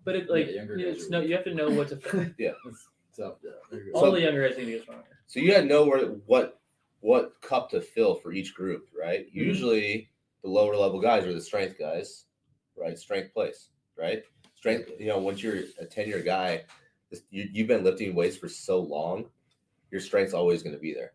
but 0.06 0.16
it 0.16 0.30
like 0.30 0.48
Yeah, 0.48 0.54
younger 0.54 0.78
you- 0.78 0.88
it's 0.88 1.10
no 1.10 1.20
you 1.22 1.36
have 1.36 1.44
to 1.44 1.54
know 1.54 1.70
what 1.70 1.90
to 1.90 1.98
fit. 2.38 2.56
So 3.12 3.36
yeah, 3.44 3.52
there 3.70 3.84
you 3.84 3.92
go. 3.92 4.00
all 4.00 4.06
So- 4.06 4.12
the 4.12 4.22
younger 4.22 4.48
guys 4.48 4.58
need 4.58 4.66
to 4.66 4.72
get 4.72 4.82
stronger. 4.84 5.04
So 5.28 5.40
you 5.42 5.52
got 5.52 5.60
to 5.60 5.66
know 5.66 5.84
where 5.86 6.06
what 6.26 6.60
what 7.02 7.40
cup 7.42 7.70
to 7.72 7.80
fill 7.82 8.16
for 8.16 8.32
each 8.32 8.54
group, 8.56 8.88
right? 8.98 9.28
Mm-hmm. 9.28 9.40
Usually, 9.40 10.10
the 10.42 10.50
lower 10.50 10.76
level 10.76 11.00
guys 11.02 11.26
are 11.26 11.34
the 11.34 11.42
strength 11.42 11.78
guys, 11.78 12.26
right? 12.78 12.98
Strength 12.98 13.34
place, 13.34 13.70
right? 13.98 14.24
Strength. 14.56 14.92
You 15.00 15.08
know, 15.08 15.18
once 15.20 15.42
you're 15.44 15.64
a 15.80 15.86
ten 15.86 16.08
year 16.08 16.22
guy, 16.22 16.64
you, 17.30 17.48
you've 17.52 17.68
been 17.68 17.84
lifting 17.84 18.16
weights 18.16 18.38
for 18.38 18.48
so 18.50 18.80
long, 18.80 19.30
your 19.92 20.02
strength's 20.02 20.34
always 20.34 20.62
going 20.64 20.76
to 20.76 20.82
be 20.82 20.94
there, 20.94 21.14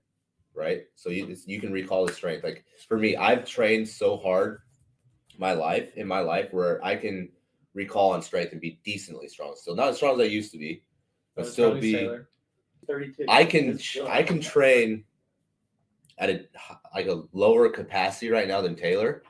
right? 0.54 0.84
So 0.94 1.10
you 1.10 1.36
you 1.46 1.60
can 1.60 1.72
recall 1.72 2.06
the 2.06 2.12
strength. 2.12 2.44
Like 2.44 2.64
for 2.88 2.98
me, 2.98 3.16
I've 3.16 3.44
trained 3.44 3.88
so 3.88 4.16
hard 4.16 4.60
my 5.38 5.52
life 5.52 5.96
in 5.96 6.06
my 6.06 6.20
life 6.20 6.52
where 6.52 6.84
I 6.84 6.96
can 6.96 7.28
recall 7.74 8.12
on 8.12 8.22
strength 8.22 8.52
and 8.52 8.60
be 8.60 8.78
decently 8.84 9.28
strong. 9.28 9.54
Still 9.56 9.74
not 9.74 9.88
as 9.88 9.96
strong 9.96 10.14
as 10.14 10.20
I 10.20 10.30
used 10.30 10.52
to 10.52 10.58
be, 10.58 10.82
but 11.34 11.46
still 11.46 11.78
be. 11.78 11.94
Saylor, 11.94 12.26
thirty-two. 12.86 13.26
I 13.28 13.44
can 13.44 13.78
I 14.08 14.22
can 14.22 14.40
train 14.40 15.04
at 16.18 16.30
a 16.30 16.46
like 16.94 17.06
a 17.06 17.24
lower 17.32 17.68
capacity 17.68 18.30
right 18.30 18.48
now 18.48 18.60
than 18.60 18.76
Taylor 18.76 19.22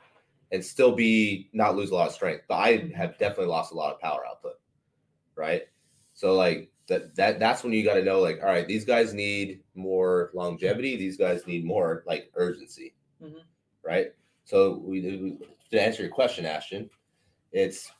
and 0.51 0.63
still 0.63 0.91
be 0.91 1.49
not 1.53 1.75
lose 1.75 1.89
a 1.89 1.95
lot 1.95 2.07
of 2.07 2.13
strength. 2.13 2.43
But 2.47 2.55
I 2.55 2.91
have 2.95 3.17
definitely 3.17 3.47
lost 3.47 3.73
a 3.73 3.75
lot 3.75 3.93
of 3.93 3.99
power 3.99 4.25
output. 4.27 4.53
Right. 5.35 5.63
So 6.13 6.33
like 6.33 6.71
that 6.87 7.15
that 7.15 7.39
that's 7.39 7.63
when 7.63 7.73
you 7.73 7.83
got 7.83 7.95
to 7.95 8.03
know 8.03 8.19
like 8.21 8.39
all 8.41 8.47
right 8.49 8.67
these 8.67 8.85
guys 8.85 9.13
need 9.13 9.61
more 9.73 10.29
longevity 10.33 10.95
these 10.95 11.17
guys 11.17 11.45
need 11.47 11.65
more 11.65 12.03
like 12.05 12.31
urgency 12.35 12.93
Mhm. 13.23 13.41
right 13.83 14.07
so 14.43 14.77
we, 14.85 15.01
we 15.01 15.37
to 15.71 15.81
answer 15.81 16.03
your 16.03 16.11
question 16.11 16.45
ashton 16.45 16.89
it's 17.51 17.91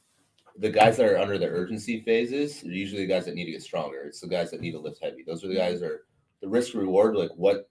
the 0.57 0.69
guys 0.69 0.97
that 0.97 1.09
are 1.09 1.17
under 1.17 1.37
the 1.37 1.47
urgency 1.47 1.99
phases 2.01 2.63
are 2.63 2.67
usually 2.71 3.01
the 3.01 3.11
guys 3.13 3.25
that 3.25 3.35
need 3.35 3.43
to 3.45 3.51
get 3.51 3.61
stronger. 3.61 4.03
It's 4.03 4.21
the 4.21 4.27
guys 4.27 4.51
that 4.51 4.61
need 4.61 4.71
to 4.71 4.79
lift 4.79 5.03
heavy. 5.03 5.21
Those 5.21 5.43
are 5.43 5.49
the 5.49 5.55
guys 5.55 5.81
that 5.81 5.87
are 5.91 6.05
the 6.41 6.47
risk 6.47 6.73
reward. 6.75 7.17
Like 7.17 7.31
what, 7.35 7.69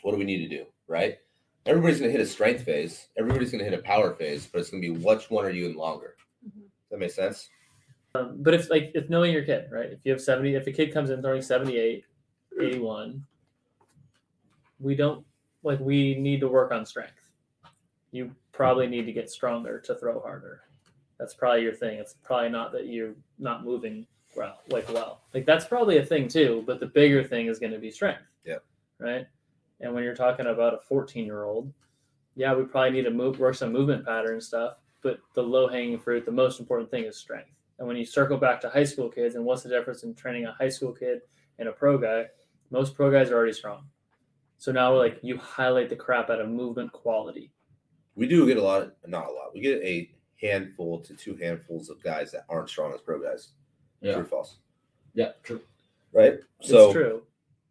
what 0.00 0.12
do 0.12 0.16
we 0.18 0.24
need 0.24 0.38
to 0.38 0.48
do? 0.48 0.64
Right. 0.88 1.18
Everybody's 1.66 2.00
gonna 2.00 2.12
hit 2.12 2.22
a 2.22 2.26
strength 2.26 2.62
phase. 2.62 3.08
Everybody's 3.18 3.52
gonna 3.52 3.64
hit 3.64 3.74
a 3.74 3.82
power 3.82 4.14
phase, 4.14 4.46
but 4.46 4.60
it's 4.62 4.70
gonna 4.70 4.80
be 4.80 4.88
which 4.90 5.30
one 5.30 5.44
are 5.44 5.50
you 5.50 5.66
in 5.66 5.74
longer? 5.74 6.16
Mhm. 6.46 6.60
Does 6.62 6.90
that 6.90 6.98
make 7.00 7.10
sense? 7.10 7.50
Um, 8.16 8.36
but 8.38 8.54
if 8.54 8.70
like 8.70 8.92
if 8.94 9.08
knowing 9.10 9.32
your 9.32 9.44
kid, 9.44 9.68
right? 9.70 9.90
If 9.90 10.00
you 10.04 10.12
have 10.12 10.20
70, 10.20 10.54
if 10.54 10.66
a 10.66 10.72
kid 10.72 10.92
comes 10.92 11.10
in 11.10 11.22
throwing 11.22 11.42
78, 11.42 12.04
81, 12.60 13.24
we 14.78 14.94
don't 14.94 15.24
like 15.62 15.80
we 15.80 16.14
need 16.14 16.40
to 16.40 16.48
work 16.48 16.72
on 16.72 16.86
strength. 16.86 17.30
You 18.12 18.30
probably 18.52 18.86
need 18.86 19.06
to 19.06 19.12
get 19.12 19.30
stronger 19.30 19.80
to 19.80 19.94
throw 19.94 20.20
harder. 20.20 20.62
That's 21.18 21.34
probably 21.34 21.62
your 21.62 21.74
thing. 21.74 21.98
It's 21.98 22.14
probably 22.22 22.50
not 22.50 22.72
that 22.72 22.86
you're 22.86 23.14
not 23.38 23.64
moving 23.64 24.06
well, 24.36 24.60
like 24.68 24.88
well. 24.92 25.22
Like 25.34 25.46
that's 25.46 25.64
probably 25.64 25.98
a 25.98 26.04
thing 26.04 26.28
too, 26.28 26.62
but 26.66 26.78
the 26.78 26.86
bigger 26.86 27.24
thing 27.24 27.46
is 27.46 27.58
going 27.58 27.72
to 27.72 27.78
be 27.78 27.90
strength. 27.90 28.22
Yeah. 28.44 28.58
Right? 28.98 29.26
And 29.80 29.92
when 29.94 30.04
you're 30.04 30.14
talking 30.14 30.46
about 30.46 30.74
a 30.74 30.94
14-year-old, 30.94 31.72
yeah, 32.34 32.54
we 32.54 32.64
probably 32.64 32.90
need 32.90 33.04
to 33.04 33.10
move 33.10 33.38
work 33.38 33.54
some 33.54 33.72
movement 33.72 34.04
pattern 34.06 34.40
stuff, 34.40 34.76
but 35.02 35.18
the 35.34 35.42
low-hanging 35.42 35.98
fruit, 35.98 36.24
the 36.24 36.32
most 36.32 36.60
important 36.60 36.90
thing 36.90 37.04
is 37.04 37.16
strength. 37.16 37.55
And 37.78 37.86
when 37.86 37.96
you 37.96 38.06
circle 38.06 38.38
back 38.38 38.60
to 38.62 38.68
high 38.68 38.84
school 38.84 39.08
kids 39.08 39.34
and 39.34 39.44
what's 39.44 39.62
the 39.62 39.68
difference 39.68 40.02
in 40.02 40.14
training 40.14 40.46
a 40.46 40.52
high 40.52 40.68
school 40.68 40.92
kid 40.92 41.20
and 41.58 41.68
a 41.68 41.72
pro 41.72 41.98
guy? 41.98 42.26
Most 42.70 42.94
pro 42.94 43.10
guys 43.10 43.30
are 43.30 43.36
already 43.36 43.52
strong. 43.52 43.84
So 44.58 44.72
now 44.72 44.92
we're 44.92 44.98
like 44.98 45.18
you 45.22 45.36
highlight 45.36 45.90
the 45.90 45.96
crap 45.96 46.30
out 46.30 46.40
of 46.40 46.48
movement 46.48 46.92
quality. 46.92 47.52
We 48.14 48.26
do 48.26 48.46
get 48.46 48.56
a 48.56 48.62
lot, 48.62 48.92
not 49.06 49.26
a 49.26 49.30
lot. 49.30 49.52
We 49.52 49.60
get 49.60 49.82
a 49.82 50.10
handful 50.40 51.00
to 51.00 51.14
two 51.14 51.36
handfuls 51.36 51.90
of 51.90 52.02
guys 52.02 52.32
that 52.32 52.44
aren't 52.48 52.70
strong 52.70 52.92
as 52.94 53.00
pro 53.00 53.20
guys. 53.20 53.50
Yeah. 54.00 54.14
True 54.14 54.22
or 54.22 54.26
false? 54.26 54.56
Yeah, 55.14 55.32
true. 55.42 55.60
Right. 56.12 56.38
So 56.62 56.86
it's 56.86 56.92
true. 56.94 57.22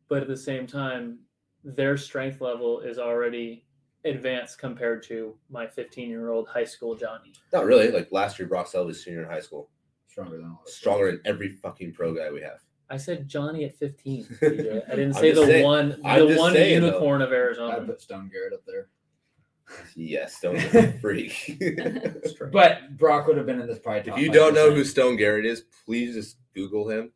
But 0.08 0.22
at 0.22 0.28
the 0.28 0.38
same 0.38 0.68
time, 0.68 1.20
their 1.64 1.98
strength 1.98 2.42
level 2.42 2.82
is 2.82 3.00
already 3.00 3.66
advanced 4.04 4.60
compared 4.60 5.02
to 5.04 5.36
my 5.50 5.66
15 5.66 6.10
year 6.10 6.30
old 6.30 6.48
high 6.48 6.64
school 6.64 6.96
Johnny. 6.96 7.34
not 7.52 7.66
really. 7.66 7.92
Like 7.92 8.12
last 8.12 8.38
year, 8.38 8.48
Brock 8.48 8.68
Selby, 8.68 8.94
senior 8.94 9.24
in 9.24 9.30
high 9.30 9.40
school, 9.40 9.70
Stronger 10.16 10.38
than 10.38 10.46
all. 10.46 10.62
stronger 10.66 11.12
than 11.12 11.20
every 11.26 11.50
fucking 11.50 11.92
pro 11.92 12.14
guy 12.16 12.32
we 12.32 12.40
have. 12.42 12.62
I 12.90 12.96
said 12.96 13.28
Johnny 13.28 13.66
at 13.66 13.76
15. 13.76 14.38
I 14.42 14.46
didn't 14.48 15.16
say 15.16 15.32
the 15.34 15.46
saying- 15.46 15.66
one 15.66 16.00
I'm 16.06 16.30
the 16.30 16.38
one 16.38 16.54
saying, 16.54 16.80
though. 16.80 16.88
unicorn 16.88 17.22
of 17.22 17.30
I'd 17.30 17.34
Arizona. 17.36 17.82
put 17.86 18.00
Stone 18.00 18.30
Garrett 18.32 18.54
up 18.54 18.62
there. 18.66 18.88
Yes, 19.94 20.40
don't 20.40 20.54
be 20.56 20.78
a 20.78 20.92
freak. 21.00 21.62
But 22.54 22.96
Brock 22.98 23.28
would 23.28 23.36
have 23.36 23.46
been 23.46 23.60
in 23.60 23.68
this 23.68 23.80
probably. 23.80 24.10
If 24.14 24.18
you 24.20 24.32
don't 24.32 24.54
know 24.54 24.72
who 24.72 24.86
Stone 24.86 25.18
Garrett 25.18 25.46
is, 25.46 25.64
please 25.86 26.14
just 26.16 26.38
Google 26.54 26.88
him. 26.90 27.12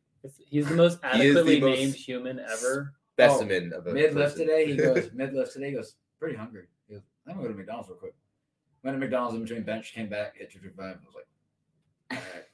He's 0.50 0.68
the 0.68 0.76
most 0.76 1.00
He 1.14 1.28
is 1.28 1.36
the 1.36 1.40
adequately 1.42 1.62
most- 1.62 1.78
named 1.80 1.96
human 1.96 2.40
ever. 2.40 2.96
Specimen 3.14 3.72
of 3.74 3.88
a 3.88 3.94
mid 3.94 4.14
lift 4.16 4.36
today, 4.36 4.66
he 4.66 4.76
goes 4.76 5.10
mid 5.14 5.34
lift 5.34 5.54
today. 5.54 5.68
He 5.70 5.76
goes 5.76 5.96
pretty 6.20 6.36
hungry. 6.36 6.66
He 6.88 6.96
goes, 6.96 7.04
I'm 7.28 7.36
gonna 7.36 7.48
go 7.48 7.52
to 7.54 7.58
McDonald's 7.58 7.88
real 7.90 7.98
quick. 7.98 8.16
Went 8.84 8.96
to 8.96 9.00
McDonald's 9.00 9.36
in 9.36 9.44
between 9.44 9.64
bench, 9.64 9.94
came 9.94 10.08
back, 10.10 10.38
hit 10.38 10.52
two 10.52 10.60
two 10.60 10.72
five. 10.76 10.98
I 11.02 11.06
was 11.06 11.16
like, 11.16 11.26
all 12.12 12.18
right. 12.34 12.46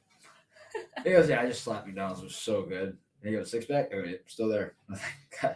He 1.04 1.12
goes, 1.12 1.30
yeah, 1.30 1.42
I 1.42 1.46
just 1.46 1.64
slapped 1.64 1.86
McDonald's. 1.88 2.22
It 2.22 2.26
was 2.26 2.36
so 2.36 2.64
good. 2.64 2.98
And 3.22 3.30
he 3.30 3.32
goes, 3.32 3.52
six 3.52 3.66
pack. 3.66 3.92
Oh, 3.94 4.00
yeah, 4.04 4.16
still 4.28 4.48
there. 4.50 4.76
I 4.90 4.92
was 4.94 5.02
like, 5.02 5.42
God, 5.42 5.56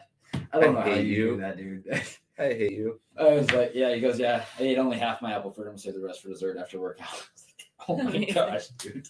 I 0.53 0.59
don't 0.59 0.77
I 0.77 0.83
know 0.85 0.91
how 0.91 0.97
you, 0.97 1.03
you. 1.03 1.25
do 1.31 1.37
that, 1.37 1.57
dude. 1.57 1.85
I 2.39 2.43
hate 2.53 2.71
you. 2.71 2.99
I 3.19 3.23
was 3.33 3.51
like, 3.51 3.71
yeah. 3.73 3.93
He 3.93 3.99
goes, 4.01 4.19
yeah. 4.19 4.45
I 4.59 4.63
ate 4.63 4.77
only 4.77 4.97
half 4.97 5.21
my 5.21 5.33
apple 5.33 5.51
fruit. 5.51 5.63
I'm 5.65 5.71
gonna 5.71 5.79
save 5.79 5.95
the 5.95 6.01
rest 6.01 6.21
for 6.21 6.29
dessert 6.29 6.57
after 6.57 6.79
workout. 6.79 7.07
I 7.87 7.91
was 7.91 8.03
like, 8.07 8.13
oh 8.13 8.19
my 8.19 8.25
gosh, 8.25 8.67
dude. 8.77 9.07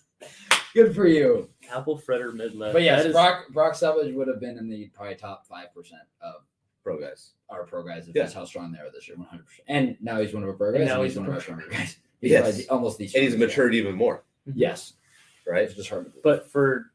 Good 0.74 0.95
for 0.95 1.08
you. 1.08 1.50
Apple 1.72 1.98
fritter 1.98 2.32
mid 2.32 2.56
lift. 2.56 2.74
But 2.74 2.84
yes, 2.84 3.02
That 3.04 3.08
is- 3.10 3.13
Brock 3.13 3.45
Brock 3.52 3.74
Selvidge 3.74 4.13
would 4.15 4.28
have 4.28 4.39
been 4.39 4.58
in 4.58 4.69
the 4.69 4.89
probably 4.95 5.15
top 5.15 5.45
five 5.48 5.74
percent 5.74 6.02
of 6.22 6.36
Pro 6.84 7.00
guys. 7.00 7.32
our 7.50 7.65
pro 7.65 7.84
guys 7.84 8.08
if 8.08 8.15
Yeah. 8.15 8.24
that's 8.24 8.34
how 8.34 8.45
strong 8.45 8.72
they 8.72 8.80
are 8.80 8.89
this 8.91 9.08
year, 9.08 9.17
one 9.17 9.28
hundred 9.28 9.45
percent. 9.48 9.65
And 9.67 9.98
now 10.02 10.19
he's 10.22 10.34
one 10.34 10.43
of 10.43 10.50
our 10.50 10.56
pro 10.56 10.69
And 10.69 10.78
guys. 10.80 10.88
now 10.88 10.95
And 10.95 11.04
he's 11.04 11.13
he's 11.13 11.19
one 11.19 11.28
of 11.28 11.34
our 11.36 11.41
stronger 11.41 11.67
guys. 11.69 11.98
He's 12.22 12.32
Yes. 12.32 12.67
almost 12.67 12.98
the 12.98 13.06
And 13.06 13.12
he's 13.24 13.34
strongest 13.34 13.38
matured 13.58 13.76
even 13.76 13.95
more. 13.95 14.24
Yes, 14.56 14.93
right? 15.47 15.63
it's 15.63 15.75
just 15.75 15.89
hard 15.89 16.06
to 16.06 16.10
believe. 16.12 16.23
But 16.23 16.52
for 16.52 16.91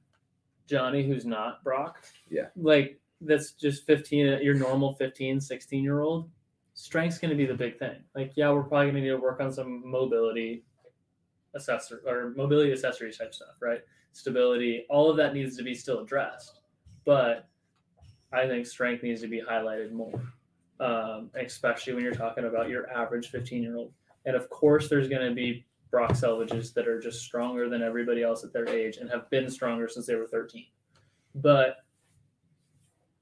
Johnny, 0.66 1.02
who's 1.06 1.24
not 1.24 1.62
Brock, 1.64 2.04
Yeah. 2.30 2.48
like 2.56 2.98
that's 3.20 3.52
just 3.52 3.86
15, 3.86 4.42
your 4.42 4.54
normal 4.54 4.94
15, 4.94 5.40
16 5.40 5.82
year 5.82 6.00
old, 6.00 6.30
strength's 6.74 7.18
going 7.18 7.30
to 7.30 7.36
be 7.36 7.46
the 7.46 7.54
big 7.54 7.78
thing. 7.78 7.96
Like, 8.14 8.32
yeah, 8.36 8.50
we're 8.50 8.62
probably 8.62 8.86
going 8.86 8.94
to 8.96 9.00
need 9.02 9.08
to 9.08 9.16
work 9.16 9.40
on 9.40 9.52
some 9.52 9.82
mobility 9.88 10.64
accessory 11.54 12.00
or 12.06 12.32
mobility 12.36 12.72
accessories 12.72 13.18
type 13.18 13.32
stuff, 13.34 13.54
right? 13.60 13.80
Stability, 14.12 14.86
all 14.90 15.10
of 15.10 15.16
that 15.16 15.34
needs 15.34 15.56
to 15.56 15.62
be 15.62 15.74
still 15.74 16.00
addressed. 16.00 16.60
But 17.04 17.48
I 18.32 18.46
think 18.48 18.66
strength 18.66 19.02
needs 19.02 19.20
to 19.20 19.28
be 19.28 19.40
highlighted 19.40 19.92
more, 19.92 20.20
um, 20.80 21.30
especially 21.34 21.94
when 21.94 22.02
you're 22.02 22.14
talking 22.14 22.44
about 22.44 22.68
your 22.68 22.90
average 22.90 23.28
15 23.30 23.62
year 23.62 23.76
old. 23.76 23.92
And 24.26 24.34
of 24.34 24.48
course, 24.50 24.88
there's 24.88 25.08
going 25.08 25.28
to 25.28 25.34
be 25.34 25.64
Brock 25.94 26.10
Selvidges 26.10 26.74
that 26.74 26.88
are 26.88 26.98
just 26.98 27.22
stronger 27.22 27.68
than 27.68 27.80
everybody 27.80 28.24
else 28.24 28.42
at 28.42 28.52
their 28.52 28.68
age 28.68 28.96
and 28.96 29.08
have 29.08 29.30
been 29.30 29.48
stronger 29.48 29.86
since 29.86 30.06
they 30.06 30.16
were 30.16 30.26
13. 30.26 30.66
But, 31.36 31.76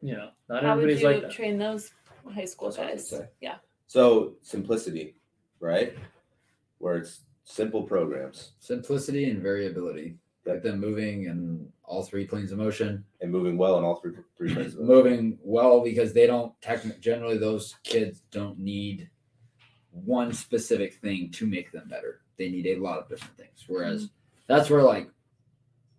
you 0.01 0.15
know, 0.15 0.31
not 0.49 0.63
How 0.63 0.77
would 0.77 0.85
everybody's 0.85 1.03
you 1.03 1.07
like 1.09 1.21
that. 1.21 1.33
train 1.33 1.59
those 1.59 1.91
high 2.35 2.47
school 2.47 2.69
That's 2.71 2.79
what 2.79 2.89
I 2.89 2.93
was 2.95 3.11
guys? 3.11 3.23
Yeah. 3.43 3.57
So 3.89 4.37
simplicity, 4.41 5.17
right? 5.61 5.95
Where 6.79 6.97
it's 6.97 7.21
simple 7.45 7.83
programs 7.83 8.53
Simplicity 8.59 9.29
and 9.29 9.43
variability. 9.43 10.17
Yeah. 10.47 10.55
Get 10.55 10.63
them 10.63 10.81
moving 10.81 11.25
in 11.27 11.69
all 11.85 12.03
three 12.03 12.27
planes 12.27 12.53
of 12.53 12.59
motion. 12.59 13.05
and 13.21 13.31
moving 13.31 13.59
well 13.59 13.77
in 13.77 13.85
all 13.85 13.97
three 13.97 14.15
three 14.39 14.55
phases. 14.55 14.77
of 14.77 14.81
it. 14.85 14.87
Moving 14.87 15.39
well 15.43 15.83
because 15.85 16.15
they 16.15 16.27
don't 16.27 16.59
technically 16.63 17.01
generally 17.03 17.37
those 17.37 17.75
kids 17.85 18.23
don't 18.31 18.59
need 18.59 19.11
one 19.91 20.33
specific 20.33 20.95
thing 20.95 21.31
to 21.33 21.47
make 21.47 21.71
them 21.71 21.87
better. 21.87 22.22
They 22.39 22.49
need 22.51 22.67
a 22.67 22.77
lot 22.77 22.99
of 22.99 23.09
different 23.09 23.37
things. 23.37 23.65
Whereas 23.67 24.11
that's 24.47 24.71
where 24.71 24.83
like 24.83 25.09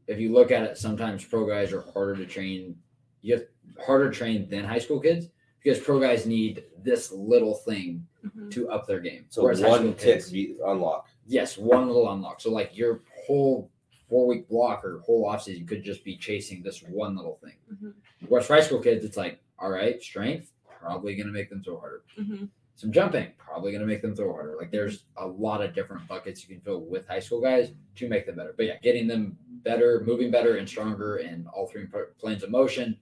if 0.08 0.20
you 0.20 0.34
look 0.34 0.52
at 0.52 0.64
it, 0.64 0.78
sometimes 0.78 1.24
pro 1.24 1.46
guys 1.48 1.72
are 1.72 1.82
harder 1.82 2.16
to 2.18 2.26
train. 2.26 2.76
You 3.22 3.36
have 3.36 3.46
harder 3.86 4.12
trained 4.12 4.50
than 4.50 4.66
high 4.66 4.80
school 4.80 5.00
kids 5.00 5.30
because 5.64 5.80
pro 5.80 6.00
guys 6.00 6.26
need 6.26 6.66
this 6.84 7.12
little 7.12 7.56
thing 7.56 8.06
Mhm. 8.26 8.52
to 8.52 8.70
up 8.70 8.86
their 8.88 9.00
game. 9.00 9.26
So 9.30 9.44
Whereas 9.44 9.62
one 9.62 9.94
tick 9.96 10.24
kids- 10.26 10.34
unlock. 10.66 11.08
yes, 11.26 11.58
one 11.58 11.88
little 11.88 12.12
unlock. 12.12 12.42
So 12.42 12.52
like 12.52 12.76
your 12.78 13.02
whole 13.26 13.70
four 14.10 14.28
week 14.28 14.48
block 14.50 14.84
or 14.84 15.00
whole 15.00 15.26
offseason 15.26 15.68
could 15.68 15.84
just 15.84 16.04
be 16.04 16.18
chasing 16.18 16.62
this 16.62 16.84
one 16.84 17.16
little 17.16 17.38
thing. 17.38 17.56
Mhm. 17.74 17.94
Whereas 18.28 18.46
for 18.48 18.56
high 18.56 18.62
school 18.62 18.80
kids, 18.80 19.04
it's 19.06 19.18
like, 19.18 19.40
all 19.58 19.72
right, 19.72 20.02
strength, 20.02 20.52
probably 20.80 21.16
gonna 21.16 21.32
make 21.32 21.50
them 21.50 21.64
throw 21.64 21.80
harder. 21.80 22.04
Mhm. 22.18 22.50
Some 22.76 22.92
jumping, 22.92 23.32
probably 23.38 23.72
gonna 23.72 23.86
make 23.86 24.02
them 24.02 24.16
throw 24.16 24.34
harder. 24.34 24.56
Like 24.58 24.72
there's 24.72 25.06
a 25.18 25.28
lot 25.28 25.62
of 25.62 25.76
different 25.76 26.08
buckets 26.08 26.42
you 26.42 26.56
can 26.56 26.64
fill 26.64 26.82
with 26.82 27.08
high 27.08 27.20
school 27.20 27.40
guys 27.42 27.72
to 27.96 28.10
make 28.10 28.26
them 28.26 28.36
better. 28.36 28.54
But 28.56 28.66
yeah, 28.66 28.78
getting 28.82 29.08
them 29.08 29.38
better, 29.64 30.04
moving 30.06 30.32
better 30.32 30.58
and 30.58 30.68
stronger 30.68 31.18
in 31.18 31.48
all 31.54 31.68
three 31.68 31.88
planes 32.20 32.44
of 32.44 32.50
motion, 32.50 32.98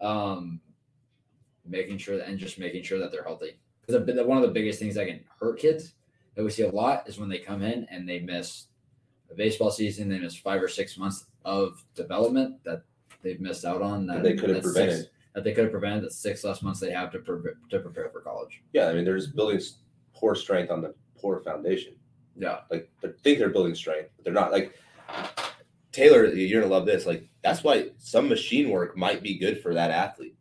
um, 0.00 0.60
making 1.66 1.98
sure 1.98 2.16
that 2.16 2.28
and 2.28 2.38
just 2.38 2.58
making 2.58 2.82
sure 2.82 2.98
that 2.98 3.10
they're 3.10 3.24
healthy. 3.24 3.58
Because 3.86 4.26
one 4.26 4.36
of 4.36 4.42
the 4.42 4.52
biggest 4.52 4.78
things 4.78 4.94
that 4.94 5.06
can 5.06 5.20
hurt 5.40 5.58
kids 5.58 5.94
that 6.34 6.44
we 6.44 6.50
see 6.50 6.62
a 6.62 6.70
lot 6.70 7.08
is 7.08 7.18
when 7.18 7.28
they 7.28 7.38
come 7.38 7.62
in 7.62 7.86
and 7.90 8.08
they 8.08 8.20
miss 8.20 8.66
a 9.30 9.34
baseball 9.34 9.70
season, 9.70 10.08
they 10.08 10.18
miss 10.18 10.36
five 10.36 10.62
or 10.62 10.68
six 10.68 10.96
months 10.96 11.26
of 11.44 11.84
development 11.94 12.62
that 12.64 12.82
they've 13.22 13.40
missed 13.40 13.64
out 13.64 13.82
on 13.82 14.06
that 14.06 14.16
That 14.16 14.22
they 14.22 14.36
could 14.36 14.50
have 14.50 14.62
prevented. 14.62 14.98
Six, 15.00 15.10
that 15.34 15.44
they 15.44 15.52
could 15.52 15.64
have 15.64 15.72
prevented. 15.72 16.04
That's 16.04 16.16
six 16.16 16.44
less 16.44 16.62
months 16.62 16.80
they 16.80 16.90
have 16.92 17.10
to 17.12 17.18
pre- 17.18 17.52
to 17.70 17.78
prepare 17.80 18.08
for 18.10 18.20
college. 18.20 18.62
Yeah, 18.72 18.88
I 18.88 18.94
mean, 18.94 19.04
they're 19.04 19.18
just 19.18 19.34
building 19.34 19.60
poor 20.14 20.34
strength 20.34 20.70
on 20.70 20.80
the 20.80 20.94
poor 21.18 21.40
foundation. 21.40 21.94
Yeah, 22.36 22.60
Like 22.70 22.90
they 23.00 23.08
think 23.22 23.38
they're 23.38 23.50
building 23.50 23.74
strength, 23.74 24.10
but 24.16 24.24
they're 24.24 24.32
not. 24.32 24.52
Like 24.52 24.74
Taylor, 25.92 26.26
you're 26.26 26.60
gonna 26.60 26.72
love 26.72 26.86
this. 26.86 27.06
Like 27.06 27.28
that's 27.42 27.62
why 27.62 27.90
some 27.98 28.28
machine 28.28 28.70
work 28.70 28.96
might 28.96 29.22
be 29.22 29.38
good 29.38 29.62
for 29.62 29.74
that 29.74 29.90
athlete, 29.90 30.36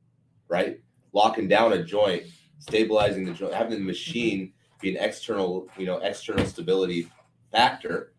right? 0.48 0.80
Locking 1.12 1.48
down 1.48 1.74
a 1.74 1.84
joint, 1.84 2.24
stabilizing 2.60 3.26
the 3.26 3.34
joint, 3.34 3.54
having 3.54 3.78
the 3.78 3.86
machine 3.86 4.54
be 4.82 4.96
an 4.96 5.04
external, 5.04 5.68
you 5.78 5.86
know, 5.86 5.98
external 5.98 6.46
stability 6.46 7.08
factor, 7.52 8.14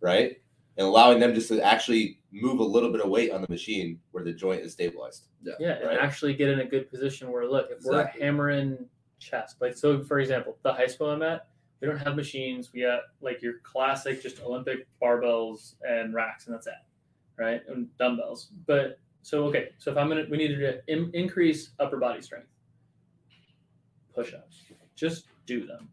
right? 0.00 0.36
And 0.76 0.86
allowing 0.86 1.20
them 1.20 1.34
just 1.34 1.48
to 1.48 1.60
actually 1.62 2.18
move 2.32 2.58
a 2.58 2.64
little 2.64 2.90
bit 2.90 3.00
of 3.00 3.08
weight 3.08 3.30
on 3.30 3.40
the 3.40 3.48
machine 3.48 4.00
where 4.10 4.24
the 4.24 4.32
joint 4.32 4.62
is 4.62 4.72
stabilized. 4.72 5.26
Yeah, 5.42 5.54
and 5.74 5.86
Right. 5.86 5.98
actually 6.00 6.34
get 6.34 6.48
in 6.48 6.60
a 6.60 6.64
good 6.64 6.90
position 6.90 7.30
where 7.30 7.46
look, 7.46 7.70
if 7.70 7.84
we're 7.84 8.00
Exactly. 8.00 8.22
hammering 8.22 8.88
chest, 9.20 9.60
like 9.60 9.76
so 9.76 10.02
for 10.02 10.18
example, 10.18 10.58
the 10.62 10.72
high 10.72 10.88
school 10.88 11.10
I'm 11.10 11.22
at, 11.22 11.46
we 11.80 11.86
don't 11.86 11.98
have 11.98 12.16
machines. 12.16 12.72
We 12.72 12.82
got 12.82 13.02
like 13.20 13.40
your 13.40 13.58
classic 13.62 14.20
just 14.20 14.40
Olympic 14.42 14.88
barbells 15.00 15.74
and 15.88 16.12
racks, 16.12 16.46
and 16.46 16.54
that's 16.54 16.66
it, 16.66 16.74
right? 17.36 17.62
And 17.68 17.96
dumbbells. 17.98 18.48
But 18.66 18.98
so 19.22 19.44
okay, 19.44 19.70
so 19.78 19.92
if 19.92 19.96
I'm 19.96 20.08
gonna, 20.08 20.26
we 20.28 20.36
need 20.38 20.56
to 20.56 20.82
in, 20.92 21.10
increase 21.14 21.70
upper 21.78 21.98
body 21.98 22.20
strength. 22.20 22.48
Push-ups, 24.14 24.62
just 24.96 25.26
do 25.46 25.66
them. 25.66 25.88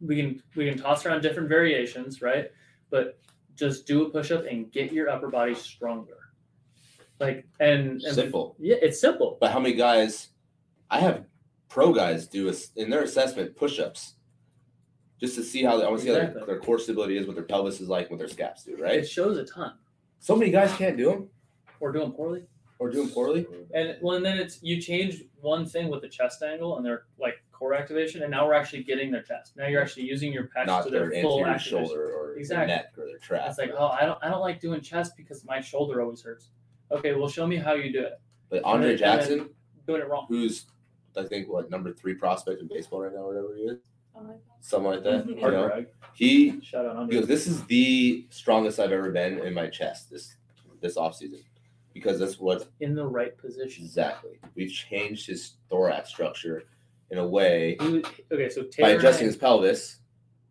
We 0.00 0.16
can 0.16 0.42
we 0.54 0.68
can 0.68 0.78
toss 0.78 1.04
around 1.04 1.22
different 1.22 1.48
variations, 1.48 2.22
right? 2.22 2.50
But 2.90 3.18
just 3.58 3.86
do 3.86 4.06
a 4.06 4.10
push-up 4.10 4.44
and 4.46 4.70
get 4.72 4.92
your 4.92 5.08
upper 5.10 5.28
body 5.28 5.54
stronger. 5.54 6.14
Like 7.20 7.46
and, 7.58 8.00
and 8.02 8.14
Simple. 8.14 8.54
yeah, 8.60 8.76
it's 8.80 9.00
simple. 9.00 9.36
But 9.40 9.50
how 9.50 9.58
many 9.58 9.74
guys? 9.74 10.28
I 10.90 11.00
have 11.00 11.24
pro 11.68 11.92
guys 11.92 12.26
do 12.28 12.48
a, 12.48 12.54
in 12.76 12.88
their 12.90 13.02
assessment 13.02 13.56
push-ups, 13.56 14.14
just 15.20 15.34
to 15.34 15.42
see 15.42 15.62
how 15.64 15.80
I 15.82 15.88
want 15.88 15.98
to 15.98 16.02
see 16.04 16.08
how 16.10 16.14
their, 16.14 16.44
their 16.46 16.60
core 16.60 16.78
stability 16.78 17.18
is, 17.18 17.26
what 17.26 17.34
their 17.34 17.44
pelvis 17.44 17.80
is 17.80 17.88
like, 17.88 18.08
what 18.08 18.18
their 18.20 18.28
scaps 18.28 18.62
do. 18.64 18.76
Right? 18.80 19.00
It 19.00 19.08
shows 19.08 19.36
a 19.36 19.44
ton. 19.44 19.72
So 20.20 20.36
many 20.36 20.50
guys 20.50 20.72
can't 20.74 20.96
do 20.96 21.10
them 21.10 21.28
Or 21.80 21.92
doing 21.92 22.12
poorly. 22.12 22.44
or 22.78 22.88
do 22.90 22.98
them 23.02 23.10
poorly. 23.10 23.46
And 23.74 23.96
well, 24.00 24.16
and 24.16 24.24
then 24.24 24.38
it's 24.38 24.62
you 24.62 24.80
change 24.80 25.24
one 25.40 25.66
thing 25.66 25.88
with 25.88 26.00
the 26.02 26.08
chest 26.08 26.42
angle 26.42 26.76
and 26.76 26.86
their 26.86 27.02
like 27.18 27.34
core 27.52 27.74
activation, 27.74 28.22
and 28.22 28.30
now 28.30 28.46
we're 28.46 28.54
actually 28.54 28.84
getting 28.84 29.10
their 29.10 29.22
chest. 29.22 29.56
Now 29.56 29.66
you're 29.66 29.82
actually 29.82 30.04
using 30.04 30.32
your 30.32 30.44
pecs 30.56 30.66
Not 30.66 30.84
to 30.84 30.90
their 30.90 31.10
their, 31.10 31.22
full 31.22 31.44
activation. 31.44 31.84
shoulder 31.84 32.12
or 32.14 32.36
Exactly. 32.36 32.66
neck 32.68 32.92
or 32.96 33.07
their 33.18 33.38
trap. 33.38 33.48
It's 33.48 33.58
like, 33.58 33.72
oh, 33.76 33.88
I 33.88 34.04
don't, 34.04 34.18
I 34.22 34.28
don't 34.28 34.40
like 34.40 34.60
doing 34.60 34.80
chest 34.80 35.12
because 35.16 35.44
my 35.44 35.60
shoulder 35.60 36.00
always 36.02 36.22
hurts. 36.22 36.48
Okay, 36.90 37.14
well, 37.14 37.28
show 37.28 37.46
me 37.46 37.56
how 37.56 37.74
you 37.74 37.92
do 37.92 38.02
it. 38.02 38.20
But 38.50 38.62
Andre 38.64 38.90
and 38.90 38.98
then- 38.98 39.18
Jackson, 39.18 39.50
Doing 39.86 40.02
it 40.02 40.08
wrong. 40.08 40.26
who's 40.28 40.66
I 41.16 41.24
think 41.24 41.48
what 41.48 41.70
number 41.70 41.92
three 41.92 42.14
prospect 42.14 42.60
in 42.60 42.68
baseball 42.68 43.00
right 43.02 43.12
now, 43.12 43.20
or 43.20 43.28
whatever 43.28 43.56
he 43.56 43.62
is, 43.62 43.78
Oh 44.14 44.34
something 44.60 44.90
like 44.90 45.02
that. 45.02 45.26
You 45.26 45.34
know, 45.36 45.84
he 46.14 46.60
Shout 46.60 46.84
out 46.84 46.92
He 46.94 46.98
Andre. 47.00 47.18
goes, 47.20 47.26
"This 47.26 47.46
is 47.46 47.64
the 47.64 48.26
strongest 48.30 48.78
I've 48.78 48.92
ever 48.92 49.10
been 49.10 49.38
in 49.40 49.54
my 49.54 49.66
chest 49.68 50.10
this 50.10 50.36
this 50.80 50.96
offseason 50.96 51.42
because 51.94 52.20
that's 52.20 52.38
what 52.38 52.68
in 52.80 52.94
the 52.94 53.04
right 53.06 53.36
position. 53.38 53.84
exactly 53.84 54.38
we've 54.54 54.70
changed 54.70 55.26
his 55.26 55.54
thorax 55.70 56.10
structure 56.10 56.62
in 57.10 57.18
a 57.18 57.26
way 57.26 57.76
was- 57.80 58.04
okay, 58.30 58.48
so 58.50 58.62
by 58.62 58.68
Taylor 58.68 58.88
and 58.90 58.98
adjusting 58.98 59.24
I- 59.24 59.28
his 59.28 59.36
pelvis. 59.36 59.97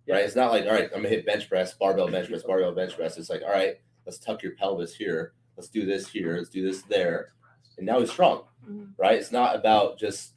Yeah. 0.08 0.16
Right, 0.16 0.26
it's 0.26 0.36
not 0.36 0.51
like 0.51 0.66
all 0.66 0.72
right, 0.72 0.86
I'm 0.95 1.01
gonna 1.01 1.10
hit 1.10 1.26
bench 1.26 1.49
press, 1.49 1.74
barbell 1.74 2.10
bench 2.10 2.30
press, 2.30 2.43
barbell 2.43 2.74
bench 2.74 2.95
press. 2.95 3.18
It's 3.18 3.30
like 3.30 3.41
all 3.43 3.51
right, 3.51 3.76
let's 4.05 4.18
tuck 4.18 4.41
your 4.41 4.53
pelvis 4.55 4.95
here. 4.95 5.34
Let's 5.58 5.70
do 5.70 5.86
this 5.86 6.08
here. 6.08 6.38
Let's 6.38 6.49
do 6.49 6.64
this 6.66 6.84
there, 6.84 7.34
and 7.78 7.86
now 7.86 7.99
he's 7.99 8.12
strong. 8.12 8.43
Mhm. 8.68 8.93
Right, 8.97 9.16
it's 9.18 9.32
not 9.32 9.55
about 9.55 9.99
just 9.99 10.34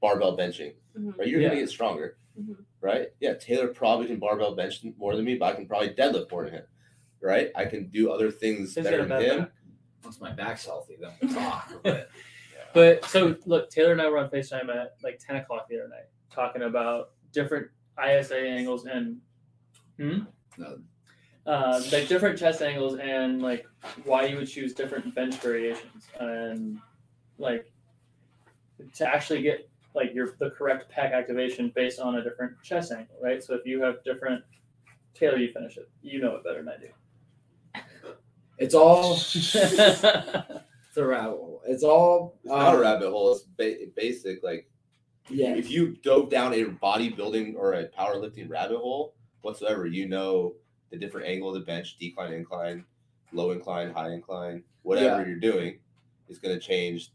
barbell 0.00 0.36
benching. 0.36 0.74
Mhm. 0.98 1.16
Right, 1.18 1.28
you're 1.28 1.40
gonna 1.42 1.54
get 1.60 1.70
stronger. 1.70 2.16
Mhm. 2.38 2.56
Right, 2.80 3.08
yeah. 3.20 3.34
Taylor 3.34 3.68
probably 3.68 4.06
can 4.08 4.18
barbell 4.18 4.54
bench 4.56 4.84
more 4.98 5.14
than 5.14 5.24
me, 5.24 5.36
but 5.36 5.52
I 5.52 5.54
can 5.54 5.66
probably 5.68 5.90
deadlift 5.90 6.30
more 6.32 6.44
than 6.44 6.54
him. 6.54 6.64
Right, 7.20 7.52
I 7.54 7.66
can 7.66 7.88
do 7.90 8.10
other 8.10 8.30
things 8.32 8.74
He's 8.74 8.82
better 8.84 8.98
got 8.98 9.08
than 9.08 9.18
bad 9.20 9.22
him. 9.22 9.38
back. 9.44 9.52
once 10.02 10.20
my 10.20 10.32
back's 10.32 10.66
healthy, 10.66 10.96
then 11.00 11.12
we'll 11.22 11.32
talk. 11.34 11.70
But 11.84 12.08
But 12.74 13.04
so 13.04 13.36
look, 13.46 13.70
Taylor 13.70 13.92
and 13.92 14.02
I 14.02 14.08
were 14.08 14.18
on 14.18 14.30
FaceTime 14.30 14.68
at 14.74 14.96
like 15.04 15.20
10 15.20 15.36
o'clock 15.36 15.68
the 15.68 15.78
other 15.78 15.88
night 15.88 16.06
talking 16.32 16.62
about 16.62 17.10
different 17.30 17.68
ISA 17.98 18.38
angles 18.38 18.86
and 18.86 19.18
hmm? 19.98 20.20
No. 20.58 20.78
Uh, 21.44 21.82
like 21.90 22.06
different 22.06 22.38
chest 22.38 22.62
angles 22.62 22.98
and 22.98 23.42
like 23.42 23.66
why 24.04 24.24
you 24.24 24.36
would 24.36 24.48
choose 24.48 24.72
different 24.74 25.12
bench 25.14 25.34
variations 25.36 26.06
and 26.20 26.78
like 27.38 27.72
to 28.94 29.06
actually 29.06 29.42
get 29.42 29.68
like 29.94 30.14
your 30.14 30.34
the 30.38 30.50
correct 30.50 30.90
pec 30.96 31.12
activation 31.12 31.72
based 31.74 32.00
on 32.00 32.16
a 32.16 32.22
different 32.22 32.52
chest 32.62 32.92
angle, 32.92 33.16
right? 33.20 33.42
So 33.42 33.54
if 33.54 33.66
you 33.66 33.82
have 33.82 34.02
different 34.04 34.44
Taylor, 35.14 35.36
you 35.36 35.52
finish 35.52 35.76
it. 35.76 35.90
You 36.02 36.20
know 36.20 36.36
it 36.36 36.44
better 36.44 36.62
than 36.62 36.68
I 36.68 36.76
do. 36.78 37.82
it's 38.58 38.74
all 38.74 39.14
it's 39.14 39.94
a 40.96 41.04
rabbit 41.04 41.36
hole. 41.36 41.62
It's 41.66 41.82
all 41.82 42.38
It's 42.42 42.50
not 42.50 42.74
a 42.74 42.78
uh, 42.78 42.80
rabbit 42.80 43.10
hole. 43.10 43.32
It's 43.32 43.42
ba- 43.42 43.90
basic. 43.94 44.42
Like 44.42 44.70
Yeah, 45.32 45.54
if 45.54 45.70
you 45.70 45.96
dove 46.02 46.30
down 46.30 46.52
a 46.52 46.64
bodybuilding 46.64 47.54
or 47.56 47.74
a 47.74 47.88
powerlifting 47.88 48.48
rabbit 48.48 48.78
hole 48.78 49.14
whatsoever, 49.42 49.86
you 49.86 50.08
know 50.08 50.54
the 50.90 50.96
different 50.98 51.26
angle 51.26 51.48
of 51.48 51.54
the 51.54 51.60
bench, 51.60 51.96
decline, 51.98 52.32
incline, 52.32 52.84
low 53.32 53.50
incline, 53.52 53.92
high 53.92 54.10
incline, 54.12 54.62
whatever 54.82 55.26
you're 55.26 55.38
doing 55.40 55.78
is 56.28 56.38
going 56.38 56.54
to 56.54 56.60
change 56.60 57.10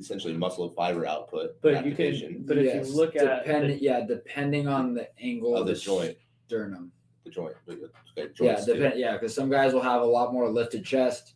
essentially 0.00 0.34
muscle 0.34 0.68
fiber 0.70 1.06
output. 1.06 1.60
But 1.60 1.84
you 1.86 1.92
can- 1.94 2.06
activation 2.06 2.44
but 2.46 2.58
if 2.58 2.74
you 2.88 2.94
look 2.96 3.14
at 3.14 3.44
depending, 3.44 3.78
yeah, 3.80 4.04
depending 4.06 4.66
on 4.66 4.94
the 4.94 5.08
angle 5.22 5.54
of 5.56 5.66
the 5.66 5.72
s- 5.72 5.82
joint, 5.82 6.16
sternum. 6.46 6.90
the 7.24 7.30
joint. 7.30 7.54
but, 7.66 7.74
okay, 7.74 7.90
Yeah, 8.16 8.26
joints 8.34 8.64
depend. 8.66 8.98
Yeah, 8.98 9.12
because 9.12 9.34
some 9.34 9.48
guys 9.50 9.72
will 9.72 9.82
have 9.82 10.02
a 10.02 10.06
lot 10.06 10.32
more 10.32 10.48
lifted 10.50 10.84
chest. 10.84 11.34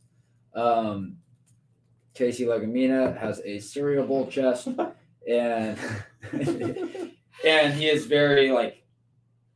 Um, 0.54 1.18
Casey 2.14 2.44
Legumina 2.46 3.16
has 3.16 3.40
a 3.44 3.60
cereal 3.60 4.04
bowl 4.06 4.26
chest, 4.26 4.66
and 5.28 5.78
and 7.44 7.74
he 7.74 7.88
is 7.88 8.06
very 8.06 8.50
like 8.50 8.84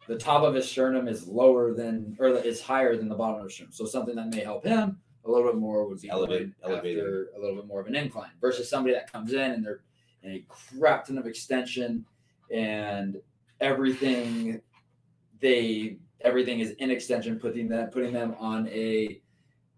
the 0.09 0.19
top 0.19 0.43
of 0.43 0.55
his 0.55 0.69
sternum 0.69 1.09
is 1.09 1.27
lower 1.27 1.73
than 1.73 2.17
or 2.19 2.29
is 2.29 2.61
higher 2.61 2.97
than 2.97 3.09
the 3.09 3.15
bottom 3.15 3.39
of 3.39 3.45
his 3.45 3.55
sternum. 3.55 3.73
So 3.73 3.87
something 3.87 4.17
that 4.17 4.29
may 4.29 4.41
help 4.41 4.65
him 4.65 4.99
a 5.25 5.31
little 5.31 5.51
bit 5.51 5.59
more 5.59 5.87
would 5.87 6.01
be 6.01 6.11
Elevate- 6.11 6.53
after 6.65 7.29
a 7.37 7.41
little 7.41 7.57
bit 7.57 7.67
more 7.67 7.81
of 7.81 7.87
an 7.87 7.95
incline 7.95 8.31
versus 8.41 8.69
somebody 8.69 8.95
that 8.95 9.11
comes 9.13 9.33
in 9.33 9.53
and 9.53 9.65
they're 9.65 9.81
in 10.23 10.33
a 10.33 10.45
crap 10.49 11.07
ton 11.07 11.19
of 11.19 11.27
extension 11.27 12.05
and 12.51 13.17
everything 13.61 14.61
they 15.41 15.97
everything 16.21 16.61
is 16.61 16.71
in 16.73 16.91
extension, 16.91 17.39
putting 17.39 17.69
them 17.69 17.89
putting 17.91 18.13
them 18.13 18.35
on 18.39 18.69
a 18.69 19.21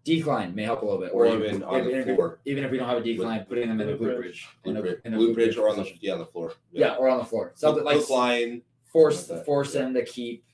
decline 0.05 0.55
may 0.55 0.63
help 0.63 0.81
a 0.81 0.85
little 0.85 0.99
bit, 1.01 1.11
Or 1.13 1.25
even 1.27 1.61
on 1.63 1.83
the 1.83 1.99
if, 1.99 2.15
floor. 2.15 2.39
even 2.45 2.63
if 2.63 2.71
we 2.71 2.77
don't 2.77 2.87
have 2.87 2.99
a 2.99 3.03
decline, 3.03 3.43
putting 3.49 3.67
them 3.67 3.81
in 3.81 3.87
the 3.87 3.93
Glute 3.93 3.97
glute 3.99 4.17
bridge. 4.17 4.21
bridge, 4.21 4.47
in 4.63 4.77
a, 4.77 4.79
Glute 4.79 4.83
bridge, 4.83 4.99
in 5.03 5.13
a 5.13 5.17
glute 5.17 5.33
bridge 5.33 5.57
or 5.57 5.69
on 5.69 5.75
the 5.77 5.91
yeah 5.99 6.13
on 6.13 6.19
the 6.19 6.25
floor. 6.25 6.53
yeah, 6.71 6.93
or 6.95 7.09
on 7.09 7.17
the 7.17 7.25
floor, 7.25 7.51
something 7.55 7.83
like 7.83 7.97
hook 7.97 8.09
line. 8.09 8.61
force 8.85 9.27
like 9.29 9.39
that. 9.39 9.45
force 9.45 9.73
them 9.73 9.93
to 9.95 10.05
keep 10.05 10.45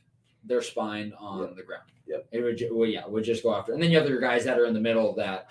their 0.44 0.62
spine 0.62 1.14
on 1.20 1.42
Yep. 1.42 1.56
the 1.58 1.64
ground. 1.64 1.84
Yep. 2.08 2.28
It 2.32 2.42
would, 2.42 2.62
well, 2.72 2.90
yeah, 2.90 3.06
would 3.06 3.24
just 3.24 3.44
go 3.44 3.54
after, 3.54 3.74
and 3.74 3.82
then 3.84 3.92
you 3.92 3.98
have 4.00 4.10
your 4.10 4.20
guys 4.20 4.44
that 4.46 4.58
are 4.60 4.66
in 4.66 4.74
the 4.74 4.80
middle 4.80 5.14
that 5.16 5.48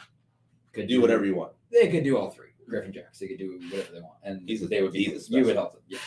could 0.73 0.89
Do 0.89 1.01
whatever 1.01 1.25
you 1.25 1.35
want. 1.37 1.53
They 1.71 1.89
could 1.89 2.03
do 2.05 2.17
all 2.19 2.31
three. 2.31 2.49
Griffin 2.69 2.93
Jax, 2.93 3.19
they 3.19 3.27
could 3.29 3.39
do 3.39 3.59
whatever 3.71 3.93
they 3.93 4.01
want, 4.01 4.15
and 4.25 4.49
He's 4.49 4.63
a- 4.63 4.67
they 4.69 4.81
would 4.83 4.93
be. 4.93 5.05
he's 5.05 5.29
a 5.31 5.33
you 5.39 5.45
would 5.45 5.57
help 5.57 5.73
them. 5.73 5.83
Yeah, 5.89 5.99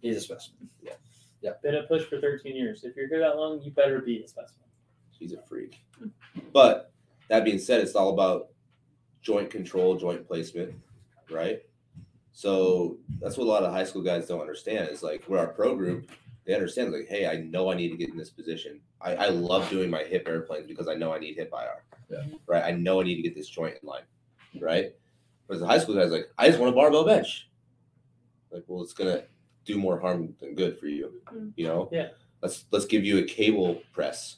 he's 0.00 0.16
a 0.16 0.20
specimen. 0.20 0.68
Yeah. 0.82 0.92
Yeah. 1.42 1.52
Been 1.62 1.74
a 1.76 1.82
push 1.84 2.04
for 2.04 2.20
13 2.20 2.56
years. 2.56 2.82
If 2.84 2.96
you're 2.96 3.08
here 3.08 3.20
that 3.20 3.36
long, 3.36 3.60
you 3.62 3.70
better 3.72 4.00
be 4.00 4.22
a 4.22 4.28
specimen. 4.28 4.68
He's 5.18 5.32
a 5.32 5.42
freak. 5.42 5.78
But 6.52 6.92
that 7.28 7.44
being 7.44 7.58
said, 7.58 7.80
it's 7.80 7.94
all 7.94 8.10
about 8.10 8.48
joint 9.22 9.50
control, 9.50 9.96
joint 9.96 10.26
placement, 10.26 10.74
right? 11.30 11.62
So 12.32 12.98
that's 13.20 13.36
what 13.36 13.44
a 13.44 13.50
lot 13.50 13.62
of 13.62 13.72
high 13.72 13.84
school 13.84 14.02
guys 14.02 14.26
don't 14.26 14.40
understand. 14.40 14.88
Is 14.90 15.02
like 15.02 15.24
we're 15.26 15.38
our 15.38 15.48
pro 15.48 15.74
group, 15.74 16.10
they 16.44 16.54
understand 16.54 16.92
like, 16.92 17.08
hey, 17.08 17.26
I 17.26 17.36
know 17.36 17.70
I 17.70 17.74
need 17.74 17.90
to 17.90 17.96
get 17.96 18.10
in 18.10 18.16
this 18.16 18.30
position. 18.30 18.80
I, 19.00 19.14
I 19.14 19.28
love 19.28 19.68
doing 19.68 19.90
my 19.90 20.04
hip 20.04 20.28
airplanes 20.28 20.66
because 20.66 20.86
I 20.86 20.94
know 20.94 21.12
I 21.12 21.18
need 21.18 21.36
hip 21.36 21.52
IR. 21.52 21.84
Yeah. 22.08 22.36
Right. 22.46 22.62
I 22.62 22.70
know 22.70 23.00
I 23.00 23.04
need 23.04 23.16
to 23.16 23.22
get 23.22 23.34
this 23.34 23.48
joint 23.48 23.76
in 23.82 23.88
line. 23.88 24.02
Right. 24.60 24.94
But 25.48 25.56
as 25.56 25.62
a 25.62 25.66
high 25.66 25.78
school 25.78 25.96
guy's 25.96 26.10
like, 26.10 26.28
I 26.38 26.48
just 26.48 26.60
want 26.60 26.72
a 26.72 26.76
barbell 26.76 27.04
bench. 27.04 27.48
Like, 28.50 28.64
well, 28.68 28.82
it's 28.82 28.92
gonna 28.92 29.24
do 29.64 29.76
more 29.76 29.98
harm 29.98 30.34
than 30.40 30.54
good 30.54 30.78
for 30.78 30.86
you. 30.86 31.12
Mm. 31.34 31.52
You 31.56 31.66
know? 31.66 31.88
Yeah. 31.90 32.08
Let's 32.42 32.66
let's 32.70 32.84
give 32.84 33.04
you 33.04 33.18
a 33.18 33.24
cable 33.24 33.80
press, 33.92 34.36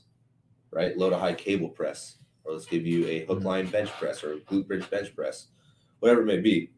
right? 0.70 0.96
Low 0.96 1.10
to 1.10 1.18
high 1.18 1.34
cable 1.34 1.68
press. 1.68 2.16
Or 2.48 2.54
let's 2.54 2.64
give 2.66 2.86
you 2.86 3.06
a 3.06 3.26
hook 3.26 3.40
Mhm. 3.40 3.44
line 3.44 3.66
bench 3.66 3.90
press 3.90 4.24
or 4.24 4.32
a 4.32 4.40
glute 4.40 4.66
bridge 4.66 4.88
bench 4.90 5.14
press. 5.14 5.48
Whatever 6.00 6.22
it 6.22 6.26
may 6.26 6.38
be. 6.38 6.70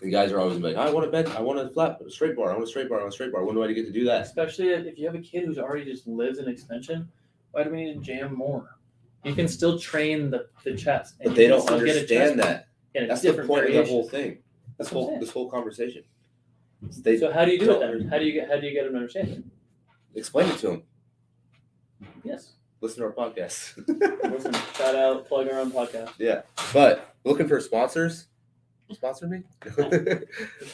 And 0.00 0.10
guys 0.10 0.32
are 0.32 0.40
always 0.40 0.58
like, 0.58 0.76
I 0.76 0.90
want 0.90 1.06
a 1.06 1.10
bench, 1.10 1.28
I 1.28 1.40
want 1.42 1.58
a 1.58 1.68
flat 1.68 2.00
a 2.04 2.10
straight 2.10 2.34
bar, 2.36 2.48
I 2.50 2.52
want 2.52 2.64
a 2.64 2.66
straight 2.66 2.88
bar, 2.88 2.98
I 2.98 3.02
want 3.02 3.12
a 3.12 3.14
straight 3.14 3.30
bar. 3.32 3.44
When 3.44 3.54
do 3.54 3.62
I 3.62 3.72
get 3.72 3.84
to 3.86 3.92
do 3.92 4.04
that? 4.06 4.22
Especially 4.22 4.68
if 4.70 4.98
you 4.98 5.06
have 5.06 5.14
a 5.14 5.20
kid 5.20 5.44
who's 5.44 5.58
already 5.58 5.84
just 5.84 6.06
lives 6.06 6.38
in 6.38 6.48
extension, 6.48 7.08
why 7.52 7.64
do 7.64 7.70
we 7.70 7.84
need 7.84 7.94
to 7.94 8.00
jam 8.00 8.34
more? 8.34 8.78
You 9.24 9.34
can 9.34 9.46
still 9.46 9.78
train 9.78 10.30
the, 10.30 10.48
the 10.64 10.74
chest. 10.74 11.14
and 11.20 11.30
But 11.30 11.36
they 11.36 11.46
don't 11.48 11.60
still 11.60 11.78
get 11.78 11.96
a 11.96 12.00
understand 12.00 12.40
that. 12.40 12.68
That's 12.94 13.22
the 13.22 13.34
point 13.44 13.66
of 13.66 13.72
the 13.74 13.84
whole 13.84 14.08
thing. 14.08 14.38
That's 14.78 14.90
whole 14.90 15.08
saying. 15.08 15.20
this 15.20 15.30
whole 15.30 15.48
conversation. 15.50 16.02
They 17.02 17.18
So 17.18 17.30
how 17.32 17.44
do 17.44 17.52
you 17.52 17.58
do 17.58 17.72
it 17.72 17.80
then? 17.80 18.08
How 18.08 18.18
do 18.18 18.24
you 18.24 18.32
get 18.32 18.48
how 18.50 18.56
do 18.58 18.66
you 18.66 18.72
get 18.72 18.84
them 18.84 18.92
to 18.92 18.98
understand 18.98 19.28
it? 19.28 19.44
explain 20.14 20.48
it 20.50 20.58
to 20.58 20.66
them. 20.68 20.82
Yes. 22.22 22.52
Listen 22.84 22.98
to 22.98 23.04
our 23.06 23.12
podcast. 23.30 23.78
Listen, 24.30 24.52
shout 24.76 24.94
out, 24.94 25.26
plug 25.26 25.48
our 25.50 25.58
own 25.60 25.72
podcast. 25.72 26.10
yeah. 26.18 26.42
But 26.74 27.14
looking 27.24 27.48
for 27.48 27.58
sponsors. 27.58 28.26
Sponsor 28.92 29.26
me. 29.26 29.42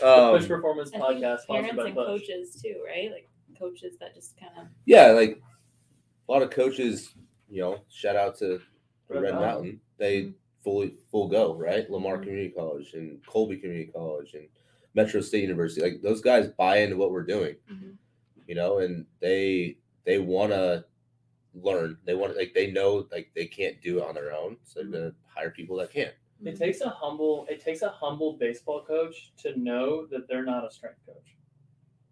Um, 0.02 0.36
Push 0.38 0.48
Performance 0.48 0.90
Podcast, 0.90 1.40
sponsored 1.42 1.76
parents 1.76 1.76
by 1.76 1.84
and 1.86 1.94
Push. 1.94 2.06
coaches 2.06 2.60
too, 2.60 2.82
right? 2.84 3.10
Like 3.12 3.28
coaches 3.56 3.94
that 4.00 4.14
just 4.16 4.36
kind 4.40 4.50
of 4.58 4.64
yeah, 4.86 5.08
like 5.12 5.40
a 6.28 6.32
lot 6.32 6.42
of 6.42 6.50
coaches, 6.50 7.14
you 7.48 7.60
know, 7.60 7.78
shout 7.88 8.16
out 8.16 8.36
to 8.38 8.60
Red 9.08 9.22
Red, 9.22 9.34
Mountain. 9.34 9.40
Mountain. 9.46 9.80
They 9.98 10.32
fully 10.64 10.94
full 11.12 11.28
go, 11.28 11.54
right? 11.54 11.88
Lamar 11.90 12.16
Mhm. 12.18 12.22
Community 12.22 12.48
College 12.50 12.92
and 12.94 13.24
Colby 13.24 13.56
Community 13.58 13.92
College 13.94 14.34
and 14.34 14.48
Metro 14.94 15.20
State 15.20 15.42
University. 15.42 15.80
Like 15.82 16.02
those 16.02 16.20
guys 16.20 16.48
buy 16.48 16.78
into 16.78 16.96
what 16.96 17.12
we're 17.12 17.22
doing, 17.22 17.54
Mhm. 17.72 17.94
you 18.48 18.56
know, 18.56 18.78
and 18.78 19.06
they 19.20 19.76
they 20.04 20.18
want 20.18 20.50
to 20.50 20.84
learn. 21.54 21.96
They 22.04 22.14
want 22.14 22.36
like 22.36 22.52
they 22.54 22.70
know 22.70 23.06
like 23.10 23.30
they 23.34 23.46
can't 23.46 23.80
do 23.82 23.98
it 23.98 24.04
on 24.04 24.14
their 24.14 24.32
own, 24.32 24.56
so 24.64 24.80
they're 24.80 24.90
gonna 24.90 25.04
mm-hmm. 25.06 25.38
hire 25.38 25.50
people 25.50 25.76
that 25.78 25.92
can. 25.92 26.06
Mm-hmm. 26.06 26.48
It 26.48 26.58
takes 26.58 26.80
a 26.80 26.88
humble 26.88 27.46
it 27.48 27.62
takes 27.62 27.82
a 27.82 27.90
humble 27.90 28.34
baseball 28.34 28.84
coach 28.84 29.32
to 29.38 29.58
know 29.58 30.06
that 30.06 30.28
they're 30.28 30.44
not 30.44 30.64
a 30.64 30.70
strength 30.70 31.00
coach. 31.06 31.36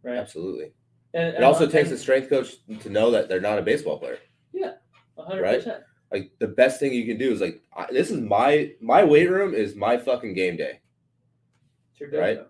Right? 0.03 0.17
Absolutely. 0.17 0.73
And, 1.15 1.37
It 1.37 1.43
also 1.43 1.67
takes 1.67 1.91
a 1.91 1.99
strength 1.99 2.29
coach 2.29 2.57
to 2.81 2.91
know 2.91 3.11
that 3.11 3.29
they're 3.29 3.41
not 3.41 3.59
a 3.59 3.63
baseball 3.63 3.99
player. 3.99 4.19
Yeah, 4.53 4.73
hundred 5.17 5.43
right? 5.43 5.59
percent. 5.59 5.83
Like 6.13 6.33
the 6.39 6.49
best 6.49 6.81
thing 6.81 6.93
you 6.93 7.07
can 7.07 7.19
do 7.19 7.33
is 7.33 7.41
like 7.41 7.63
I, 7.77 7.87
this 7.91 8.11
is 8.11 8.21
my 8.21 8.73
my 8.81 9.05
weight 9.05 9.31
room 9.31 9.55
is 9.55 9.75
my 9.75 9.97
fucking 9.97 10.35
game 10.35 10.57
day. 10.57 10.81
It's 11.93 12.01
your 12.01 12.11
Right. 12.11 12.39
dojo. 12.39 12.47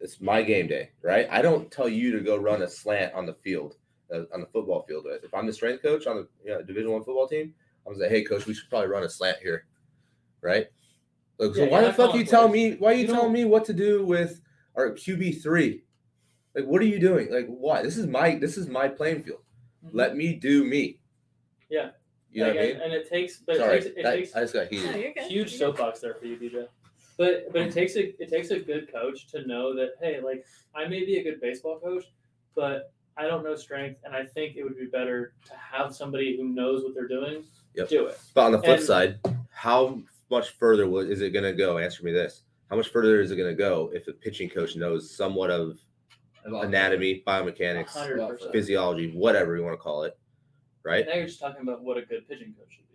It's 0.00 0.20
my 0.20 0.42
game 0.42 0.66
day, 0.66 0.90
right? 1.02 1.28
I 1.30 1.42
don't 1.42 1.70
tell 1.70 1.88
you 1.88 2.12
to 2.12 2.20
go 2.20 2.36
run 2.36 2.62
a 2.62 2.68
slant 2.68 3.12
on 3.12 3.26
the 3.26 3.34
field, 3.34 3.76
on 4.12 4.40
the 4.40 4.46
football 4.46 4.82
field. 4.82 5.06
If 5.22 5.32
I'm 5.34 5.46
the 5.46 5.52
strength 5.52 5.82
coach 5.82 6.06
on 6.06 6.16
the 6.16 6.28
you 6.44 6.50
know, 6.50 6.62
Division 6.62 6.90
One 6.92 7.02
football 7.04 7.28
team, 7.28 7.54
I'm 7.86 7.92
gonna 7.94 8.04
say, 8.04 8.10
"Hey, 8.10 8.24
coach, 8.24 8.46
we 8.46 8.54
should 8.54 8.68
probably 8.68 8.88
run 8.88 9.04
a 9.04 9.08
slant 9.08 9.38
here," 9.38 9.66
right? 10.40 10.66
Like, 11.38 11.54
so 11.54 11.64
Yeah, 11.64 11.70
why 11.70 11.80
you're 11.80 11.88
the 11.90 11.94
fuck 11.94 12.14
you 12.14 12.24
tell 12.24 12.48
me? 12.48 12.74
Why 12.74 12.90
are 12.90 12.94
you, 12.94 13.00
You 13.02 13.06
telling 13.06 13.22
don't- 13.24 13.32
me 13.32 13.44
what 13.44 13.64
to 13.66 13.72
do 13.72 14.04
with 14.04 14.40
our 14.74 14.90
QB 14.92 15.42
three? 15.42 15.84
Like, 16.54 16.66
what 16.66 16.82
are 16.82 16.86
you 16.86 16.98
doing? 16.98 17.30
Like, 17.32 17.46
why? 17.46 17.82
This 17.82 17.96
is 17.96 18.06
my 18.06 18.34
this 18.36 18.56
is 18.58 18.68
my 18.68 18.88
playing 18.88 19.22
field. 19.22 19.42
Mhm. 19.84 19.90
Let 19.92 20.16
me 20.16 20.34
do 20.34 20.64
me. 20.64 21.00
Yeah. 21.68 21.90
You 22.32 22.42
know 22.42 22.48
Like, 22.48 22.56
what 22.56 22.62
I 22.64 22.68
and, 22.68 22.78
mean? 22.78 22.82
and 22.84 22.92
it 22.94 23.08
takes 23.08 23.38
but 23.40 23.56
Sorry, 23.56 23.78
it 23.78 23.82
takes 23.82 23.96
it 23.98 24.02
that- 24.02 24.14
takes 24.16 24.34
I 24.36 24.40
just 24.40 24.54
got 24.54 24.68
heated. 24.68 25.14
you're 25.16 25.24
huge 25.24 25.56
soapbox 25.56 26.00
there 26.00 26.14
for 26.14 26.26
you, 26.26 26.36
BJ. 26.36 26.66
But 27.16 27.52
but 27.52 27.62
it 27.62 27.72
takes 27.72 27.96
a 27.96 28.20
it 28.22 28.28
takes 28.28 28.50
a 28.50 28.58
good 28.60 28.90
coach 28.92 29.26
to 29.28 29.46
know 29.46 29.74
that 29.74 29.92
hey, 30.00 30.20
like 30.20 30.44
I 30.74 30.86
may 30.88 31.04
be 31.04 31.18
a 31.18 31.22
good 31.22 31.40
baseball 31.40 31.78
coach, 31.80 32.04
but 32.54 32.92
I 33.16 33.26
don't 33.26 33.44
know 33.44 33.54
strength, 33.56 34.00
and 34.04 34.14
I 34.14 34.24
think 34.24 34.56
it 34.56 34.62
would 34.64 34.76
be 34.78 34.86
better 34.86 35.34
to 35.46 35.54
have 35.56 35.94
somebody 35.94 36.36
who 36.36 36.44
knows 36.44 36.82
what 36.82 36.94
they're 36.94 37.08
doing 37.08 37.44
Yep. 37.74 37.88
do 37.88 38.06
it. 38.06 38.18
But 38.34 38.44
on 38.46 38.52
the 38.52 38.58
flip 38.58 38.78
And- 38.78 38.86
side, 38.86 39.18
how 39.50 40.02
much 40.30 40.50
further 40.50 40.84
is 41.02 41.20
it 41.20 41.30
going 41.30 41.44
to 41.44 41.52
go? 41.52 41.78
Answer 41.78 42.04
me 42.04 42.12
this: 42.12 42.44
How 42.70 42.76
much 42.76 42.88
further 42.88 43.20
is 43.20 43.30
it 43.30 43.36
going 43.36 43.50
to 43.50 43.54
go 43.56 43.90
if 43.94 44.04
the 44.06 44.12
pitching 44.12 44.48
coach 44.48 44.76
knows 44.76 45.10
somewhat 45.10 45.50
of 45.50 45.78
anatomy, 46.44 47.22
biomechanics, 47.26 47.90
hundred 47.90 48.26
percent. 48.28 48.52
physiology, 48.52 49.10
whatever 49.12 49.56
you 49.56 49.62
want 49.62 49.74
to 49.74 49.82
call 49.82 50.04
it, 50.04 50.16
right? 50.82 51.06
Now 51.06 51.14
you're 51.14 51.26
just 51.26 51.40
talking 51.40 51.62
about 51.62 51.82
what 51.82 51.98
a 51.98 52.02
good 52.02 52.26
pitching 52.28 52.54
coach 52.58 52.72
should 52.74 52.88
be. 52.88 52.94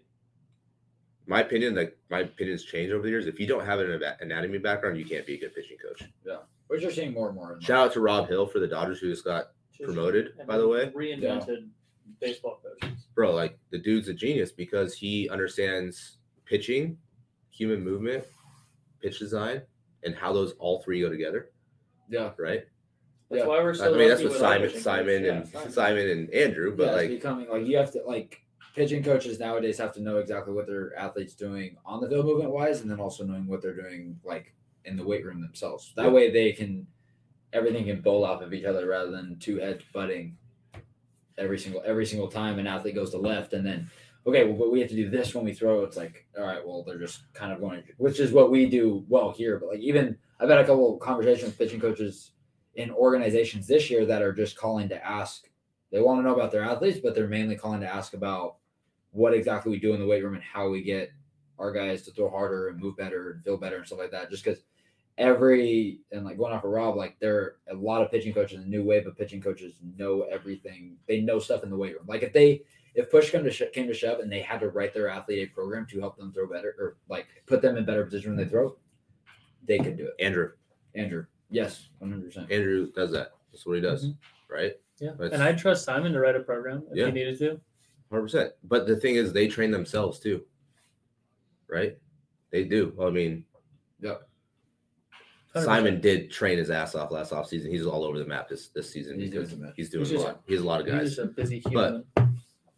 My 1.27 1.41
opinion, 1.41 1.75
like 1.75 1.97
my 2.09 2.19
opinions 2.21 2.63
change 2.63 2.91
over 2.91 3.03
the 3.03 3.09
years. 3.09 3.27
If 3.27 3.39
you 3.39 3.47
don't 3.47 3.65
have 3.65 3.79
an 3.79 4.01
anatomy 4.21 4.57
background, 4.59 4.97
you 4.97 5.05
can't 5.05 5.25
be 5.25 5.35
a 5.35 5.39
good 5.39 5.53
pitching 5.53 5.77
coach. 5.77 6.03
Yeah, 6.25 6.37
which 6.67 6.81
you're 6.81 6.91
seeing 6.91 7.13
more 7.13 7.27
and 7.27 7.35
more. 7.35 7.57
Shout 7.61 7.87
out 7.87 7.93
to 7.93 7.99
Rob 8.01 8.27
Hill 8.27 8.45
for 8.47 8.59
the 8.59 8.67
Dodgers 8.67 8.99
who 8.99 9.09
just 9.09 9.23
got 9.25 9.45
Just- 9.45 9.54
promoted. 9.83 10.33
and 10.39 10.47
By 10.47 10.57
the 10.57 10.67
way, 10.67 10.91
reinvented 10.95 11.67
baseball 12.19 12.61
coaches. 12.63 13.07
bro, 13.13 13.33
like 13.33 13.57
the 13.71 13.77
dude's 13.77 14.07
a 14.07 14.13
genius 14.13 14.51
because 14.51 14.93
he 14.95 15.29
understands 15.29 16.17
pitching, 16.45 16.97
human 17.51 17.83
movement, 17.83 18.23
pitch 19.01 19.19
design, 19.19 19.61
and 20.03 20.15
how 20.15 20.31
those 20.33 20.53
all 20.59 20.81
three 20.81 21.01
go 21.01 21.09
together, 21.09 21.51
Yeah. 22.09 22.33
right? 22.37 22.65
That's 23.29 23.41
Yeah. 23.41 23.47
why 23.47 23.63
we're 23.63 23.73
so. 23.73 23.93
I 23.93 23.97
mean, 23.97 24.07
that's 24.09 24.21
lucky 24.21 24.33
what 24.35 24.43
our 24.43 24.51
Simon, 24.53 24.67
pitching 24.67 24.81
Simon, 24.81 25.23
coaches. 25.23 25.53
and 25.55 25.63
Yeah, 25.65 25.69
Simon. 25.71 26.09
and 26.09 26.29
Andrew. 26.33 26.75
But 26.75 26.85
yeah, 26.85 26.91
like, 26.93 27.09
it's 27.09 27.15
becoming 27.15 27.49
like 27.49 27.65
you 27.65 27.77
have 27.77 27.91
to 27.93 28.03
like 28.03 28.41
pitching 28.75 29.01
coaches 29.03 29.39
nowadays 29.39 29.77
have 29.79 29.93
to 29.93 30.01
know 30.01 30.17
exactly 30.17 30.53
what 30.53 30.67
their 30.67 30.95
athletes 30.95 31.33
doing 31.33 31.77
on 31.85 32.01
the 32.01 32.07
field 32.09 32.25
movement 32.25 32.51
wise, 32.51 32.81
and 32.81 32.91
then 32.91 32.99
also 32.99 33.25
knowing 33.25 33.47
what 33.47 33.61
they're 33.63 33.75
doing 33.75 34.19
like 34.23 34.53
in 34.85 34.95
the 34.95 35.03
weight 35.03 35.25
room 35.25 35.41
themselves. 35.41 35.91
That 35.95 36.05
Yeah. 36.05 36.11
way 36.11 36.29
they 36.29 36.51
can 36.51 36.85
everything 37.55 37.85
can 37.85 38.01
bowl 38.01 38.25
off 38.25 38.41
of 38.41 38.53
each 38.53 38.65
other 38.65 38.87
rather 38.87 39.11
than 39.11 39.39
two 39.39 39.57
heads 39.57 39.83
butting 39.93 40.37
every 41.37 41.57
single 41.57 41.81
every 41.85 42.05
single 42.05 42.27
time 42.27 42.59
an 42.59 42.67
athlete 42.67 42.95
goes 42.95 43.11
to 43.11 43.17
left. 43.17 43.53
And 43.53 43.65
then 43.65 43.89
okay 44.27 44.43
well 44.43 44.57
but 44.57 44.71
we 44.71 44.81
have 44.81 44.89
to 44.89 44.95
do 44.95 45.09
this 45.09 45.33
when 45.33 45.45
we 45.45 45.53
throw. 45.53 45.83
It's 45.83 45.97
like 45.97 46.27
all 46.37 46.45
right 46.45 46.65
well 46.65 46.83
they're 46.83 46.99
just 46.99 47.31
kind 47.33 47.53
of 47.53 47.61
going 47.61 47.81
to, 47.81 47.93
which 47.97 48.19
is 48.19 48.33
what 48.33 48.51
we 48.51 48.69
do 48.69 49.05
well 49.07 49.31
here. 49.31 49.57
But 49.57 49.69
like 49.69 49.79
even 49.79 50.17
i've 50.39 50.49
had 50.49 50.59
a 50.59 50.65
couple 50.65 50.93
of 50.93 50.99
conversations 50.99 51.45
with 51.45 51.57
pitching 51.57 51.79
coaches 51.79 52.31
in 52.75 52.91
organizations 52.91 53.67
this 53.67 53.89
year 53.89 54.05
that 54.05 54.21
are 54.21 54.33
just 54.33 54.57
calling 54.57 54.89
to 54.89 55.05
ask. 55.05 55.49
They 55.91 56.01
want 56.01 56.19
to 56.19 56.23
know 56.23 56.35
about 56.35 56.51
their 56.51 56.63
athletes 56.63 56.99
but 57.01 57.15
they're 57.15 57.27
mainly 57.27 57.55
calling 57.55 57.79
to 57.79 57.87
ask 57.87 58.13
about 58.13 58.57
what 59.11 59.33
exactly 59.33 59.71
we 59.71 59.79
do 59.79 59.93
in 59.93 59.99
the 60.01 60.05
weight 60.05 60.23
room 60.23 60.33
and 60.33 60.43
how 60.43 60.69
we 60.69 60.83
get 60.83 61.09
our 61.57 61.71
guys 61.71 62.01
to 62.01 62.11
throw 62.11 62.29
harder 62.29 62.67
and 62.67 62.79
move 62.79 62.97
better 62.97 63.31
and 63.31 63.43
feel 63.43 63.55
better 63.55 63.77
and 63.77 63.85
stuff 63.85 63.99
like 63.99 64.11
that. 64.11 64.29
Just 64.29 64.43
because 64.43 64.59
every 65.17 65.99
and 66.11 66.25
like 66.25 66.37
going 66.37 66.53
off 66.53 66.63
of 66.63 66.71
Rob, 66.71 66.95
like 66.95 67.17
there 67.19 67.35
are 67.37 67.57
a 67.71 67.75
lot 67.75 68.01
of 68.01 68.11
pitching 68.11 68.33
coaches, 68.33 68.63
a 68.63 68.67
new 68.67 68.83
wave 68.83 69.07
of 69.07 69.17
pitching 69.17 69.41
coaches 69.41 69.75
know 69.97 70.23
everything. 70.23 70.97
They 71.07 71.21
know 71.21 71.39
stuff 71.39 71.63
in 71.63 71.69
the 71.69 71.77
weight 71.77 71.93
room. 71.95 72.05
Like 72.07 72.23
if 72.23 72.33
they 72.33 72.61
if 72.95 73.11
push 73.11 73.31
came 73.31 73.43
to 73.43 73.51
sh- 73.51 73.63
came 73.73 73.87
to 73.87 73.93
shove 73.93 74.19
and 74.19 74.31
they 74.31 74.41
had 74.41 74.59
to 74.61 74.69
write 74.69 74.93
their 74.93 75.09
athlete 75.09 75.49
a 75.49 75.53
program 75.53 75.85
to 75.87 75.99
help 75.99 76.17
them 76.17 76.31
throw 76.31 76.47
better 76.47 76.75
or 76.79 76.97
like 77.09 77.27
put 77.45 77.61
them 77.61 77.77
in 77.77 77.85
better 77.85 78.05
position 78.05 78.31
when 78.31 78.37
they 78.37 78.49
throw, 78.49 78.75
they 79.65 79.77
could 79.77 79.97
do 79.97 80.07
it. 80.07 80.23
Andrew, 80.23 80.51
Andrew, 80.95 81.25
yes, 81.49 81.89
one 81.99 82.11
hundred 82.11 82.25
percent. 82.25 82.51
Andrew 82.51 82.91
does 82.91 83.11
that. 83.11 83.31
That's 83.51 83.65
what 83.65 83.75
he 83.75 83.81
does, 83.81 84.05
mm-hmm. 84.05 84.53
right? 84.53 84.73
Yeah, 84.99 85.11
But- 85.17 85.33
and 85.33 85.43
I 85.43 85.53
trust 85.53 85.83
Simon 85.85 86.13
to 86.13 86.19
write 86.19 86.35
a 86.35 86.39
program 86.41 86.83
if 86.91 86.97
Yeah. 86.97 87.07
he 87.07 87.11
needed 87.11 87.37
to. 87.39 87.59
Hundred 88.09 88.21
percent. 88.21 88.53
But 88.63 88.87
the 88.87 88.95
thing 88.95 89.15
is, 89.15 89.33
they 89.33 89.47
train 89.47 89.71
themselves 89.71 90.19
too, 90.19 90.43
right? 91.67 91.97
They 92.51 92.63
do. 92.63 92.95
I 93.01 93.09
mean, 93.09 93.45
Yeah. 93.99 94.15
100%. 95.55 95.63
Simon 95.63 96.01
did 96.01 96.29
train 96.31 96.57
his 96.57 96.69
ass 96.69 96.95
off 96.95 97.11
last 97.11 97.31
offseason. 97.31 97.69
He's 97.69 97.85
all 97.85 98.03
over 98.03 98.19
the 98.19 98.25
map 98.25 98.49
this 98.49 98.67
this 98.69 98.89
season 98.91 99.19
He's 99.19 99.29
because 99.31 99.49
doing 99.51 99.61
the- 99.63 99.73
he's 99.75 99.89
doing 99.89 100.03
He's 100.05 100.11
a 100.11 100.15
just- 100.15 100.25
lot. 100.25 100.41
He's 100.45 100.59
a 100.61 100.65
lot 100.65 100.81
of 100.81 100.87
He's 100.87 100.95
guys. 100.95 101.07
just 101.15 101.19
a 101.19 101.25
busy 101.25 101.61
But- 101.71 102.05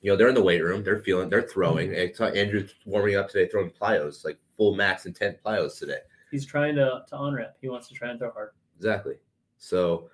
You 0.02 0.12
know, 0.12 0.16
they're 0.16 0.30
in 0.30 0.36
the 0.36 0.44
weight 0.44 0.62
room. 0.64 0.84
They're 0.84 1.00
feeling. 1.00 1.28
They're 1.28 1.42
throwing. 1.42 1.94
I 1.96 2.12
saw 2.12 2.26
Andrew 2.28 2.68
warming 2.86 3.16
up 3.16 3.30
today, 3.30 3.50
throwing 3.50 3.72
plyos, 3.72 4.24
like 4.24 4.38
full 4.56 4.76
max 4.76 5.06
intent 5.08 5.38
plyos 5.44 5.80
today. 5.80 6.00
He's 6.30 6.46
trying 6.46 6.76
to 6.76 7.04
to 7.08 7.16
on 7.16 7.34
ramp. 7.34 7.54
He 7.62 7.68
wants 7.68 7.88
to 7.88 7.96
try 7.96 8.10
and 8.12 8.20
throw 8.20 8.30
hard. 8.32 8.52
Exactly. 8.78 9.16
So, 9.58 10.10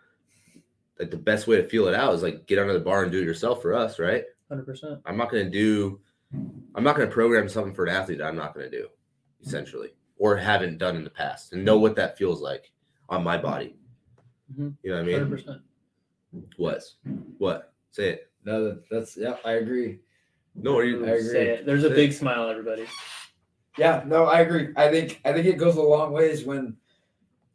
like 0.99 1.11
the 1.11 1.17
best 1.17 1.47
way 1.47 1.57
to 1.57 1.67
feel 1.67 1.87
it 1.89 1.93
out 1.95 2.13
is 2.13 2.23
like 2.23 2.45
get 2.47 2.59
under 2.59 2.71
the 2.73 2.79
bar 2.79 3.03
and 3.03 3.11
do 3.11 3.19
it 3.19 3.25
yourself. 3.25 3.61
For 3.61 3.73
us, 3.73 3.99
right? 3.99 4.23
Hundred 4.47 4.65
percent. 4.65 5.01
I'm 5.05 5.17
not 5.17 5.29
going 5.29 5.43
to 5.45 5.51
do. 5.51 5.99
I'm 6.75 6.83
not 6.83 6.95
going 6.95 7.07
to 7.07 7.13
program 7.13 7.49
something 7.49 7.73
for 7.73 7.85
an 7.85 7.93
athlete 7.93 8.19
that 8.19 8.25
I'm 8.27 8.37
not 8.37 8.53
going 8.55 8.71
to 8.71 8.75
do, 8.75 8.87
essentially, 9.45 9.93
or 10.23 10.37
haven't 10.37 10.77
done 10.77 10.95
in 10.95 11.03
the 11.03 11.09
past, 11.09 11.51
and 11.51 11.65
know 11.65 11.77
what 11.77 11.97
that 11.97 12.17
feels 12.17 12.41
like 12.41 12.71
on 13.09 13.21
my 13.21 13.37
body. 13.37 13.75
Mhm. 14.57 14.73
You 14.81 14.91
know 14.91 14.97
what 15.03 15.09
I 15.09 15.11
Hundred 15.11 15.19
mean? 15.25 15.29
percent. 15.37 15.61
What? 16.55 16.83
What? 17.39 17.73
Say 17.91 18.09
it. 18.11 18.31
No, 18.45 18.79
that's 18.89 19.17
yeah, 19.17 19.35
I 19.43 19.53
agree. 19.53 19.99
No, 20.55 20.77
are 20.77 20.85
you? 20.85 21.05
I 21.05 21.09
agree. 21.09 21.23
Say 21.27 21.49
it. 21.49 21.65
There's 21.65 21.83
a 21.83 21.89
Say 21.89 21.95
big 21.95 22.09
it. 22.11 22.13
smile, 22.13 22.47
everybody. 22.47 22.85
Yeah, 23.77 24.03
no, 24.07 24.23
I 24.23 24.39
agree. 24.39 24.69
I 24.77 24.89
think 24.89 25.19
I 25.25 25.33
think 25.33 25.45
it 25.45 25.57
goes 25.57 25.75
a 25.75 25.81
long 25.81 26.13
ways 26.13 26.45
when 26.45 26.77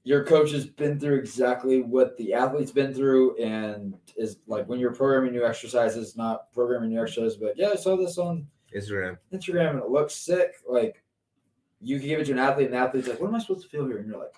your 0.05 0.25
coach 0.25 0.51
has 0.53 0.67
been 0.67 1.01
through 1.01 1.17
exactly 1.17 1.81
what 1.81 2.19
the 2.19 2.35
athlete's 2.35 2.71
been 2.71 2.93
through 2.93 3.35
and 3.39 3.95
is 4.17 4.41
like 4.47 4.69
when 4.69 4.79
you're 4.79 4.93
programming 4.95 5.33
new 5.33 5.45
exercises, 5.47 6.17
not 6.19 6.53
programming 6.53 6.91
new 6.91 7.01
exercises, 7.01 7.39
but 7.39 7.57
yeah, 7.57 7.69
I 7.71 7.77
saw 7.77 7.97
this 7.97 8.19
on 8.19 8.47
Instagram. 8.77 9.17
Instagram 9.33 9.71
and 9.71 9.79
it 9.81 9.89
looks 9.89 10.15
sick. 10.15 10.57
Like 10.69 11.03
you 11.81 11.99
can 11.99 12.09
give 12.09 12.21
it 12.21 12.25
to 12.27 12.33
an 12.33 12.39
athlete, 12.39 12.67
and 12.67 12.75
the 12.75 12.79
athlete's 12.79 13.09
like, 13.09 13.21
"What 13.21 13.29
am 13.29 13.35
I 13.35 13.39
supposed 13.39 13.63
to 13.63 13.69
feel 13.69 13.87
here?" 13.87 13.99
And 13.99 14.09
you're 14.09 14.19
like, 14.19 14.35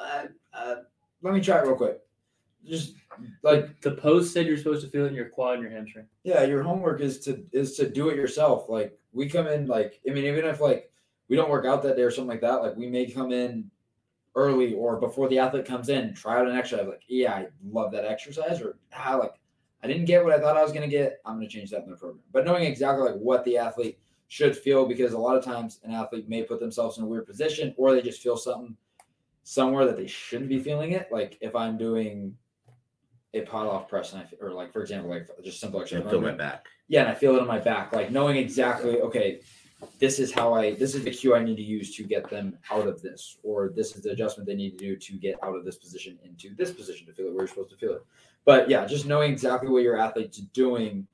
uh, 0.00 0.26
uh, 0.52 0.74
"Let 1.22 1.34
me 1.34 1.40
try 1.40 1.58
it 1.58 1.66
real 1.66 1.76
quick." 1.76 2.00
Just 2.66 2.94
like 3.42 3.80
The 3.82 3.92
post 3.92 4.32
said 4.32 4.46
you're 4.46 4.56
supposed 4.56 4.84
to 4.84 4.90
feel 4.90 5.04
it 5.04 5.08
in 5.08 5.14
your 5.14 5.28
quad 5.28 5.54
and 5.54 5.62
your 5.62 5.70
hamstring. 5.70 6.06
yeah, 6.24 6.44
your 6.44 6.62
homework 6.62 7.00
is 7.00 7.20
to 7.20 7.44
is 7.52 7.76
to 7.76 7.88
do 7.88 8.08
it 8.08 8.16
yourself. 8.16 8.68
Like 8.68 8.98
we 9.12 9.28
come 9.28 9.46
in 9.46 9.66
like 9.66 10.00
I 10.08 10.12
mean, 10.12 10.24
even 10.24 10.44
if 10.46 10.60
like 10.60 10.90
we 11.28 11.36
don't 11.36 11.50
work 11.50 11.66
out 11.66 11.82
that 11.82 11.96
day 11.96 12.02
or 12.02 12.10
something 12.10 12.28
like 12.30 12.40
that, 12.40 12.62
like 12.62 12.76
we 12.76 12.86
may 12.88 13.06
come 13.06 13.32
in 13.32 13.70
early 14.34 14.74
or 14.74 14.98
before 14.98 15.28
the 15.28 15.38
athlete 15.38 15.66
comes 15.66 15.88
in, 15.90 16.14
try 16.14 16.40
out 16.40 16.48
an 16.48 16.56
exercise. 16.56 16.86
Like, 16.88 17.02
yeah, 17.06 17.34
I 17.34 17.46
love 17.70 17.92
that 17.92 18.04
exercise, 18.04 18.60
or 18.60 18.78
ah, 18.96 19.16
like 19.16 19.34
I 19.82 19.86
didn't 19.86 20.06
get 20.06 20.24
what 20.24 20.32
I 20.32 20.40
thought 20.40 20.56
I 20.56 20.62
was 20.62 20.72
gonna 20.72 20.88
get. 20.88 21.20
I'm 21.26 21.36
gonna 21.36 21.48
change 21.48 21.70
that 21.70 21.84
in 21.84 21.90
the 21.90 21.96
program. 21.96 22.22
But 22.32 22.46
knowing 22.46 22.64
exactly 22.64 23.04
like 23.04 23.20
what 23.20 23.44
the 23.44 23.58
athlete 23.58 23.98
should 24.28 24.56
feel, 24.56 24.86
because 24.86 25.12
a 25.12 25.18
lot 25.18 25.36
of 25.36 25.44
times 25.44 25.80
an 25.84 25.92
athlete 25.92 26.28
may 26.28 26.42
put 26.42 26.60
themselves 26.60 26.98
in 26.98 27.04
a 27.04 27.06
weird 27.06 27.26
position, 27.26 27.74
or 27.76 27.92
they 27.92 28.02
just 28.02 28.22
feel 28.22 28.36
something 28.36 28.76
somewhere 29.42 29.84
that 29.86 29.96
they 29.96 30.06
shouldn't 30.06 30.48
be 30.48 30.58
feeling 30.58 30.92
it. 30.92 31.08
Like 31.12 31.38
if 31.40 31.54
I'm 31.54 31.76
doing 31.78 32.36
a 33.34 33.42
Pallof 33.42 33.88
press 33.88 34.12
and 34.12 34.22
I, 34.22 34.44
or 34.44 34.50
like 34.52 34.72
for 34.72 34.80
example, 34.80 35.10
like 35.10 35.28
just 35.42 35.60
simple 35.60 35.80
I 35.80 35.82
exercise. 35.82 36.10
feel 36.10 36.20
my 36.20 36.32
back. 36.32 36.66
Yeah, 36.88 37.02
and 37.02 37.10
I 37.10 37.14
feel 37.14 37.36
it 37.36 37.40
on 37.40 37.48
my 37.48 37.58
back, 37.58 37.92
like 37.92 38.10
knowing 38.10 38.36
exactly, 38.36 39.00
okay, 39.00 39.40
this 39.98 40.18
is 40.18 40.32
how 40.32 40.54
I, 40.54 40.74
this 40.74 40.94
is 40.94 41.04
the 41.04 41.10
cue 41.10 41.34
I 41.34 41.42
need 41.42 41.56
to 41.56 41.62
use 41.62 41.94
to 41.96 42.04
get 42.04 42.30
them 42.30 42.56
out 42.70 42.86
of 42.86 43.02
this, 43.02 43.38
or 43.42 43.72
this 43.74 43.96
is 43.96 44.02
the 44.02 44.10
adjustment 44.10 44.46
they 44.46 44.54
need 44.54 44.78
to 44.78 44.84
do 44.84 44.96
to 44.96 45.12
get 45.14 45.36
out 45.42 45.56
of 45.56 45.64
this 45.64 45.76
position 45.76 46.18
into 46.24 46.54
this 46.54 46.70
position 46.70 47.06
to 47.06 47.12
feel 47.12 47.26
it 47.26 47.32
where 47.32 47.42
you're 47.42 47.48
supposed 47.48 47.70
to 47.70 47.76
feel 47.76 47.94
it. 47.94 48.04
But 48.44 48.68
yeah, 48.68 48.86
just 48.86 49.06
knowing 49.06 49.32
exactly 49.32 49.68
what 49.70 49.82
your 49.82 49.98
athlete's 49.98 50.38
doing 50.38 51.06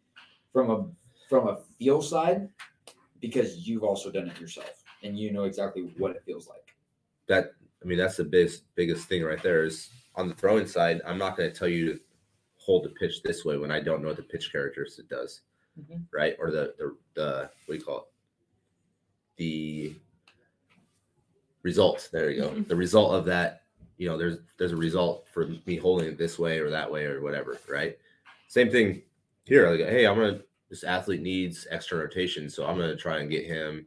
from 0.52 0.70
a 0.70 0.86
from 1.28 1.48
a 1.48 1.58
feel 1.78 2.02
side, 2.02 2.48
because 3.20 3.66
you've 3.68 3.84
also 3.84 4.10
done 4.10 4.28
it 4.28 4.40
yourself 4.40 4.82
and 5.02 5.18
you 5.18 5.30
know 5.32 5.44
exactly 5.44 5.92
what 5.98 6.12
it 6.12 6.22
feels 6.24 6.48
like. 6.48 6.74
That 7.26 7.52
I 7.82 7.86
mean, 7.86 7.98
that's 7.98 8.16
the 8.16 8.24
biggest 8.24 8.64
biggest 8.74 9.08
thing 9.08 9.22
right 9.22 9.42
there. 9.42 9.64
Is 9.64 9.90
on 10.16 10.28
the 10.28 10.34
throwing 10.34 10.66
side, 10.66 11.00
I'm 11.06 11.18
not 11.18 11.36
going 11.36 11.50
to 11.50 11.56
tell 11.56 11.68
you 11.68 11.94
to 11.94 12.00
hold 12.58 12.84
the 12.84 12.90
pitch 12.90 13.22
this 13.22 13.44
way 13.44 13.56
when 13.56 13.70
I 13.70 13.80
don't 13.80 14.02
know 14.02 14.08
what 14.08 14.16
the 14.16 14.22
pitch 14.22 14.52
characteristic 14.52 15.08
does, 15.08 15.40
Mhm. 15.80 16.04
right? 16.12 16.36
Or 16.38 16.50
the 16.50 16.74
the 16.78 16.96
the 17.14 17.50
what 17.66 17.74
do 17.74 17.78
you 17.78 17.84
call 17.84 17.98
it? 17.98 18.04
The 19.36 19.94
result. 21.62 22.08
There 22.12 22.30
you 22.30 22.42
go. 22.42 22.50
Mhm. 22.50 22.68
The 22.68 22.76
result 22.76 23.14
of 23.14 23.24
that. 23.26 23.62
You 23.96 24.08
know, 24.08 24.16
there's 24.16 24.38
there's 24.56 24.72
a 24.72 24.76
result 24.76 25.26
for 25.28 25.46
me 25.66 25.76
holding 25.76 26.08
it 26.08 26.18
this 26.18 26.38
way 26.38 26.58
or 26.58 26.70
that 26.70 26.90
way 26.90 27.04
or 27.04 27.20
whatever, 27.20 27.58
right? 27.68 27.98
Same 28.48 28.70
thing 28.70 29.02
here. 29.44 29.68
Like, 29.70 29.80
hey, 29.80 30.06
I'm 30.06 30.16
gonna 30.16 30.42
this 30.70 30.84
athlete 30.84 31.20
needs 31.20 31.66
extra 31.70 31.98
rotation, 31.98 32.48
so 32.48 32.64
I'm 32.64 32.78
gonna 32.78 32.96
try 32.96 33.18
and 33.18 33.30
get 33.30 33.44
him 33.44 33.86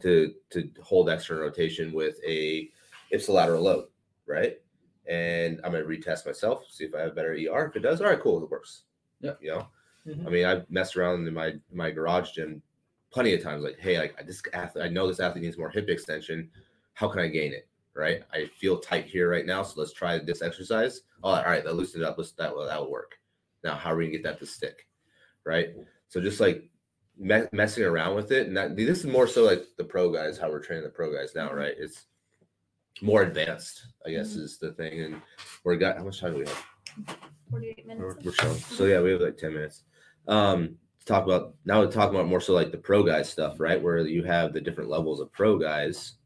to 0.00 0.34
to 0.50 0.70
hold 0.82 1.10
extra 1.10 1.36
rotation 1.36 1.92
with 1.92 2.18
a 2.26 2.70
ipsilateral 3.12 3.62
load, 3.62 3.88
right? 4.26 4.58
And 5.06 5.60
I'm 5.62 5.72
gonna 5.72 5.84
retest 5.84 6.26
myself, 6.26 6.64
see 6.70 6.84
if 6.84 6.94
I 6.94 7.00
have 7.00 7.14
better 7.14 7.32
ER. 7.34 7.66
If 7.66 7.76
it 7.76 7.80
does, 7.80 8.00
all 8.00 8.08
right, 8.08 8.20
cool, 8.20 8.42
it 8.42 8.50
works. 8.50 8.84
Yeah. 9.20 9.34
You 9.40 9.50
know, 9.50 9.68
Mhm. 10.06 10.26
I 10.26 10.30
mean, 10.30 10.44
I've 10.46 10.68
messed 10.70 10.96
around 10.96 11.28
in 11.28 11.34
my 11.34 11.60
my 11.70 11.90
garage 11.90 12.32
gym 12.32 12.62
plenty 13.10 13.34
of 13.34 13.42
times. 13.42 13.62
Like, 13.62 13.78
hey, 13.78 13.98
like 13.98 14.26
this 14.26 14.42
athlete, 14.52 14.84
I 14.84 14.88
know 14.88 15.06
this 15.06 15.20
athlete 15.20 15.44
needs 15.44 15.58
more 15.58 15.70
hip 15.70 15.88
extension. 15.90 16.50
How 16.94 17.08
can 17.08 17.20
I 17.20 17.28
gain 17.28 17.52
it? 17.52 17.68
Right? 17.94 18.24
I 18.32 18.46
feel 18.46 18.78
tight 18.78 19.04
here 19.04 19.28
right 19.30 19.44
now, 19.44 19.62
so 19.62 19.78
let's 19.78 19.92
try 19.92 20.18
this 20.18 20.40
exercise. 20.40 21.02
Oh, 21.22 21.28
all 21.30 21.44
right, 21.44 21.62
that 21.62 21.74
loosened 21.74 22.02
it 22.02 22.06
up. 22.06 22.16
Let's 22.16 22.32
that 22.32 22.54
will 22.54 22.64
that 22.64 22.80
will 22.80 22.90
work. 22.90 23.20
Now, 23.62 23.74
how 23.74 23.92
are 23.92 23.96
we 23.96 24.06
gonna 24.06 24.16
get 24.16 24.22
that 24.24 24.38
to 24.38 24.46
stick? 24.46 24.88
Right? 25.44 25.76
So 26.12 26.20
just 26.20 26.40
like 26.40 26.68
me- 27.16 27.48
messing 27.52 27.84
around 27.84 28.14
with 28.14 28.32
it, 28.32 28.46
and 28.46 28.54
that 28.54 28.76
this 28.76 28.98
is 28.98 29.06
more 29.06 29.26
so 29.26 29.44
like 29.44 29.64
the 29.78 29.84
pro 29.84 30.12
guys, 30.12 30.36
how 30.36 30.50
we're 30.50 30.60
training 30.60 30.84
the 30.84 30.90
pro 30.90 31.10
guys 31.10 31.34
now, 31.34 31.48
mm-hmm. 31.48 31.56
right? 31.56 31.74
It's 31.78 32.04
more 33.00 33.22
advanced, 33.22 33.86
I 34.06 34.10
guess, 34.10 34.32
mm-hmm. 34.32 34.42
is 34.42 34.58
the 34.58 34.72
thing. 34.72 35.00
And 35.00 35.22
we're 35.64 35.76
got 35.76 35.96
how 35.96 36.04
much 36.04 36.20
time 36.20 36.34
do 36.34 36.40
we 36.40 36.44
have? 36.46 37.16
48 37.50 37.86
minutes. 37.86 38.24
we're 38.26 38.32
showing. 38.32 38.58
So 38.58 38.84
mm-hmm. 38.84 38.90
yeah, 38.90 39.00
we 39.00 39.12
have 39.12 39.22
like 39.22 39.38
10 39.38 39.54
minutes. 39.54 39.84
Um 40.28 40.76
to 40.98 41.06
talk 41.06 41.24
about 41.24 41.54
now 41.64 41.80
we're 41.80 41.90
talking 41.90 42.14
about 42.14 42.28
more 42.28 42.42
so 42.42 42.52
like 42.52 42.72
the 42.72 42.76
pro 42.76 43.02
guys 43.02 43.30
stuff, 43.30 43.58
right? 43.58 43.82
Where 43.82 43.98
you 44.00 44.22
have 44.24 44.52
the 44.52 44.60
different 44.60 44.90
levels 44.90 45.18
of 45.18 45.32
pro 45.32 45.56
guys 45.56 46.16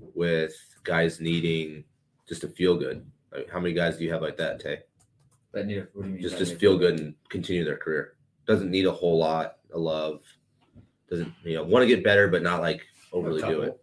with 0.00 0.56
guys 0.82 1.20
needing 1.20 1.84
just 2.28 2.40
to 2.40 2.48
feel 2.48 2.76
good. 2.76 3.06
Like 3.32 3.48
how 3.48 3.60
many 3.60 3.74
guys 3.74 3.96
do 3.96 4.04
you 4.04 4.12
have 4.12 4.22
like 4.22 4.38
that, 4.38 4.58
Tay? 4.58 4.80
But 5.52 5.66
need, 5.66 5.86
what 5.92 6.02
do 6.02 6.08
you 6.08 6.14
mean? 6.14 6.22
Just 6.22 6.38
just 6.38 6.56
feel 6.56 6.76
good 6.76 6.98
and 6.98 7.14
continue 7.28 7.64
their 7.64 7.76
career. 7.76 8.17
Doesn't 8.48 8.70
need 8.70 8.86
a 8.86 8.92
whole 8.92 9.18
lot 9.18 9.58
of 9.72 9.80
love. 9.80 10.22
Doesn't 11.08 11.32
you 11.44 11.54
know 11.54 11.62
want 11.64 11.82
to 11.82 11.86
get 11.86 12.02
better, 12.02 12.26
but 12.28 12.42
not 12.42 12.60
like 12.62 12.80
overly 13.12 13.40
do 13.42 13.60
it. 13.62 13.80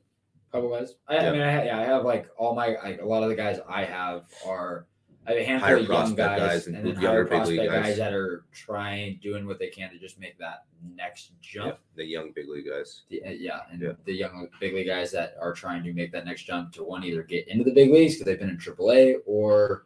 Couple 0.51 0.69
guys. 0.69 0.95
I, 1.07 1.15
Yeah. 1.15 1.29
I 1.29 1.31
mean, 1.31 1.41
I, 1.41 1.51
ha- 1.51 1.63
yeah, 1.63 1.79
I 1.79 1.83
have 1.83 2.03
like 2.03 2.27
all 2.37 2.55
my 2.55 2.75
like 2.83 2.99
a 3.01 3.05
lot 3.05 3.23
of 3.23 3.29
the 3.29 3.35
guys 3.35 3.59
I 3.69 3.85
have 3.85 4.23
are 4.45 4.87
I 5.27 5.31
have 5.31 5.39
a 5.39 5.43
handful 5.43 5.67
Higher 5.67 5.77
of 5.77 5.87
young 5.87 6.15
guys, 6.15 6.39
guys 6.39 6.67
and 6.67 6.75
and 6.77 6.85
then 6.87 6.93
younger 7.01 7.07
higher 7.09 7.25
prospect 7.25 7.63
guys. 7.71 7.83
guys. 7.85 7.97
that 7.97 8.13
are 8.13 8.45
trying, 8.51 9.19
doing 9.23 9.45
what 9.47 9.57
they 9.59 9.67
can 9.69 9.89
to 9.91 9.97
just 9.99 10.19
make 10.19 10.37
that 10.39 10.65
next 10.95 11.31
jump. 11.41 11.77
The 11.95 12.05
young 12.05 12.31
big 12.35 12.47
league 12.47 12.67
guys. 12.69 13.03
The- 13.09 13.23
uh, 13.23 13.29
yeah, 13.31 13.61
and 13.71 13.81
Yeah. 13.81 13.91
the 14.05 14.13
young 14.13 14.47
big 14.59 14.73
league 14.75 14.87
guys 14.87 15.11
that 15.13 15.35
are 15.41 15.51
trying 15.53 15.83
to 15.83 15.93
make 15.93 16.11
that 16.11 16.25
next 16.25 16.43
jump 16.43 16.71
to 16.73 16.83
one 16.83 17.03
either 17.03 17.23
get 17.23 17.47
into 17.47 17.63
the 17.63 17.71
big 17.73 17.91
leagues 17.91 18.13
because 18.15 18.25
they've 18.25 18.39
been 18.39 18.49
in 18.49 18.57
AAA, 18.57 19.15
or 19.25 19.85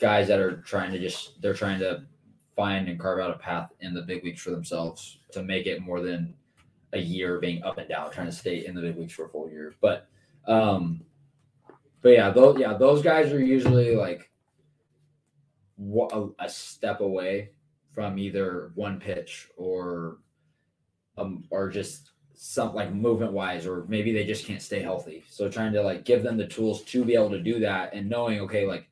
guys 0.00 0.26
that 0.28 0.38
are 0.40 0.56
trying 0.62 0.90
to 0.92 0.98
just 0.98 1.40
they're 1.40 1.54
trying 1.54 1.78
to 1.78 2.04
find 2.56 2.88
and 2.88 2.98
carve 2.98 3.20
out 3.20 3.30
a 3.30 3.38
path 3.38 3.72
in 3.80 3.94
the 3.94 4.02
big 4.02 4.24
leagues 4.24 4.40
for 4.40 4.50
themselves 4.50 5.18
to 5.32 5.42
make 5.42 5.66
it 5.66 5.82
more 5.82 6.00
than 6.00 6.34
a 6.92 6.98
year 6.98 7.40
being 7.40 7.62
up 7.62 7.78
and 7.78 7.88
down, 7.88 8.10
trying 8.10 8.26
to 8.26 8.32
stay 8.32 8.66
in 8.66 8.74
the 8.74 8.80
big 8.80 8.96
leagues 8.96 9.12
for 9.12 9.26
a 9.26 9.28
full 9.28 9.50
year. 9.50 9.74
But 9.80 10.08
um, 10.46 11.02
but 12.02 12.10
yeah, 12.10 12.30
those 12.30 12.58
yeah 12.58 12.74
those 12.74 13.02
guys 13.02 13.32
are 13.32 13.44
usually 13.44 13.96
like 13.96 14.30
a, 16.12 16.28
a 16.38 16.48
step 16.48 17.00
away 17.00 17.50
from 17.92 18.18
either 18.18 18.72
one 18.74 19.00
pitch 19.00 19.48
or 19.56 20.18
um 21.16 21.44
or 21.50 21.70
just 21.70 22.10
some 22.34 22.74
like 22.74 22.92
movement 22.92 23.32
wise 23.32 23.66
or 23.66 23.84
maybe 23.88 24.12
they 24.12 24.24
just 24.24 24.44
can't 24.44 24.60
stay 24.60 24.80
healthy 24.80 25.24
so 25.28 25.48
trying 25.48 25.72
to 25.72 25.80
like 25.80 26.04
give 26.04 26.22
them 26.24 26.36
the 26.36 26.46
tools 26.46 26.82
to 26.82 27.04
be 27.04 27.14
able 27.14 27.30
to 27.30 27.40
do 27.40 27.60
that 27.60 27.94
and 27.94 28.08
knowing 28.08 28.40
okay 28.40 28.66
like 28.66 28.88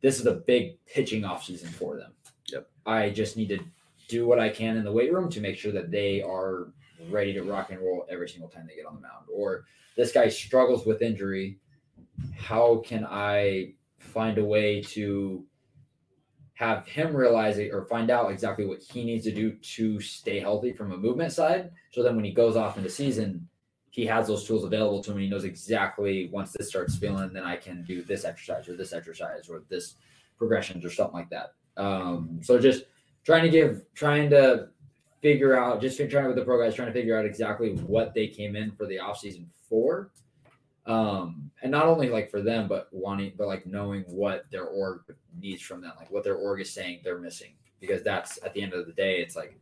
this 0.00 0.20
is 0.20 0.26
a 0.26 0.34
big 0.34 0.84
pitching 0.86 1.24
off 1.24 1.44
season 1.44 1.68
for 1.68 1.96
them. 1.96 2.12
I 2.88 3.10
just 3.10 3.36
need 3.36 3.48
to 3.48 3.58
do 4.08 4.26
what 4.26 4.38
i 4.38 4.48
can 4.48 4.76
in 4.76 4.84
the 4.84 4.92
weight 4.92 5.12
room 5.12 5.30
to 5.30 5.40
make 5.40 5.56
sure 5.56 5.72
that 5.72 5.90
they 5.90 6.22
are 6.22 6.72
ready 7.10 7.32
to 7.32 7.42
rock 7.42 7.70
and 7.70 7.80
roll 7.80 8.06
every 8.10 8.28
single 8.28 8.48
time 8.48 8.66
they 8.68 8.74
get 8.74 8.86
on 8.86 8.94
the 8.94 9.00
mound 9.00 9.24
or 9.32 9.64
this 9.96 10.12
guy 10.12 10.28
struggles 10.28 10.84
with 10.86 11.02
injury 11.02 11.58
how 12.36 12.82
can 12.84 13.06
i 13.06 13.72
find 13.98 14.38
a 14.38 14.44
way 14.44 14.82
to 14.82 15.44
have 16.58 16.84
him 16.88 17.14
realize 17.14 17.58
it 17.58 17.72
or 17.72 17.84
find 17.84 18.10
out 18.10 18.32
exactly 18.32 18.66
what 18.66 18.82
he 18.82 19.04
needs 19.04 19.22
to 19.24 19.30
do 19.30 19.52
to 19.62 20.00
stay 20.00 20.40
healthy 20.40 20.72
from 20.72 20.90
a 20.90 20.96
movement 20.96 21.30
side. 21.30 21.70
So 21.92 22.02
then 22.02 22.16
when 22.16 22.24
he 22.24 22.32
goes 22.32 22.56
off 22.56 22.76
into 22.76 22.90
season, 22.90 23.46
he 23.90 24.04
has 24.06 24.26
those 24.26 24.44
tools 24.44 24.64
available 24.64 25.00
to 25.04 25.12
him 25.12 25.18
and 25.18 25.24
he 25.24 25.30
knows 25.30 25.44
exactly 25.44 26.28
once 26.32 26.52
this 26.52 26.68
starts 26.68 26.96
feeling, 26.96 27.32
then 27.32 27.44
I 27.44 27.54
can 27.54 27.84
do 27.84 28.02
this 28.02 28.24
exercise 28.24 28.68
or 28.68 28.76
this 28.76 28.92
exercise 28.92 29.48
or 29.48 29.62
this 29.68 29.94
progressions 30.36 30.84
or 30.84 30.90
something 30.90 31.14
like 31.14 31.30
that. 31.30 31.54
Um, 31.78 32.40
so 32.42 32.58
just 32.58 32.84
trying 33.24 33.44
to 33.44 33.50
give, 33.50 33.82
trying 33.94 34.28
to 34.30 34.68
figure 35.22 35.56
out, 35.56 35.80
just 35.80 35.98
trying 36.10 36.26
with 36.26 36.36
the 36.36 36.44
pro 36.44 36.62
guys, 36.62 36.74
trying 36.74 36.88
to 36.88 36.92
figure 36.92 37.18
out 37.18 37.24
exactly 37.24 37.74
what 37.74 38.14
they 38.14 38.26
came 38.26 38.56
in 38.56 38.70
for 38.72 38.86
the 38.86 38.98
off 38.98 39.18
season 39.18 39.48
for. 39.68 40.10
Um 40.86 41.50
and 41.62 41.70
not 41.70 41.84
only 41.84 42.08
like 42.08 42.30
for 42.30 42.40
them 42.40 42.66
but 42.66 42.88
wanting 42.92 43.32
but 43.36 43.46
like 43.46 43.66
knowing 43.66 44.04
what 44.04 44.46
their 44.50 44.64
org 44.64 45.02
needs 45.38 45.60
from 45.60 45.82
them 45.82 45.92
like 45.98 46.10
what 46.10 46.24
their 46.24 46.36
org 46.36 46.62
is 46.62 46.72
saying 46.72 47.00
they're 47.04 47.18
missing. 47.18 47.52
Because 47.78 48.02
that's 48.02 48.38
at 48.42 48.54
the 48.54 48.62
end 48.62 48.72
of 48.72 48.86
the 48.86 48.92
day 48.92 49.20
it's 49.20 49.36
like 49.36 49.58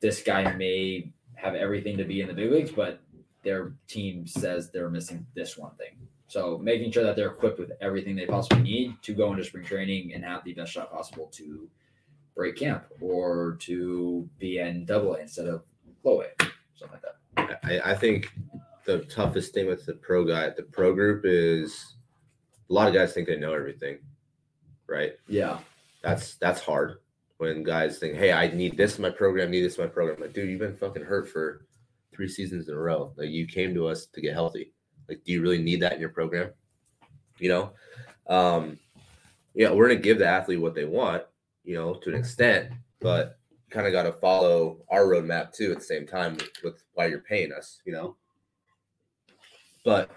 this 0.00 0.22
guy 0.22 0.50
may 0.54 1.12
have 1.34 1.54
everything 1.54 1.98
to 1.98 2.04
be 2.04 2.22
in 2.22 2.28
the 2.28 2.32
big 2.32 2.50
leagues 2.50 2.72
but 2.72 3.00
their 3.42 3.74
team 3.86 4.26
says 4.26 4.70
they're 4.70 4.88
missing 4.88 5.26
this 5.34 5.58
one 5.58 5.74
thing 5.74 5.94
so 6.26 6.58
making 6.58 6.90
sure 6.90 7.04
that 7.04 7.16
they're 7.16 7.30
equipped 7.30 7.58
with 7.58 7.72
everything 7.80 8.16
they 8.16 8.26
possibly 8.26 8.62
need 8.62 8.94
to 9.02 9.14
go 9.14 9.30
into 9.32 9.44
spring 9.44 9.64
training 9.64 10.14
and 10.14 10.24
have 10.24 10.42
the 10.44 10.54
best 10.54 10.72
shot 10.72 10.90
possible 10.92 11.26
to 11.32 11.68
break 12.34 12.56
camp 12.56 12.84
or 13.00 13.56
to 13.60 14.28
be 14.38 14.58
in 14.58 14.84
double 14.84 15.14
a 15.14 15.20
instead 15.20 15.46
of 15.46 15.62
low 16.02 16.22
a 16.22 16.44
something 16.74 16.90
like 16.92 17.02
that 17.02 17.14
I, 17.64 17.92
I 17.92 17.94
think 17.94 18.32
the 18.84 18.98
toughest 19.04 19.54
thing 19.54 19.66
with 19.66 19.86
the 19.86 19.94
pro 19.94 20.24
guy, 20.24 20.50
the 20.50 20.62
pro 20.62 20.92
group 20.94 21.22
is 21.24 21.94
a 22.68 22.72
lot 22.72 22.88
of 22.88 22.94
guys 22.94 23.12
think 23.12 23.26
they 23.26 23.36
know 23.36 23.52
everything, 23.52 23.98
right? 24.86 25.12
yeah 25.28 25.58
That's 26.02 26.34
that's 26.36 26.60
hard. 26.60 26.98
when 27.38 27.62
guys 27.62 27.98
think, 27.98 28.16
"Hey, 28.16 28.32
I 28.32 28.48
need 28.48 28.76
this 28.76 28.96
in 28.96 29.02
my 29.02 29.10
program, 29.10 29.50
need 29.50 29.62
this 29.62 29.76
in 29.76 29.84
my 29.84 29.90
program." 29.90 30.20
Like, 30.20 30.32
dude, 30.32 30.48
you've 30.48 30.60
been 30.60 30.76
fucking 30.76 31.02
hurt 31.02 31.28
for 31.28 31.66
three 32.12 32.28
seasons 32.28 32.68
in 32.68 32.74
a 32.74 32.78
row. 32.78 33.12
Like, 33.16 33.30
you 33.30 33.46
came 33.46 33.74
to 33.74 33.88
us 33.88 34.06
to 34.06 34.20
get 34.20 34.34
healthy. 34.34 34.72
Like, 35.08 35.22
do 35.24 35.32
you 35.32 35.42
really 35.42 35.62
need 35.62 35.80
that 35.80 35.92
in 35.92 36.00
your 36.00 36.10
program? 36.10 36.50
You 37.38 37.48
know, 37.48 37.70
um, 38.26 38.78
yeah, 39.54 39.70
we're 39.70 39.88
gonna 39.88 40.00
give 40.00 40.18
the 40.18 40.26
athlete 40.26 40.60
what 40.60 40.74
they 40.74 40.84
want, 40.84 41.22
you 41.64 41.74
know, 41.74 41.94
to 41.94 42.10
an 42.10 42.16
extent, 42.16 42.72
but 43.00 43.38
kind 43.70 43.86
of 43.86 43.92
got 43.92 44.04
to 44.04 44.12
follow 44.12 44.78
our 44.88 45.04
roadmap 45.04 45.52
too 45.52 45.72
at 45.72 45.78
the 45.78 45.84
same 45.84 46.06
time 46.06 46.34
with, 46.34 46.50
with 46.62 46.84
why 46.94 47.06
you're 47.06 47.20
paying 47.20 47.52
us, 47.52 47.80
you 47.84 47.92
know. 47.92 48.16
But 49.84 50.10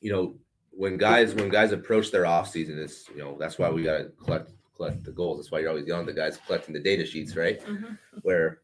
you 0.00 0.12
know, 0.12 0.34
when 0.70 0.96
guys 0.96 1.34
when 1.34 1.48
guys 1.48 1.72
approach 1.72 2.10
their 2.10 2.26
off 2.26 2.50
season, 2.50 2.78
is 2.78 3.06
you 3.14 3.22
know 3.22 3.36
that's 3.38 3.58
why 3.58 3.70
we 3.70 3.82
gotta 3.82 4.12
collect 4.22 4.52
collect 4.76 5.02
the 5.04 5.10
goals. 5.10 5.38
That's 5.38 5.50
why 5.50 5.58
you're 5.60 5.70
always 5.70 5.86
yelling 5.86 6.06
the 6.06 6.12
guys 6.12 6.38
collecting 6.46 6.74
the 6.74 6.80
data 6.80 7.04
sheets, 7.04 7.34
right? 7.34 7.60
Mhm. 7.64 7.98
Where, 8.22 8.60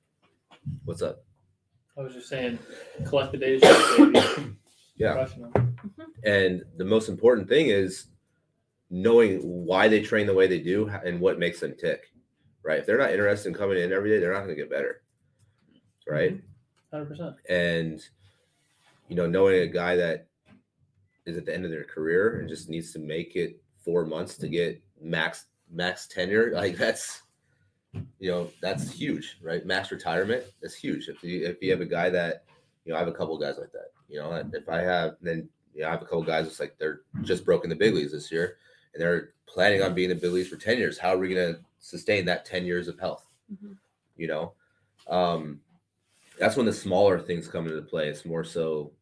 what's 0.84 1.02
up? 1.02 1.24
I 1.96 2.02
was 2.02 2.14
just 2.14 2.28
saying, 2.28 2.58
collect 3.04 3.32
the 3.32 3.38
data. 3.38 3.66
sheet, 3.96 4.12
baby. 4.12 4.56
Yeah. 4.96 5.12
Crushing. 5.12 5.42
Mm-hmm. 5.42 6.02
And 6.24 6.62
the 6.76 6.84
most 6.84 7.08
important 7.08 7.48
thing 7.48 7.68
is 7.68 8.06
knowing 8.90 9.40
why 9.40 9.88
they 9.88 10.02
train 10.02 10.26
the 10.26 10.34
way 10.34 10.46
they 10.46 10.60
do 10.60 10.88
and 11.04 11.20
what 11.20 11.38
makes 11.38 11.60
them 11.60 11.74
tick, 11.78 12.12
right? 12.62 12.78
If 12.78 12.86
they're 12.86 12.98
not 12.98 13.10
interested 13.10 13.48
in 13.48 13.54
coming 13.54 13.78
in 13.78 13.92
every 13.92 14.10
day, 14.10 14.18
they're 14.18 14.32
not 14.32 14.44
going 14.44 14.54
to 14.54 14.60
get 14.60 14.70
better, 14.70 15.02
right? 16.08 16.34
Mm-hmm. 16.34 16.46
Hundred 16.90 17.06
percent. 17.06 17.36
And 17.48 18.00
you 19.08 19.16
know, 19.16 19.26
knowing 19.26 19.60
a 19.60 19.66
guy 19.66 19.96
that 19.96 20.28
is 21.26 21.36
at 21.36 21.44
the 21.44 21.54
end 21.54 21.64
of 21.64 21.70
their 21.70 21.84
career 21.84 22.38
and 22.38 22.48
just 22.48 22.68
needs 22.68 22.92
to 22.92 22.98
make 22.98 23.34
it 23.34 23.60
four 23.84 24.04
months 24.04 24.36
to 24.38 24.48
get 24.48 24.80
max 25.00 25.46
max 25.70 26.06
tenure, 26.06 26.52
like 26.54 26.76
that's 26.76 27.22
you 28.20 28.30
know 28.30 28.48
that's 28.62 28.92
huge, 28.92 29.38
right? 29.42 29.66
Max 29.66 29.90
retirement, 29.90 30.44
that's 30.62 30.76
huge. 30.76 31.08
If 31.08 31.22
you 31.24 31.46
if 31.46 31.60
you 31.60 31.72
have 31.72 31.80
a 31.80 31.86
guy 31.86 32.10
that 32.10 32.44
you 32.84 32.92
know, 32.92 32.96
I 32.96 33.00
have 33.00 33.08
a 33.08 33.12
couple 33.12 33.36
guys 33.38 33.56
like 33.58 33.72
that. 33.72 33.93
You 34.08 34.20
know, 34.20 34.32
if 34.52 34.68
I 34.68 34.78
have 34.80 35.16
then 35.22 35.48
you 35.74 35.82
know, 35.82 35.88
I 35.88 35.90
have 35.92 36.02
a 36.02 36.04
couple 36.04 36.22
guys 36.22 36.44
that's 36.46 36.60
like 36.60 36.76
they're 36.78 37.00
just 37.22 37.44
broken 37.44 37.68
the 37.70 37.76
big 37.76 37.94
leagues 37.94 38.12
this 38.12 38.30
year 38.30 38.58
and 38.92 39.02
they're 39.02 39.30
planning 39.46 39.82
on 39.82 39.94
being 39.94 40.10
in 40.10 40.16
the 40.16 40.20
big 40.22 40.32
leagues 40.32 40.48
for 40.48 40.56
10 40.56 40.78
years. 40.78 40.98
How 40.98 41.14
are 41.14 41.18
we 41.18 41.28
gonna 41.34 41.58
sustain 41.80 42.24
that 42.26 42.44
10 42.44 42.64
years 42.64 42.86
of 42.88 42.98
health? 42.98 43.26
Mhm. 43.52 43.76
You 44.16 44.26
know? 44.28 44.52
Um 45.08 45.60
that's 46.38 46.56
when 46.56 46.66
the 46.66 46.72
smaller 46.72 47.18
things 47.20 47.46
come 47.48 47.66
into 47.66 47.80
play. 47.82 48.08
It's 48.08 48.24
more 48.24 48.44
so 48.44 48.92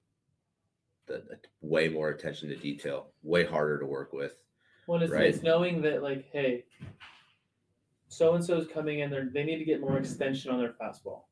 the, 1.06 1.18
the 1.28 1.38
way 1.62 1.88
more 1.88 2.10
attention 2.10 2.48
to 2.50 2.56
detail, 2.56 3.08
way 3.22 3.44
harder 3.44 3.78
to 3.78 3.86
work 3.86 4.12
with. 4.12 4.36
Well, 4.86 5.02
it's, 5.02 5.12
Right. 5.12 5.26
it's 5.26 5.42
knowing 5.42 5.80
that 5.82 6.02
like, 6.02 6.28
hey, 6.32 6.64
so 8.08 8.34
and 8.34 8.44
so 8.44 8.58
is 8.58 8.68
coming 8.68 9.00
in 9.00 9.10
there. 9.10 9.28
They 9.32 9.44
need 9.44 9.58
to 9.58 9.64
get 9.64 9.80
more 9.80 9.96
extension 9.98 10.50
on 10.50 10.58
their 10.60 10.74
fastball. 10.74 11.22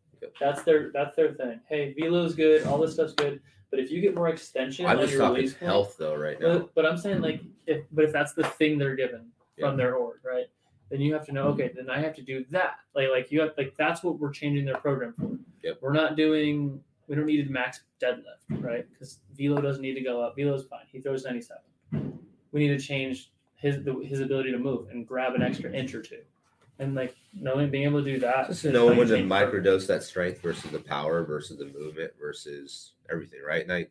That's 0.40 0.62
their 0.62 0.90
that's 0.92 1.16
their 1.16 1.32
thing. 1.32 1.60
Hey, 1.68 1.94
velo's 1.98 2.34
good, 2.34 2.64
all 2.66 2.78
this 2.78 2.94
stuff's 2.94 3.14
good, 3.14 3.40
but 3.70 3.80
if 3.80 3.90
you 3.90 4.00
get 4.00 4.14
more 4.14 4.28
extension 4.28 4.86
I'm 4.86 4.96
on 4.98 5.02
just 5.02 5.12
your 5.12 5.22
talking 5.22 5.36
release 5.36 5.54
point, 5.54 5.62
health 5.70 5.96
though 5.98 6.16
right 6.16 6.40
now. 6.40 6.58
But, 6.58 6.74
but 6.74 6.86
I'm 6.86 6.96
saying 6.98 7.20
like 7.22 7.40
if 7.66 7.84
but 7.92 8.04
if 8.04 8.12
that's 8.12 8.32
the 8.32 8.44
thing 8.44 8.78
they're 8.78 8.96
given 8.96 9.26
Yeah. 9.56 9.68
from 9.68 9.76
their 9.76 9.94
org, 9.96 10.20
right? 10.24 10.46
Then 10.90 11.00
you 11.00 11.12
have 11.14 11.24
to 11.26 11.32
know, 11.32 11.44
okay, 11.48 11.70
then 11.74 11.88
I 11.88 12.00
have 12.00 12.14
to 12.16 12.22
do 12.22 12.44
that. 12.50 12.76
Like 12.94 13.08
like 13.10 13.30
you 13.30 13.40
have 13.40 13.50
like 13.56 13.74
that's 13.76 14.02
what 14.02 14.18
we're 14.18 14.32
changing 14.32 14.64
their 14.64 14.76
program 14.76 15.14
for. 15.18 15.30
Yep. 15.62 15.78
We're 15.80 15.92
not 15.92 16.16
doing 16.16 16.82
we 17.06 17.16
don't 17.16 17.26
need 17.26 17.46
a 17.46 17.50
max 17.50 17.80
deadlift, 18.00 18.62
right? 18.62 18.86
Because 18.90 19.18
Velo 19.36 19.60
doesn't 19.60 19.82
need 19.82 19.94
to 19.94 20.00
go 20.00 20.20
up. 20.22 20.36
Velo's 20.36 20.64
fine. 20.66 20.84
He 20.92 21.00
throws 21.00 21.24
97. 21.24 22.18
We 22.52 22.60
need 22.60 22.76
to 22.76 22.84
change 22.84 23.30
his 23.56 23.82
the, 23.84 23.94
his 24.00 24.20
ability 24.20 24.52
to 24.52 24.58
move 24.58 24.88
and 24.90 25.06
grab 25.06 25.34
an 25.34 25.42
extra 25.42 25.72
inch 25.72 25.94
or 25.94 26.02
two. 26.02 26.20
And 26.80 26.94
like 26.94 27.14
knowing 27.34 27.70
being 27.70 27.84
able 27.84 28.02
to 28.02 28.12
do 28.14 28.18
that. 28.20 28.46
Just 28.48 28.64
is 28.64 28.72
knowing 28.72 28.94
how 28.94 28.98
when 29.00 29.08
to 29.08 29.16
change 29.16 29.28
programs. 29.28 29.54
microdose 29.84 29.86
that 29.86 30.02
strength 30.02 30.40
versus 30.40 30.70
the 30.70 30.78
power 30.78 31.22
versus 31.24 31.58
the 31.58 31.66
movement 31.66 32.12
versus 32.18 32.92
everything, 33.10 33.40
right? 33.46 33.62
And 33.62 33.72
I 33.72 33.86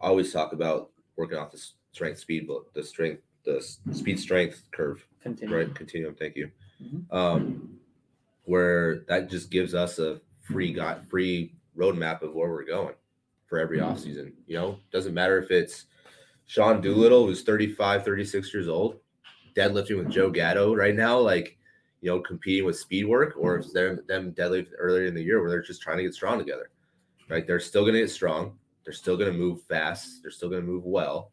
always 0.00 0.32
talk 0.32 0.52
about 0.54 0.90
working 1.16 1.36
off 1.38 1.52
the 1.52 1.62
strength 1.92 2.18
speed, 2.18 2.46
but 2.48 2.72
the 2.72 2.82
strength, 2.82 3.22
the 3.44 3.60
speed 3.92 4.18
strength 4.18 4.62
curve, 4.72 5.06
Continue. 5.22 5.54
right? 5.56 5.74
Continuum. 5.74 6.14
Thank 6.14 6.36
you. 6.36 6.50
Mhm. 6.82 7.12
Um, 7.14 7.78
where 8.44 9.00
that 9.08 9.28
just 9.30 9.50
gives 9.50 9.74
us 9.74 9.98
a 9.98 10.20
free 10.40 10.72
got 10.72 11.04
free 11.08 11.52
roadmap 11.76 12.22
of 12.22 12.34
where 12.34 12.48
we're 12.50 12.64
going 12.64 12.94
for 13.46 13.58
every 13.58 13.78
Mm-hmm. 13.78 13.92
offseason. 13.92 14.32
You 14.46 14.56
know, 14.56 14.78
doesn't 14.90 15.12
matter 15.14 15.38
if 15.38 15.50
it's 15.50 15.84
Sean 16.46 16.80
Doolittle, 16.80 17.26
who's 17.26 17.42
35, 17.42 18.04
36 18.04 18.52
years 18.54 18.68
old, 18.68 19.00
deadlifting 19.54 19.98
with 19.98 20.10
Joe 20.10 20.30
Gatto 20.30 20.74
right 20.74 20.94
now, 20.94 21.18
like, 21.18 21.58
you 22.04 22.10
know, 22.10 22.20
competing 22.20 22.66
with 22.66 22.78
speed 22.78 23.06
work, 23.06 23.32
or 23.38 23.56
if 23.56 23.64
mm-hmm. 23.64 23.72
they're 23.72 23.96
them 24.06 24.32
deadlift 24.32 24.66
earlier 24.78 25.06
in 25.06 25.14
the 25.14 25.22
year 25.22 25.40
where 25.40 25.48
they're 25.48 25.62
just 25.62 25.80
trying 25.80 25.96
to 25.96 26.02
get 26.02 26.12
strong 26.12 26.38
together, 26.38 26.68
right? 27.30 27.46
They're 27.46 27.58
still 27.58 27.80
going 27.80 27.94
to 27.94 28.00
get 28.00 28.10
strong. 28.10 28.58
They're 28.84 28.92
still 28.92 29.16
going 29.16 29.32
to 29.32 29.38
move 29.38 29.62
fast. 29.62 30.20
They're 30.20 30.30
still 30.30 30.50
going 30.50 30.60
to 30.60 30.68
move 30.68 30.84
well, 30.84 31.32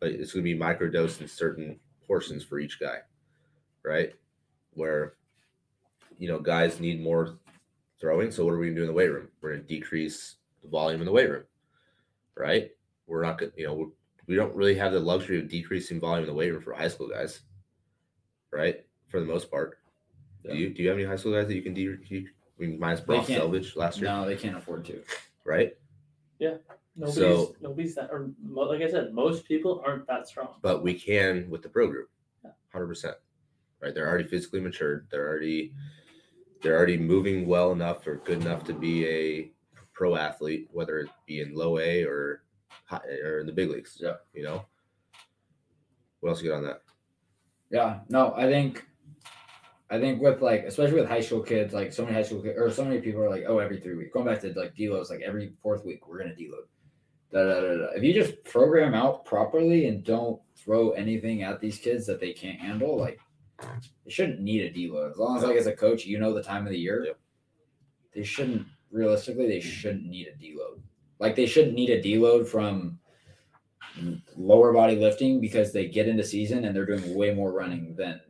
but 0.00 0.10
it's 0.10 0.32
going 0.32 0.44
to 0.44 0.52
be 0.52 0.58
microdosed 0.58 1.20
in 1.20 1.28
certain 1.28 1.78
portions 2.04 2.42
for 2.42 2.58
each 2.58 2.80
guy, 2.80 2.96
right? 3.84 4.12
Where, 4.74 5.14
you 6.18 6.26
know, 6.26 6.40
guys 6.40 6.80
need 6.80 7.00
more 7.00 7.38
throwing. 8.00 8.32
So 8.32 8.44
what 8.44 8.54
are 8.54 8.58
we 8.58 8.66
going 8.66 8.74
to 8.74 8.80
do 8.80 8.82
in 8.82 8.88
the 8.88 8.94
weight 8.94 9.12
room? 9.12 9.28
We're 9.40 9.52
going 9.52 9.62
to 9.62 9.68
decrease 9.68 10.34
the 10.64 10.68
volume 10.68 11.00
in 11.00 11.06
the 11.06 11.12
weight 11.12 11.30
room, 11.30 11.44
right? 12.36 12.72
We're 13.06 13.22
not 13.22 13.38
going 13.38 13.52
to, 13.52 13.60
you 13.60 13.68
know, 13.68 13.92
we 14.26 14.34
don't 14.34 14.56
really 14.56 14.74
have 14.74 14.90
the 14.90 14.98
luxury 14.98 15.38
of 15.38 15.48
decreasing 15.48 16.00
volume 16.00 16.24
in 16.24 16.28
the 16.28 16.34
weight 16.34 16.50
room 16.50 16.60
for 16.60 16.72
high 16.72 16.88
school 16.88 17.06
guys, 17.08 17.42
right? 18.50 18.84
For 19.06 19.20
the 19.20 19.26
most 19.26 19.48
part. 19.48 19.78
Yeah. 20.44 20.52
Do 20.54 20.58
you 20.58 20.70
do 20.70 20.82
you 20.82 20.88
have 20.88 20.98
any 20.98 21.06
high 21.06 21.16
school 21.16 21.32
guys 21.32 21.46
that 21.48 21.54
you 21.54 21.62
can 21.62 21.74
de? 21.74 21.82
You, 21.82 21.98
I 22.58 22.60
mean, 22.60 22.78
minus 22.78 23.00
Brock 23.00 23.26
can't. 23.26 23.42
Selvidge 23.42 23.76
last 23.76 23.98
year, 23.98 24.08
No, 24.10 24.26
they 24.26 24.36
can't 24.36 24.56
afford 24.56 24.84
to. 24.86 25.02
right? 25.44 25.76
Nobody's 26.94 27.14
So- 27.14 27.56
nobody's 27.62 27.94
that 27.94 28.10
or 28.10 28.30
mo- 28.42 28.62
like 28.62 28.82
I 28.82 28.90
said, 28.90 29.14
most 29.14 29.46
people 29.46 29.82
aren't 29.86 30.06
that 30.08 30.28
strong. 30.28 30.56
But 30.60 30.82
we 30.82 30.92
can 30.92 31.48
with 31.48 31.62
the 31.62 31.68
pro 31.70 31.86
group, 31.88 32.10
Yeah. 32.44 32.50
hundred 32.72 32.88
percent, 32.88 33.16
right? 33.80 33.94
They're 33.94 34.06
already 34.08 34.24
physically 34.28 34.60
matured. 34.60 35.06
They're 35.10 35.26
already 35.26 35.72
they're 36.60 36.76
already 36.76 36.98
moving 36.98 37.46
well 37.46 37.72
enough 37.72 38.06
or 38.06 38.16
good 38.16 38.40
enough 38.42 38.62
to 38.64 38.72
be 38.74 39.06
a 39.06 39.52
pro 39.92 40.16
athlete, 40.16 40.68
whether 40.72 41.00
it 41.00 41.08
be 41.26 41.40
in 41.40 41.54
low 41.54 41.78
A 41.78 42.04
or 42.04 42.44
high, 42.84 43.00
or 43.24 43.40
in 43.40 43.46
the 43.46 43.52
big 43.52 43.70
leagues. 43.70 43.98
Yeah. 44.00 44.16
you 44.34 44.42
know. 44.42 44.66
What 46.20 46.30
else 46.30 46.42
you 46.42 46.50
got 46.50 46.58
on 46.58 46.64
that? 46.64 46.82
Yeah, 47.70 48.00
no, 48.08 48.32
I 48.34 48.44
think, 48.44 48.86
I 49.92 50.00
think 50.00 50.22
with 50.22 50.40
like, 50.40 50.64
especially 50.64 51.00
with 51.00 51.08
high 51.08 51.20
school 51.20 51.42
kids, 51.42 51.74
like 51.74 51.92
so 51.92 52.02
many 52.02 52.14
high 52.14 52.22
school 52.22 52.40
kids, 52.40 52.58
or 52.58 52.70
so 52.70 52.82
many 52.82 53.02
people 53.02 53.20
are 53.20 53.28
like, 53.28 53.44
oh, 53.46 53.58
every 53.58 53.78
three 53.78 53.94
weeks. 53.94 54.10
Going 54.10 54.24
back 54.24 54.40
to 54.40 54.52
like 54.54 54.74
deloads, 54.74 55.10
like 55.10 55.20
every 55.20 55.52
fourth 55.62 55.84
week, 55.84 56.08
we're 56.08 56.18
gonna 56.18 56.30
deload. 56.30 56.64
Da, 57.30 57.44
da, 57.44 57.60
da, 57.60 57.76
da. 57.76 57.86
If 57.94 58.02
you 58.02 58.14
just 58.14 58.42
program 58.42 58.94
out 58.94 59.26
properly 59.26 59.88
and 59.88 60.02
don't 60.02 60.40
throw 60.56 60.92
anything 60.92 61.42
at 61.42 61.60
these 61.60 61.78
kids 61.78 62.06
that 62.06 62.20
they 62.20 62.32
can't 62.32 62.58
handle, 62.58 62.98
like 62.98 63.20
they 63.60 64.10
shouldn't 64.10 64.40
need 64.40 64.62
a 64.62 64.72
deload. 64.72 65.10
As 65.10 65.18
long 65.18 65.36
as 65.36 65.42
like 65.42 65.56
as 65.56 65.66
a 65.66 65.76
coach, 65.76 66.06
you 66.06 66.18
know 66.18 66.32
the 66.32 66.42
time 66.42 66.66
of 66.66 66.72
the 66.72 66.78
year. 66.78 67.04
Yep. 67.04 67.18
They 68.14 68.22
shouldn't 68.22 68.66
realistically, 68.90 69.46
they 69.46 69.60
shouldn't 69.60 70.06
need 70.06 70.26
a 70.26 70.42
deload. 70.42 70.80
Like 71.18 71.36
they 71.36 71.46
shouldn't 71.46 71.74
need 71.74 71.90
a 71.90 72.02
deload 72.02 72.46
from 72.48 72.98
lower 74.38 74.72
body 74.72 74.96
lifting 74.96 75.38
because 75.38 75.70
they 75.70 75.86
get 75.86 76.08
into 76.08 76.24
season 76.24 76.64
and 76.64 76.74
they're 76.74 76.86
doing 76.86 77.14
way 77.14 77.34
more 77.34 77.52
running 77.52 77.94
than 77.94 78.20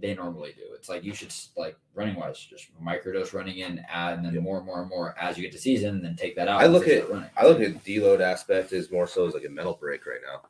they 0.00 0.14
normally 0.14 0.52
do. 0.56 0.62
It's 0.74 0.88
like 0.88 1.02
you 1.04 1.12
should 1.14 1.32
like 1.56 1.76
running 1.94 2.14
wise, 2.14 2.38
just 2.38 2.68
microdose 2.82 3.32
running 3.32 3.58
in, 3.58 3.84
add, 3.88 4.16
and 4.18 4.24
then 4.26 4.34
Yep. 4.34 4.42
more 4.42 4.56
and 4.58 4.66
more 4.66 4.80
and 4.80 4.88
more 4.88 5.18
as 5.18 5.36
you 5.36 5.42
get 5.42 5.52
to 5.52 5.58
season, 5.58 5.96
and 5.96 6.04
then 6.04 6.16
take 6.16 6.36
that 6.36 6.48
out. 6.48 6.60
I 6.60 6.66
look 6.66 6.86
at-. 6.88 7.04
I 7.36 7.46
look 7.46 7.60
at 7.60 7.82
the 7.82 7.96
deload 7.98 8.20
aspect 8.20 8.72
is 8.72 8.90
more 8.90 9.06
so 9.06 9.26
as 9.26 9.34
like 9.34 9.44
a 9.44 9.48
mental 9.48 9.74
break 9.74 10.06
right 10.06 10.20
now. 10.24 10.42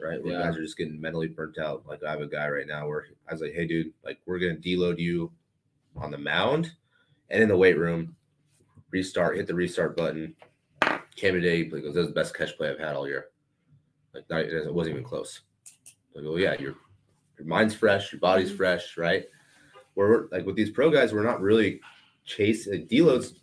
Right. 0.00 0.22
Where 0.22 0.34
Yeah. 0.34 0.42
guys 0.44 0.56
are 0.56 0.62
just 0.62 0.76
getting 0.76 1.00
mentally 1.00 1.26
burnt 1.26 1.58
out. 1.58 1.84
Like 1.86 2.04
I 2.04 2.10
have 2.12 2.20
a 2.20 2.26
guy 2.28 2.48
right 2.48 2.68
now 2.68 2.86
where 2.86 3.06
I 3.28 3.32
was 3.32 3.40
like, 3.42 3.52
hey 3.54 3.66
dude, 3.66 3.92
like 4.04 4.18
we're 4.26 4.38
gonna 4.38 4.54
deload 4.56 4.98
you 4.98 5.32
on 5.96 6.12
the 6.12 6.18
mound 6.18 6.70
and 7.30 7.42
in 7.42 7.48
the 7.48 7.56
weight 7.56 7.76
room, 7.76 8.14
restart, 8.90 9.36
hit 9.36 9.48
the 9.48 9.54
restart 9.54 9.96
button. 9.96 10.34
Came 11.16 11.34
today, 11.34 11.68
like 11.68 11.82
that 11.82 11.94
was 11.96 12.06
the 12.06 12.12
best 12.14 12.36
catch 12.36 12.56
play 12.56 12.70
I've 12.70 12.78
had 12.78 12.94
all 12.94 13.08
year. 13.08 13.26
Like 14.14 14.30
not, 14.30 14.42
it 14.42 14.72
wasn't 14.72 14.94
even 14.94 15.04
close. 15.04 15.40
Like, 16.14 16.24
oh 16.24 16.36
yeah, 16.36 16.54
your 16.60 16.76
your 17.38 17.46
mind's 17.46 17.74
fresh, 17.74 18.12
your 18.12 18.20
body's 18.20 18.50
fresh, 18.50 18.96
right? 18.96 19.26
We're 19.94 20.28
like 20.30 20.46
with 20.46 20.56
these 20.56 20.70
pro 20.70 20.90
guys, 20.90 21.12
we're 21.12 21.24
not 21.24 21.40
really 21.40 21.80
chasing 22.24 22.72
like, 22.72 22.88
deloads 22.88 23.34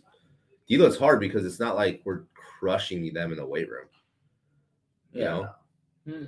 deload's 0.70 0.96
hard 0.98 1.20
because 1.20 1.44
it's 1.44 1.60
not 1.60 1.76
like 1.76 2.02
we're 2.04 2.22
crushing 2.34 3.12
them 3.12 3.30
in 3.30 3.38
the 3.38 3.46
weight 3.46 3.70
room. 3.70 3.86
You 5.12 5.22
Yeah. 5.22 5.26
know, 5.26 5.48
Hmm. 6.06 6.24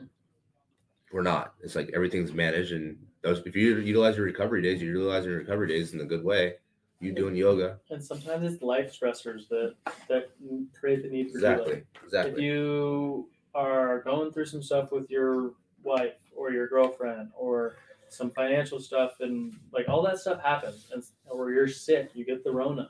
we're 1.13 1.23
not. 1.23 1.55
It's 1.63 1.75
like 1.75 1.91
everything's 1.95 2.33
managed, 2.33 2.73
and 2.73 2.99
those 3.23 3.43
if 3.47 3.57
you 3.57 3.79
utilize 3.79 4.17
your 4.17 4.27
recovery 4.27 4.63
days, 4.63 4.81
you 4.83 4.89
utilize 4.89 5.25
your 5.25 5.39
recovery 5.39 5.69
days 5.69 5.95
in 5.95 6.01
a 6.01 6.05
good 6.05 6.25
way. 6.25 6.57
You 7.01 7.13
doing 7.13 7.37
yoga, 7.37 7.79
And 7.91 8.03
sometimes 8.03 8.53
it's 8.53 8.61
life 8.61 8.93
stressors 8.93 9.47
that 9.49 9.77
that 10.09 10.31
create 10.79 11.03
the 11.05 11.09
need 11.09 11.31
for 11.31 11.39
exactly, 11.39 11.75
deload. 11.75 11.85
If 11.95 12.03
exactly. 12.05 12.45
you 12.45 13.31
are 13.55 14.01
going 14.03 14.33
through 14.33 14.47
some 14.47 14.63
stuff 14.65 14.91
with 14.91 15.09
your 15.09 15.55
wife 15.85 16.15
or 16.39 16.53
your 16.53 16.69
girlfriend 16.69 17.31
or 17.37 17.77
some 18.09 18.31
financial 18.31 18.81
stuff 18.81 19.17
and 19.21 19.53
like 19.73 19.87
all 19.89 20.03
that 20.03 20.19
stuff 20.19 20.41
happens 20.43 20.91
and 20.95 21.03
or 21.29 21.51
you're 21.51 21.69
sick 21.69 22.11
you 22.15 22.25
get 22.25 22.43
the 22.43 22.51
rona 22.51 22.89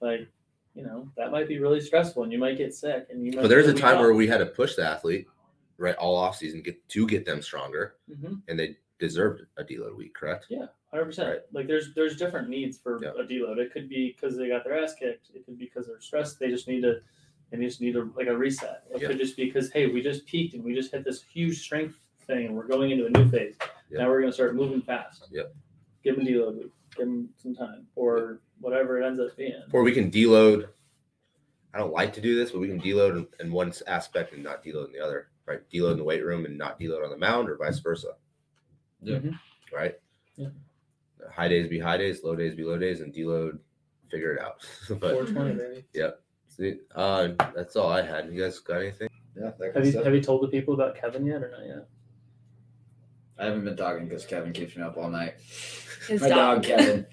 like 0.00 0.26
you 0.74 0.82
know 0.82 1.06
that 1.16 1.30
might 1.30 1.46
be 1.48 1.58
really 1.58 1.80
stressful 1.80 2.22
and 2.22 2.32
you 2.32 2.38
might 2.38 2.56
get 2.56 2.74
sick 2.74 3.06
and 3.10 3.24
you 3.26 3.32
might 3.32 3.42
But 3.42 3.48
there's 3.48 3.66
a 3.68 3.74
time 3.74 3.96
off. 3.96 4.00
where 4.00 4.14
we 4.14 4.26
had 4.26 4.38
to 4.38 4.46
push 4.46 4.74
the 4.74 4.84
athlete, 4.84 5.26
right, 5.76 5.94
all 5.96 6.16
off 6.16 6.36
season 6.36 6.62
get 6.62 6.88
to 6.88 7.06
get 7.06 7.24
them 7.26 7.42
stronger, 7.42 7.96
Mhm. 8.10 8.40
and 8.48 8.58
they 8.58 8.76
deserved 8.98 9.42
a 9.58 9.64
deload 9.64 9.96
week, 9.96 10.14
correct? 10.14 10.46
yeah 10.48 10.66
Hundred 10.90 11.06
percent. 11.06 11.28
Right. 11.28 11.40
Like 11.52 11.66
there's 11.66 11.92
there's 11.94 12.16
different 12.16 12.48
needs 12.48 12.78
for 12.78 13.02
Yeah. 13.02 13.10
a 13.18 13.24
deload. 13.24 13.58
It 13.58 13.72
could 13.72 13.88
be 13.88 14.12
because 14.12 14.36
they 14.36 14.46
got 14.48 14.62
their 14.64 14.78
ass 14.82 14.94
kicked. 14.94 15.30
It 15.34 15.44
could 15.44 15.58
be 15.58 15.64
because 15.64 15.88
they're 15.88 16.00
stressed. 16.00 16.38
They 16.38 16.48
just 16.48 16.68
need 16.68 16.82
to, 16.82 17.00
and 17.50 17.60
they 17.60 17.66
just 17.66 17.80
need 17.80 17.96
a 17.96 18.04
like 18.16 18.28
a 18.28 18.36
reset. 18.36 18.84
It 18.94 19.02
Yeah. 19.02 19.08
could 19.08 19.18
just 19.18 19.36
be 19.36 19.44
because 19.46 19.70
hey, 19.72 19.88
we 19.88 20.00
just 20.02 20.24
peaked 20.24 20.54
and 20.54 20.62
we 20.64 20.72
just 20.72 20.92
hit 20.92 21.02
this 21.04 21.20
huge 21.22 21.58
strength 21.60 21.98
thing 22.26 22.46
and 22.46 22.54
we're 22.56 22.66
going 22.66 22.90
into 22.90 23.06
a 23.06 23.10
new 23.10 23.28
phase. 23.30 23.54
Yeah. 23.90 24.00
Now 24.00 24.08
we're 24.08 24.20
gonna 24.20 24.32
start 24.32 24.54
moving 24.54 24.82
fast. 24.82 25.26
Yep. 25.30 25.54
Give 26.02 26.16
them 26.16 26.26
a 26.26 26.30
deload. 26.30 26.58
Give 26.96 27.06
them 27.06 27.28
some 27.36 27.54
time 27.54 27.86
or 27.96 28.40
whatever 28.60 29.00
it 29.00 29.06
ends 29.06 29.20
up 29.20 29.36
being. 29.36 29.62
Or 29.72 29.82
we 29.82 29.92
can 29.92 30.10
deload. 30.10 30.68
I 31.72 31.78
don't 31.78 31.92
like 31.92 32.12
to 32.14 32.20
do 32.20 32.36
this, 32.36 32.52
but 32.52 32.60
we 32.60 32.68
can 32.68 32.80
deload 32.80 33.16
in, 33.16 33.26
in 33.46 33.52
one 33.52 33.72
aspect 33.86 34.32
and 34.32 34.42
not 34.44 34.62
deload 34.64 34.86
in 34.86 34.92
the 34.92 35.00
other, 35.00 35.28
right? 35.46 35.58
Deload 35.72 35.92
in 35.92 35.98
the 35.98 36.04
weight 36.04 36.24
room 36.24 36.44
and 36.44 36.56
not 36.56 36.78
deload 36.78 37.02
on 37.04 37.10
the 37.10 37.16
mound, 37.16 37.48
or 37.48 37.56
vice 37.56 37.80
versa, 37.80 38.12
Yeah. 39.02 39.18
Mhm. 39.18 39.38
right? 39.72 39.98
Yeah. 40.36 40.50
High 41.32 41.48
days 41.48 41.66
be 41.68 41.80
high 41.80 41.96
days, 41.96 42.22
low 42.22 42.36
days 42.36 42.54
be 42.54 42.62
low 42.62 42.78
days, 42.78 43.00
and 43.00 43.12
deload, 43.12 43.58
figure 44.08 44.34
it 44.34 44.40
out. 44.40 44.64
but 44.88 45.00
420, 45.14 45.54
baby. 45.54 45.84
see, 46.46 46.76
uh, 46.94 47.28
that's 47.56 47.74
all 47.74 47.90
I 47.90 48.02
had. 48.02 48.32
You 48.32 48.40
guys 48.40 48.60
got 48.60 48.80
anything? 48.80 49.08
Yeah, 49.36 49.50
Have 49.74 49.84
you 49.84 50.00
have 50.00 50.14
you 50.14 50.22
told 50.22 50.42
the 50.44 50.48
people 50.48 50.74
about 50.74 50.94
Kevin 50.94 51.26
yet 51.26 51.42
or 51.42 51.50
not 51.50 51.66
yet? 51.66 51.88
I 53.38 53.46
haven't 53.46 53.64
been 53.64 53.76
talking 53.76 54.06
because 54.08 54.24
Kevin 54.24 54.52
keeps 54.52 54.76
me 54.76 54.82
up 54.82 54.96
all 54.96 55.08
night. 55.10 55.34
His 56.08 56.20
My 56.20 56.28
dog, 56.28 56.62
Kevin. 56.62 57.06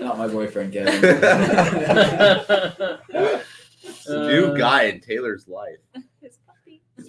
Not 0.00 0.18
my 0.18 0.26
boyfriend 0.28 0.72
Kevin. 0.72 1.00
It's 3.84 4.06
a 4.08 4.26
new 4.28 4.46
Uh, 4.46 4.54
guy 4.54 4.84
in 4.84 5.00
Taylor's 5.00 5.48
life. 5.48 5.78
His 6.20 6.38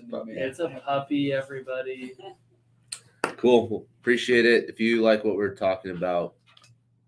puppy. 0.09 0.31
It's 0.31 0.57
a 0.59 0.69
puppy, 0.85 1.31
everybody. 1.31 2.13
Cool. 3.37 3.67
Well, 3.69 3.85
appreciate 4.01 4.45
it. 4.45 4.69
If 4.69 4.79
you 4.79 5.01
like 5.03 5.23
what 5.23 5.35
we're 5.35 5.53
talking 5.55 5.91
about, 5.91 6.33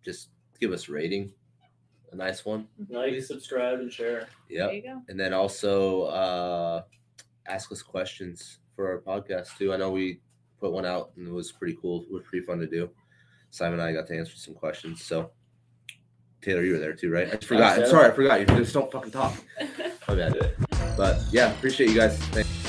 just 0.04 0.30
give 0.60 0.72
us 0.72 0.88
a 0.88 0.91
rating. 0.91 1.34
A 2.12 2.16
nice 2.16 2.46
one. 2.46 2.68
Like, 2.89 3.20
subscribe, 3.24 3.80
and 3.80 3.91
share. 3.91 4.28
Yep. 4.50 4.68
There 4.68 4.74
you 4.76 4.82
go. 4.84 5.02
And 5.10 5.20
then 5.20 5.34
also 5.34 6.04
uh 6.04 6.82
ask 7.48 7.72
us 7.72 7.82
questions 7.82 8.60
for 8.76 8.88
our 8.88 9.00
podcast 9.00 9.58
too. 9.58 9.74
I 9.74 9.78
know 9.78 9.89
we 9.91 10.20
put 10.66 10.74
one 10.74 10.86
out 10.86 11.11
and 11.16 11.28
it 11.28 11.32
was 11.32 11.51
pretty 11.51 11.78
cool. 11.80 12.01
It 12.01 12.11
was 12.11 12.24
pretty 12.28 12.45
fun 12.45 12.57
to 12.59 12.68
do. 12.68 12.89
Simon 13.51 13.80
and 13.80 13.88
I 13.88 13.93
got 13.93 14.07
to 14.07 14.18
answer 14.18 14.36
some 14.36 14.55
questions. 14.55 15.03
So 15.03 15.32
Taylor, 16.41 16.63
you 16.63 16.74
were 16.74 16.80
there 16.80 16.93
too, 16.93 17.11
right? 17.11 17.32
I 17.32 17.38
forgot. 17.38 17.80
I'm 17.80 17.88
sorry, 17.88 18.11
I 18.11 18.11
forgot. 18.11 18.39
You 18.39 18.45
just 18.47 18.74
don't 18.74 18.91
fucking 18.91 19.11
talk. 19.11 19.34
My 20.07 20.16
bad. 20.16 20.55
But 20.97 21.22
yeah, 21.32 21.51
appreciate 21.53 21.89
you 21.89 21.95
guys. 21.95 22.18
Thanks. 22.18 22.64